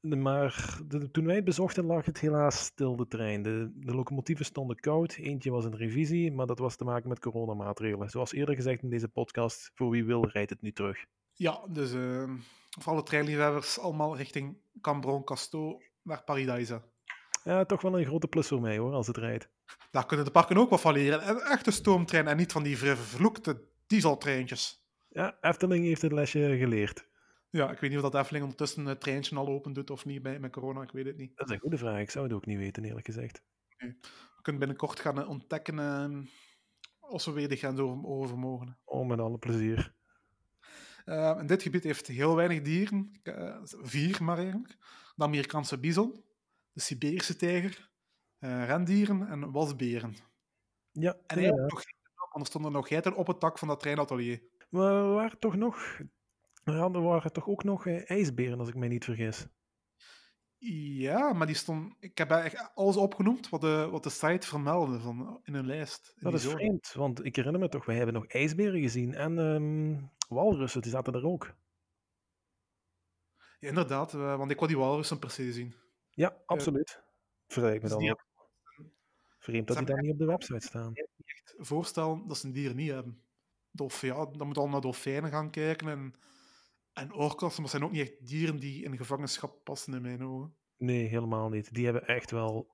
[0.00, 3.42] Maar de- toen wij het bezochten lag het helaas stil, de trein.
[3.42, 5.14] De, de locomotieven stonden koud.
[5.16, 8.10] Eentje was in revisie, maar dat was te maken met coronamaatregelen.
[8.10, 11.04] Zoals eerder gezegd in deze podcast, voor wie wil rijdt het nu terug.
[11.32, 12.30] Ja, dus eh,
[12.80, 16.82] voor alle treinliefhebbers allemaal richting Cambron, Casto, naar Paradise.
[17.44, 19.48] Ja, toch wel een grote plus voor mij hoor, als het rijdt.
[19.90, 21.28] Daar kunnen de parken ook wat van leren.
[21.28, 24.86] Een echte stoomtrein en niet van die ver- vervloekte dieseltreintjes.
[25.08, 27.08] Ja, Efteling heeft het lesje geleerd.
[27.50, 30.22] Ja, ik weet niet of dat Efteling ondertussen het treintje al open doet of niet
[30.22, 31.36] bij, met corona, ik weet het niet.
[31.36, 33.42] Dat is een goede vraag, ik zou het ook niet weten eerlijk gezegd.
[33.76, 36.18] We kunnen binnenkort gaan eh, ontdekken eh,
[37.00, 38.78] als we weer de grens over, over mogen.
[38.84, 39.94] Oh, met alle plezier.
[41.04, 44.76] Uh, en dit gebied heeft heel weinig dieren, uh, vier maar eigenlijk.
[45.16, 46.24] De Amerikaanse bison,
[46.72, 47.90] de Siberische tijger,
[48.40, 50.14] uh, rendieren en wasberen.
[50.92, 51.82] Ja, en eigenlijk nog,
[52.34, 54.42] want er stonden nog geiten op het dak van dat treinatelier.
[54.68, 56.00] Maar er waren toch nog,
[56.64, 59.46] ja, er waren toch ook nog uh, ijsberen, als ik mij niet vergis.
[60.98, 61.94] Ja, maar die stond.
[62.00, 66.12] Ik heb echt alles opgenoemd wat de, wat de site vermeldde van, in een lijst.
[66.16, 66.56] In dat is zone.
[66.56, 70.90] vreemd, want ik herinner me toch, wij hebben nog ijsberen gezien en um, walrussen, die
[70.90, 71.54] zaten er ook.
[73.60, 75.74] Ja, inderdaad, uh, want ik wil die walrussen per se zien.
[76.10, 76.96] Ja, absoluut.
[76.98, 77.04] Uh,
[77.46, 78.26] Vergelijk me dan die, ook.
[79.38, 80.92] Vreemd dat die dan niet op de website staan.
[81.58, 83.22] Echt voorstellen dat ze een dier niet hebben.
[83.76, 86.14] Of ja, dan moet al naar dolfijnen gaan kijken en,
[86.92, 90.56] en orka's, maar zijn ook niet echt dieren die in gevangenschap passen in mijn ogen.
[90.76, 91.74] Nee, helemaal niet.
[91.74, 92.72] Die hebben echt wel.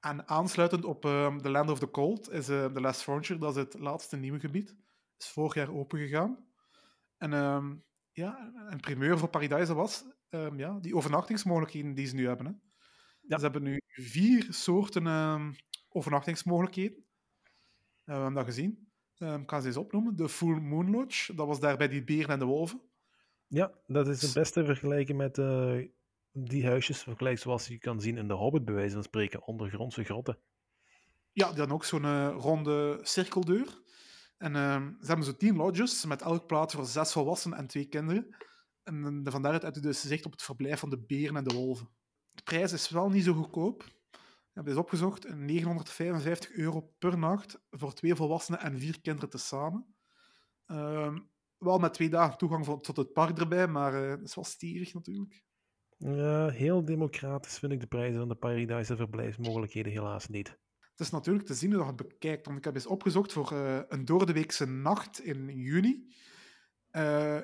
[0.00, 3.56] En aansluitend op uh, The Land of the Cold is uh, The Last Frontier, dat
[3.56, 4.76] is het laatste nieuwe gebied.
[5.16, 6.46] Is vorig jaar opengegaan.
[7.16, 7.70] En uh,
[8.12, 12.46] ja, een primeur voor Paradise was um, ja, die overnachtingsmogelijkheden die ze nu hebben.
[12.46, 12.52] Hè.
[13.20, 13.36] Ja.
[13.36, 15.56] Ze hebben nu vier soorten
[15.88, 17.07] overnachtingsmogelijkheden.
[18.14, 18.88] We hebben dat gezien.
[19.18, 20.16] Um, ik ga ze eens opnoemen.
[20.16, 22.82] De Full Moon Lodge, dat was daar bij die beren en de wolven.
[23.46, 25.86] Ja, dat is het beste vergelijken met uh,
[26.32, 30.04] die huisjes, vergelijk zoals je kan zien in de Hobbit, bij wijze van spreken, ondergrondse
[30.04, 30.38] grotten.
[31.32, 33.82] Ja, dan ook zo'n uh, ronde cirkeldeur.
[34.36, 37.88] En uh, ze hebben zo tien lodges met elk plaats voor zes volwassenen en twee
[37.88, 38.36] kinderen.
[38.82, 41.88] En van daaruit je dus zicht op het verblijf van de beren en de wolven.
[42.32, 43.84] De prijs is wel niet zo goedkoop.
[44.58, 49.94] Ik heb eens opgezocht, 955 euro per nacht voor twee volwassenen en vier kinderen tezamen.
[50.66, 51.18] Ehm
[51.58, 54.94] wel met twee dagen toegang tot het park erbij, maar uh, dat is wel stevig
[54.94, 55.44] natuurlijk.
[56.52, 60.48] Heel democratisch vind ik de prijzen van de Paradise verblijfsmogelijkheden helaas niet.
[60.78, 63.52] Het is natuurlijk te zien hoe je het bekijkt, want ik heb eens opgezocht voor
[63.52, 66.12] uh, een doordeweekse nacht in juni.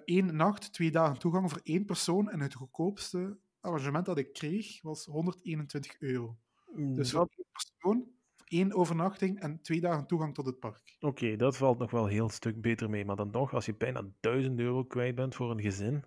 [0.05, 4.83] Eén nacht, twee dagen toegang voor één persoon en het goedkoopste arrangement dat ik kreeg
[4.83, 6.39] was 121 euro.
[6.75, 8.09] Mm, dus voor één persoon,
[8.45, 10.97] één overnachting en twee dagen toegang tot het park.
[11.01, 13.66] Oké, okay, dat valt nog wel een heel stuk beter mee, maar dan nog, als
[13.66, 16.05] je bijna 1000 euro kwijt bent voor een gezin,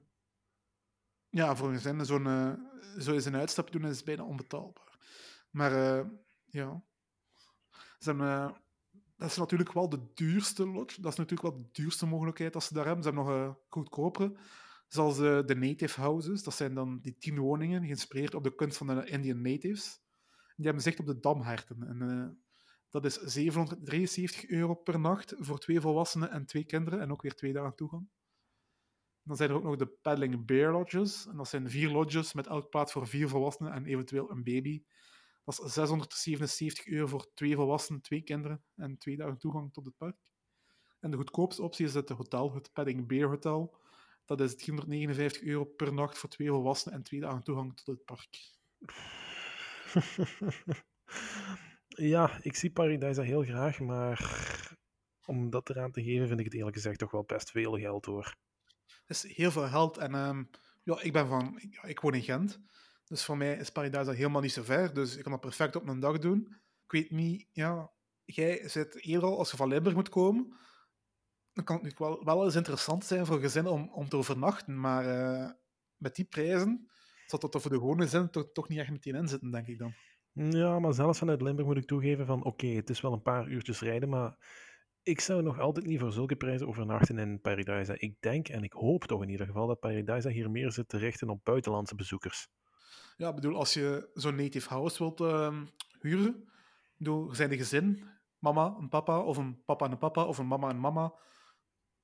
[1.29, 2.53] ja, voor een gezin zo'n uh,
[2.97, 4.97] zo eens een uitstapje doen is bijna onbetaalbaar.
[5.51, 6.05] Maar uh,
[6.45, 6.83] ja,
[7.99, 8.51] ze hebben, uh,
[9.17, 11.01] dat is natuurlijk wel de duurste lodge.
[11.01, 13.03] Dat is natuurlijk wel de duurste mogelijkheid als ze daar hebben.
[13.03, 14.37] Ze hebben nog een goedkopere,
[14.87, 16.43] zoals de Native Houses.
[16.43, 20.01] Dat zijn dan die tien woningen, geïnspireerd op de kunst van de Indian Natives.
[20.57, 21.83] Die hebben zicht op de damherten.
[21.83, 22.39] En
[22.89, 26.99] dat is 773 euro per nacht voor twee volwassenen en twee kinderen.
[26.99, 28.09] En ook weer twee dagen toegang.
[29.23, 31.25] Dan zijn er ook nog de Paddling Bear Lodges.
[31.25, 34.83] En dat zijn vier lodges met elk plaats voor vier volwassenen en eventueel een baby.
[35.43, 39.97] Dat is 677 euro voor twee volwassenen, twee kinderen en twee dagen toegang tot het
[39.97, 40.17] park.
[40.99, 43.77] En de goedkoopste optie is het hotel, het Padding Bear Hotel.
[44.25, 48.05] Dat is 359 euro per nacht voor twee volwassenen en twee dagen toegang tot het
[48.05, 48.55] park.
[51.87, 54.19] ja, ik zie Paradise heel graag, maar
[55.25, 58.05] om dat eraan te geven vind ik het eerlijk gezegd toch wel best veel geld
[58.05, 58.35] hoor
[59.07, 59.97] is heel veel geld.
[59.97, 60.49] En um,
[60.83, 62.59] ja, ik ben van, ik, woon in Gent.
[63.05, 64.93] Dus voor mij is Paradise helemaal niet zo ver.
[64.93, 66.47] Dus ik kan dat perfect op een dag doen.
[66.83, 67.91] Ik weet niet, ja,
[68.25, 70.57] jij zit eerder al, als je van Limburg moet komen,
[71.53, 74.79] dan kan het wel, wel eens interessant zijn voor gezinnen om, om te overnachten.
[74.79, 75.51] Maar uh,
[75.97, 76.89] met die prijzen
[77.29, 79.77] zal dat voor de gewone gezinnen toch, toch niet echt meteen in zitten, denk ik
[79.77, 79.93] dan.
[80.31, 83.21] Ja, maar zelfs vanuit Limburg moet ik toegeven van oké, okay, het is wel een
[83.21, 84.37] paar uurtjes rijden, maar
[85.03, 87.97] ik zou nog altijd niet voor zulke prijzen overnachten in Paradise.
[87.97, 90.97] Ik denk en ik hoop toch in ieder geval dat Paradise hier meer zit te
[90.97, 92.49] richten op buitenlandse bezoekers.
[93.17, 95.61] Ja, ik bedoel, als je zo'n native house wilt uh,
[95.99, 96.49] huren,
[96.97, 98.03] bedoel, zijn de gezin,
[98.39, 101.13] mama en papa, of een papa en een papa, of een mama en mama,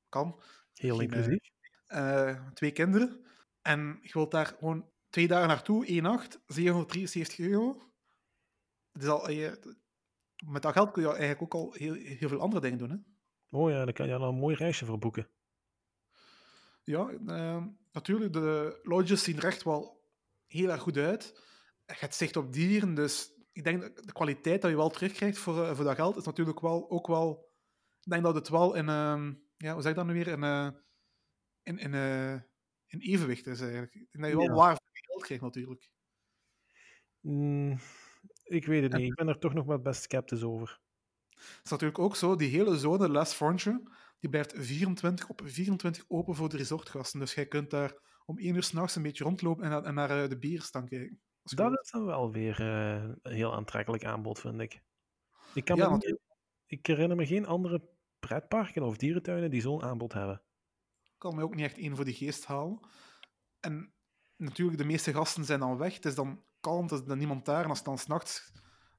[0.10, 0.42] kan.
[0.74, 1.52] Heel inclusief.
[1.88, 3.26] Uh, twee kinderen.
[3.62, 7.82] En je wilt daar gewoon twee dagen naartoe, één nacht, 773 euro.
[9.08, 9.76] Al, je,
[10.46, 12.90] met dat geld kun je eigenlijk ook al heel, heel veel andere dingen doen.
[12.90, 12.98] Hè?
[13.58, 15.30] Oh ja, dan kan je al een mooi reisje voor boeken.
[16.84, 18.34] Ja, uh, natuurlijk.
[18.34, 20.04] De lodges zien er echt wel
[20.48, 21.42] heel erg goed uit.
[21.86, 25.38] Je hebt zicht op dieren, dus ik denk dat de kwaliteit dat je wel terugkrijgt
[25.38, 27.52] voor, uh, voor dat geld is natuurlijk wel, ook wel...
[28.02, 28.88] Ik denk dat het wel in...
[28.88, 30.28] Uh, ja, hoe zeg ik dat nu weer?
[30.28, 30.68] In, eh,
[31.64, 32.34] in, in, eh,
[32.88, 33.94] in evenwicht is eigenlijk.
[33.94, 34.54] Ik denk dat je wel ja.
[34.54, 34.78] waar
[35.26, 35.90] geld krijgt natuurlijk.
[37.20, 37.80] Mm,
[38.44, 39.10] ik weet het niet.
[39.10, 40.82] Ik ben er toch nog wat best sceptisch over.
[41.30, 43.82] Het is natuurlijk ook zo, die hele zone Last Frontier,
[44.20, 47.20] die blijft 24 op 24 open voor de resortgasten.
[47.20, 50.24] Dus jij kunt daar om één uur s'nachts een beetje rondlopen en naar, en naar
[50.24, 51.22] uh, de bieren staan kijken.
[51.44, 54.82] Dat, dat is dan wel weer uh, een heel aantrekkelijk aanbod, vind ik.
[55.54, 56.20] Ik, kan ja, me niet,
[56.66, 57.90] ik herinner me geen andere
[58.20, 60.42] pretparken of dierentuinen die zo'n aanbod hebben.
[61.04, 62.80] Ik kan me ook niet echt één voor de geest halen.
[63.60, 63.94] En
[64.38, 65.96] natuurlijk, de meeste gasten zijn dan weg.
[65.96, 67.64] Het is dan kalm, er is dan niemand daar.
[67.64, 68.52] En als je dan s'nachts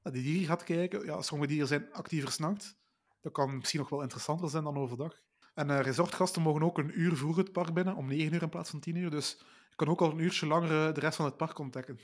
[0.03, 2.75] naar die dieren gaat kijken, ja, sommige dieren zijn actiever s'nachts.
[3.21, 5.23] Dat kan misschien nog wel interessanter zijn dan overdag.
[5.53, 8.49] En uh, resortgasten mogen ook een uur vroeger het park binnen, om 9 uur in
[8.49, 9.09] plaats van 10 uur.
[9.09, 9.37] Dus
[9.69, 11.99] je kan ook al een uurtje langer uh, de rest van het park ontdekken.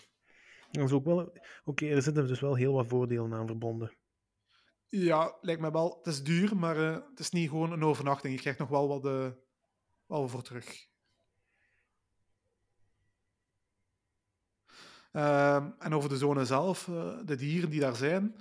[0.71, 1.19] Dat is ook wel...
[1.19, 3.95] Oké, okay, er zitten dus wel heel wat voordelen aan verbonden.
[4.87, 5.97] Ja, lijkt me wel.
[5.97, 8.33] Het is duur, maar uh, het is niet gewoon een overnachting.
[8.33, 9.33] Je krijgt nog wel wat,
[10.05, 10.89] wel voor terug.
[15.11, 18.35] En over de zone zelf, uh, de dieren die daar zijn,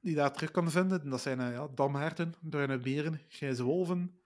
[0.00, 4.20] die daar terug kan vinden, dat zijn uh, ja, damherten, bruine beren, grijze wolven,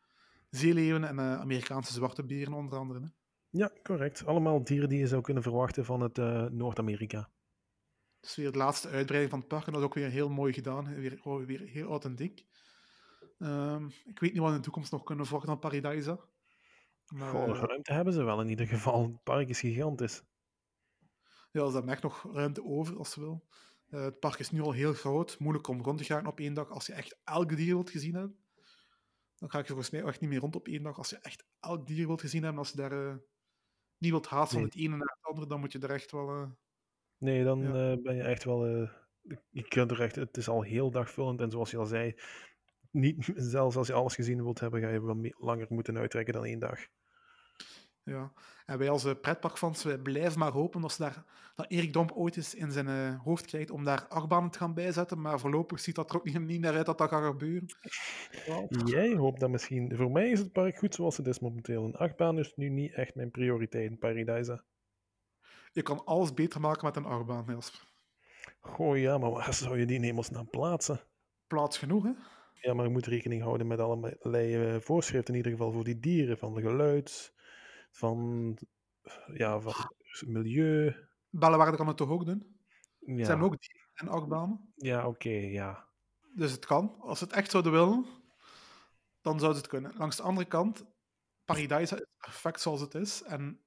[0.51, 3.01] zeeleeuwen en uh, Amerikaanse zwarte beren onder andere.
[3.01, 3.07] Hè.
[3.49, 4.27] Ja, correct.
[4.27, 6.17] Allemaal dieren die je zou kunnen verwachten van het
[6.53, 7.31] Noord-Amerika.
[8.21, 10.29] Het is weer de laatste uitbreiding van het park en dat is ook weer heel
[10.29, 10.95] mooi gedaan.
[10.95, 12.47] Weer, oh, weer heel authentiek.
[13.39, 16.21] Um, ik weet niet wat in de toekomst nog kunnen verwachten van Paradise.
[17.07, 19.03] Maar, Goh, ruimte hebben ze wel in ieder geval.
[19.03, 20.23] Het park is gigantisch
[21.53, 23.45] ja, ze hebben echt nog ruimte over als ze wil.
[23.91, 26.55] Uh, het park is nu al heel groot, moeilijk om rond te gaan op één
[26.55, 26.71] dag.
[26.71, 28.37] Als je echt elke dier wilt gezien hebben,
[29.39, 30.99] dan ga ik er volgens mij echt niet meer rond op één dag.
[30.99, 33.15] Als je echt elk dier wilt gezien hebben, als je daar uh,
[33.99, 36.37] niet wilt haast van het ene naar het andere, dan moet je er echt wel...
[36.37, 36.49] Uh,
[37.19, 37.97] nee, dan ja.
[37.97, 38.67] ben je echt wel...
[39.51, 40.17] je kunt er echt...
[40.17, 42.21] Het is al heel dagvullend en zoals je al zei,
[42.91, 46.45] niet, zelfs als je alles gezien wilt hebben, ga je wel langer moeten uittrekken dan
[46.45, 46.81] één dag.
[48.05, 48.33] Ja.
[48.67, 51.25] En wij als eh, pretparkfans, wij blijven maar hopen dat, ze daar,
[51.55, 54.75] dat Erik Domp ooit eens in zijn eh, hoofd krijgt om daar achtbanen te gaan
[54.75, 55.21] bijzetten.
[55.21, 57.69] Maar voorlopig ziet dat er ook niet, niet naar uit dat dat gaat gebeuren.
[58.85, 59.97] Jij hoopt dat misschien...
[59.97, 61.85] Voor mij is het park goed zoals het is momenteel.
[61.85, 64.65] Een achtbaan is nu niet echt mijn prioriteit in Paradise.
[65.73, 67.91] Je kan alles beter maken met een achtbaan, Jasper.
[68.61, 71.01] Goh, ja, maar waar zou je die in hemelsnaam plaatsen?
[71.47, 72.13] Plaats genoeg, hè?
[72.53, 76.01] Ja, maar je moet rekening houden met allerlei eh, voorschriften, in ieder geval voor die
[76.01, 77.35] dieren, van de geluid,
[77.93, 78.59] van,
[79.35, 79.75] ja, van
[80.27, 80.95] milieu.
[81.31, 82.57] Bellewaarde kan het toch ook doen?
[82.99, 84.73] Ja, Ze hebben ook dieren en achtbanen.
[84.77, 85.89] ja oké, ja.
[86.35, 86.97] Dus het kan.
[87.01, 88.07] Als ze het echt zouden willen,
[89.21, 89.93] dan ze het kunnen.
[89.97, 90.85] Langs de andere kant,
[91.45, 93.23] Paradise is perfect zoals het is.
[93.23, 93.61] En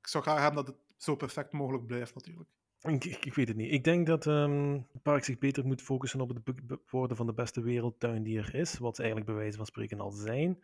[0.00, 2.50] ik zou graag hebben dat het zo perfect mogelijk blijft, natuurlijk.
[2.80, 3.72] Ik, ik, ik weet het niet.
[3.72, 7.34] Ik denk dat ehm, het park zich beter moet focussen op het worden van de
[7.34, 10.58] beste wereldtuin die er is, wat ze eigenlijk bij wijze van spreken al zijn.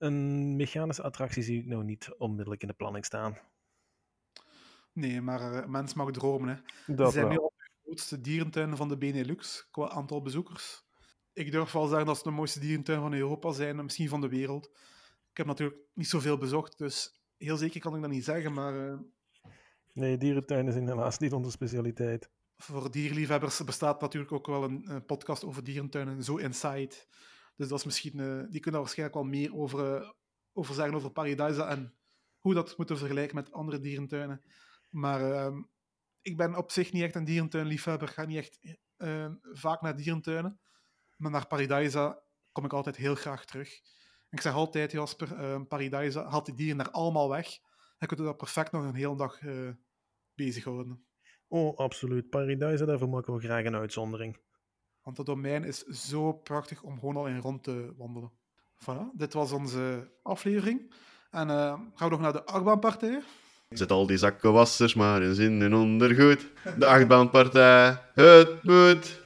[0.00, 3.38] Een mechanische attractie zie ik nou niet onmiddellijk in de planning staan.
[4.92, 6.48] Nee, maar eh, mens mag dromen.
[6.48, 6.94] Hè.
[7.04, 7.42] Ze zijn nu wel.
[7.42, 10.84] al de grootste dierentuin van de Benelux qua aantal bezoekers.
[11.32, 14.20] Ik durf wel zeggen dat ze de mooiste dierentuin van Europa zijn, en misschien van
[14.20, 14.66] de wereld.
[15.30, 18.52] Ik heb natuurlijk niet zoveel bezocht, dus heel zeker kan ik dat niet zeggen.
[18.52, 18.98] Maar eh,
[19.92, 22.30] Nee, dierentuin is helaas niet onze specialiteit.
[22.56, 26.94] voor dierliefhebbers bestaat natuurlijk ook wel een, een podcast over dierentuinen, Zo Inside.
[27.60, 30.10] Dus dat is misschien, eh, die kunnen daar waarschijnlijk wel meer over, eh,
[30.52, 31.94] over zeggen over Paradise en
[32.38, 34.42] hoe dat moeten vergelijken met andere dierentuinen.
[34.88, 35.62] Maar ehm,
[36.22, 38.08] ik ben op zich niet echt een dierentuinliefhebber.
[38.08, 40.60] Ik ga niet echt eh, vaak naar dierentuinen.
[41.16, 42.22] Maar naar Paradise
[42.52, 43.80] kom ik altijd heel graag terug.
[44.28, 47.48] En ik zeg altijd, Jasper, eh Paradise haalt die dieren daar allemaal weg.
[47.98, 49.70] Dan kun je daar perfect nog een hele dag eh
[50.34, 51.06] bezighouden.
[51.48, 52.30] Oh, absoluut.
[52.30, 54.40] Paradise, daarvoor maken we graag een uitzondering.
[55.02, 58.32] Want het domein is zo prachtig om gewoon al in rond te wandelen.
[58.84, 60.94] Voilà, dit was onze aflevering.
[61.30, 63.22] En eh, gaan we nog naar de achtbaanpartij.
[63.68, 66.46] Zet al die zakkenwassers maar in zin en ondergoed.
[66.78, 69.20] De achtbaanpartij, het moet.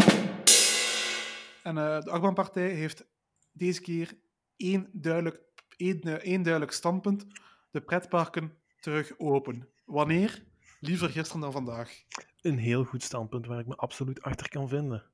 [1.62, 3.06] En eh, de achtbaanpartij heeft
[3.52, 4.14] deze keer
[4.56, 5.40] één duidelijk,
[5.76, 7.26] één, eh, één duidelijk standpunt.
[7.70, 9.68] De pretparken terug open.
[9.84, 10.44] Wanneer?
[10.80, 12.02] Liever gisteren dan vandaag.
[12.40, 15.13] Een heel goed standpunt waar ik me absoluut achter kan vinden.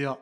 [0.00, 0.18] Ja.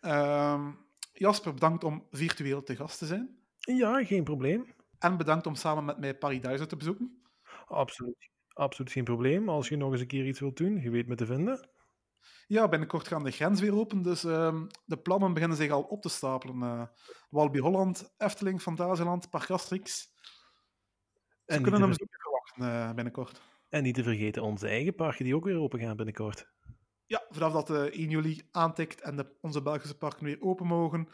[0.00, 0.72] Ehm,
[1.12, 3.38] Jasper, bedankt om virtueel te gast te zijn.
[3.58, 4.74] Ja, geen probleem.
[4.98, 7.22] En bedankt om samen met mij Paradise te bezoeken.
[7.66, 8.30] Absoluut.
[8.48, 9.48] Absoluut geen probleem.
[9.48, 11.68] Als je nog eens een keer iets wilt doen, je weet me te vinden.
[12.46, 16.02] Ja, binnenkort gaan de grens weer open, dus ehm, de plannen beginnen zich al op
[16.02, 16.62] te stapelen.
[16.62, 16.86] eh
[17.30, 20.12] Walby Holland, Efteling, Fantasieland, Park Asterix.
[21.46, 23.40] Ze En kunnen hem zeker verwachten eh, binnenkort.
[23.68, 26.52] en niet te vergeten onze eigen parken die ook weer open gaan binnenkort.
[27.06, 31.08] Ja, vanaf dat de 1 juli aantikt en de, onze Belgische parken weer open mogen,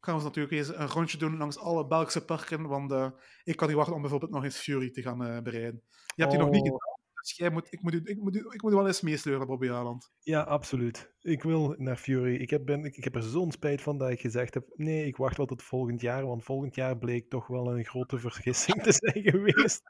[0.00, 3.10] gaan we natuurlijk eens een rondje doen langs alle Belgische parken, want eh,
[3.44, 5.82] ik kan niet wachten om bijvoorbeeld nog eens Fury te gaan eh, bereiden.
[6.14, 6.76] Je hebt die nog niet Oh.
[6.78, 10.10] gedaan, dus jij moet, ik, moet, ik, moet, ik moet wel eens meesleuren, Bobby Aland.
[10.20, 11.14] Ja, absoluut.
[11.20, 12.34] Ik wil naar Fury.
[12.34, 15.06] Ik heb, ben, ik, ik heb er zo'n spijt van dat ik gezegd heb: nee,
[15.06, 16.26] ik wacht wel tot volgend jaar.
[16.26, 19.82] Want volgend jaar bleek toch wel een grote vergissing te zijn geweest.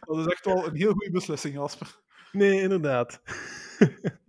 [0.00, 2.00] Dat is echt wel een heel goede beslissing, Jasper.
[2.32, 3.22] Nee, inderdaad.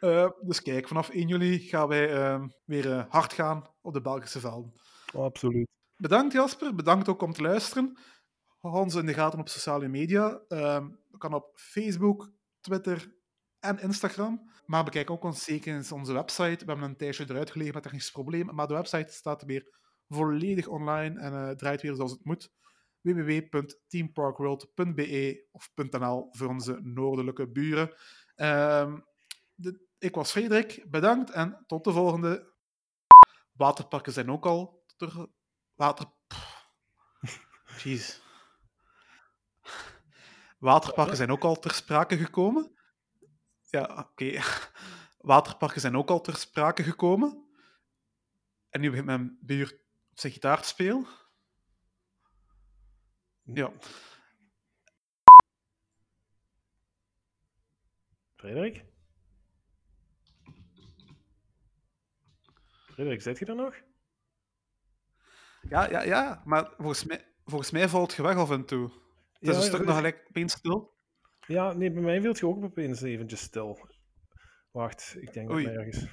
[0.00, 4.00] Eh, dus kijk, vanaf 1 juli gaan wij eh, weer eh, hard gaan op de
[4.00, 4.72] Belgische velden.
[5.14, 5.68] Oh, absoluut.
[5.96, 7.98] Bedankt Jasper, bedankt ook om te luisteren.
[8.60, 10.40] Hou ons in de gaten op sociale media.
[10.48, 10.86] Ehm
[11.22, 13.14] kan op Facebook, Twitter
[13.60, 14.50] en Instagram.
[14.66, 16.64] Maar bekijk ook ons zeker eens onze website.
[16.64, 20.66] We hebben een tijdje eruit gelegen met technisch probleem, maar de website staat weer volledig
[20.66, 22.50] online en eh, draait weer zoals het moet.
[23.00, 27.94] www.teamparkworld.be of .nl voor onze noordelijke buren.
[28.34, 28.98] Ehm,
[29.98, 32.52] ik was Frederik, bedankt en tot de volgende.
[33.52, 35.28] Waterparken zijn ook al ter...
[35.74, 36.06] Water...
[37.82, 38.20] Jeez.
[40.58, 42.78] Waterparken zijn ook al ter sprake gekomen.
[43.70, 44.42] Ja, oké.
[45.18, 47.46] Waterparken zijn ook al ter sprake gekomen.
[48.68, 49.72] En nu begint mijn buurt
[50.10, 51.06] op zijn gitaar te spelen.
[53.42, 53.72] Ja.
[58.36, 58.91] Frederik?
[62.92, 63.74] Frederik, zit je er nog?
[65.68, 66.42] Ja, ja, ja.
[66.44, 68.82] Maar volgens mij, volgens mij valt je weg af en toe.
[68.82, 70.92] Het is Ja, een stuk ja, nog gelijk opeens stil.
[71.46, 73.78] Ja, nee, bij mij viel je ook opeens eventjes stil.
[74.70, 75.64] Wacht, ik denk dat Oei.
[75.66, 76.06] mij ergens...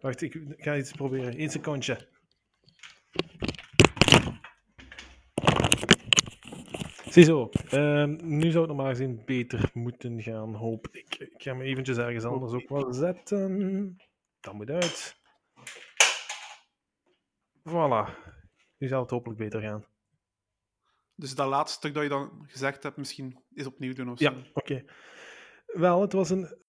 [0.00, 1.40] Wacht, ik ga iets proberen.
[1.40, 2.08] Eén secondje.
[7.08, 11.14] Ziezo, ehm, nu zou het normaal gezien beter moeten gaan, hoop ik.
[11.18, 13.96] Ik ga me eventjes ergens anders ook wel zetten.
[14.40, 15.16] Dat moet uit.
[17.68, 18.10] Voilà.
[18.78, 19.84] Nu zal het hopelijk beter gaan.
[21.14, 24.30] Dus dat laatste stuk dat je dan gezegd hebt, misschien eens opnieuw doen of Ja,
[24.32, 24.50] zo.
[24.52, 24.84] oké.
[25.66, 26.64] Wel, het was een...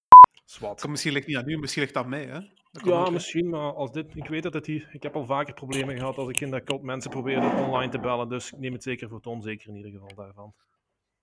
[0.45, 0.87] Zwat.
[0.87, 2.25] Misschien ligt niet aan u, misschien ligt het aan mij.
[2.25, 2.39] Hè?
[2.71, 3.11] Dat Ja, ook, hè.
[3.11, 4.15] misschien, maar als dit...
[4.15, 4.89] Ik weet dat het hier...
[4.91, 7.99] Ik heb al vaker problemen gehad als ik in dat cult mensen probeerde online te
[7.99, 10.53] bellen, dus ik neem het zeker voor het onzeker in ieder geval daarvan.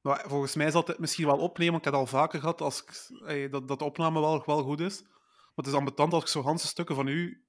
[0.00, 1.78] Maar volgens mij zal het misschien wel opnemen.
[1.78, 4.62] Ik heb het al vaker gehad als ik, eh, dat, dat de opname wel, wel
[4.62, 5.02] goed is.
[5.02, 7.44] Maar het is ambetant als ik zo ganse stukken van u...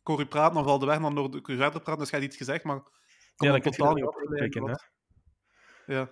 [0.00, 0.98] Ik hoor u praten, de weg,
[1.34, 2.82] ik u verder praten, dus jij hebt iets gezegd, maar...
[3.36, 5.94] kan Ja, kun je totaal dat niet hè.
[5.94, 6.10] Ja,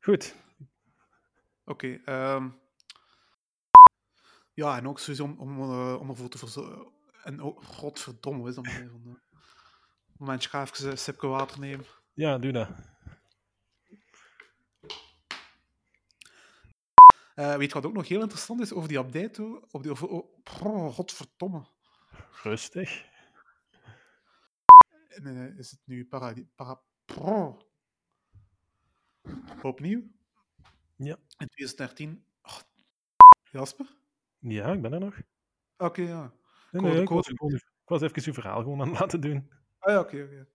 [0.00, 0.36] Goed.
[1.64, 2.00] oké.
[2.04, 2.50] ehm.
[4.54, 6.92] Ja, en ook sowieso om, om, eh, om ervoor te verzorgen...
[7.22, 9.02] En ook, godverdomme, is dat maar even...
[9.06, 9.38] eh,
[10.16, 11.86] Momentje, ga even een sipje water nemen.
[12.12, 12.68] Ja, doe dat.
[17.34, 19.62] Eh, weet je wat ook nog heel interessant is over die update?
[19.82, 21.66] die, over, oh, oh, godverdomme.
[22.42, 23.10] Rustig.
[25.08, 26.34] En, eh, is het nu para...
[26.54, 27.58] para pro.
[29.62, 30.02] Opnieuw?
[30.96, 31.16] Ja.
[31.38, 32.24] In 2013.
[32.42, 32.58] Oh,
[33.50, 33.86] Jasper?
[34.38, 35.20] Ja, ik ben er nog.
[35.76, 36.32] Oké, ja.
[36.70, 37.38] Nee, nee, ik, was ik
[37.84, 39.50] was even uw verhaal gewoon aan het laten doen.
[39.78, 40.22] Ah ja, oké.
[40.22, 40.46] oké.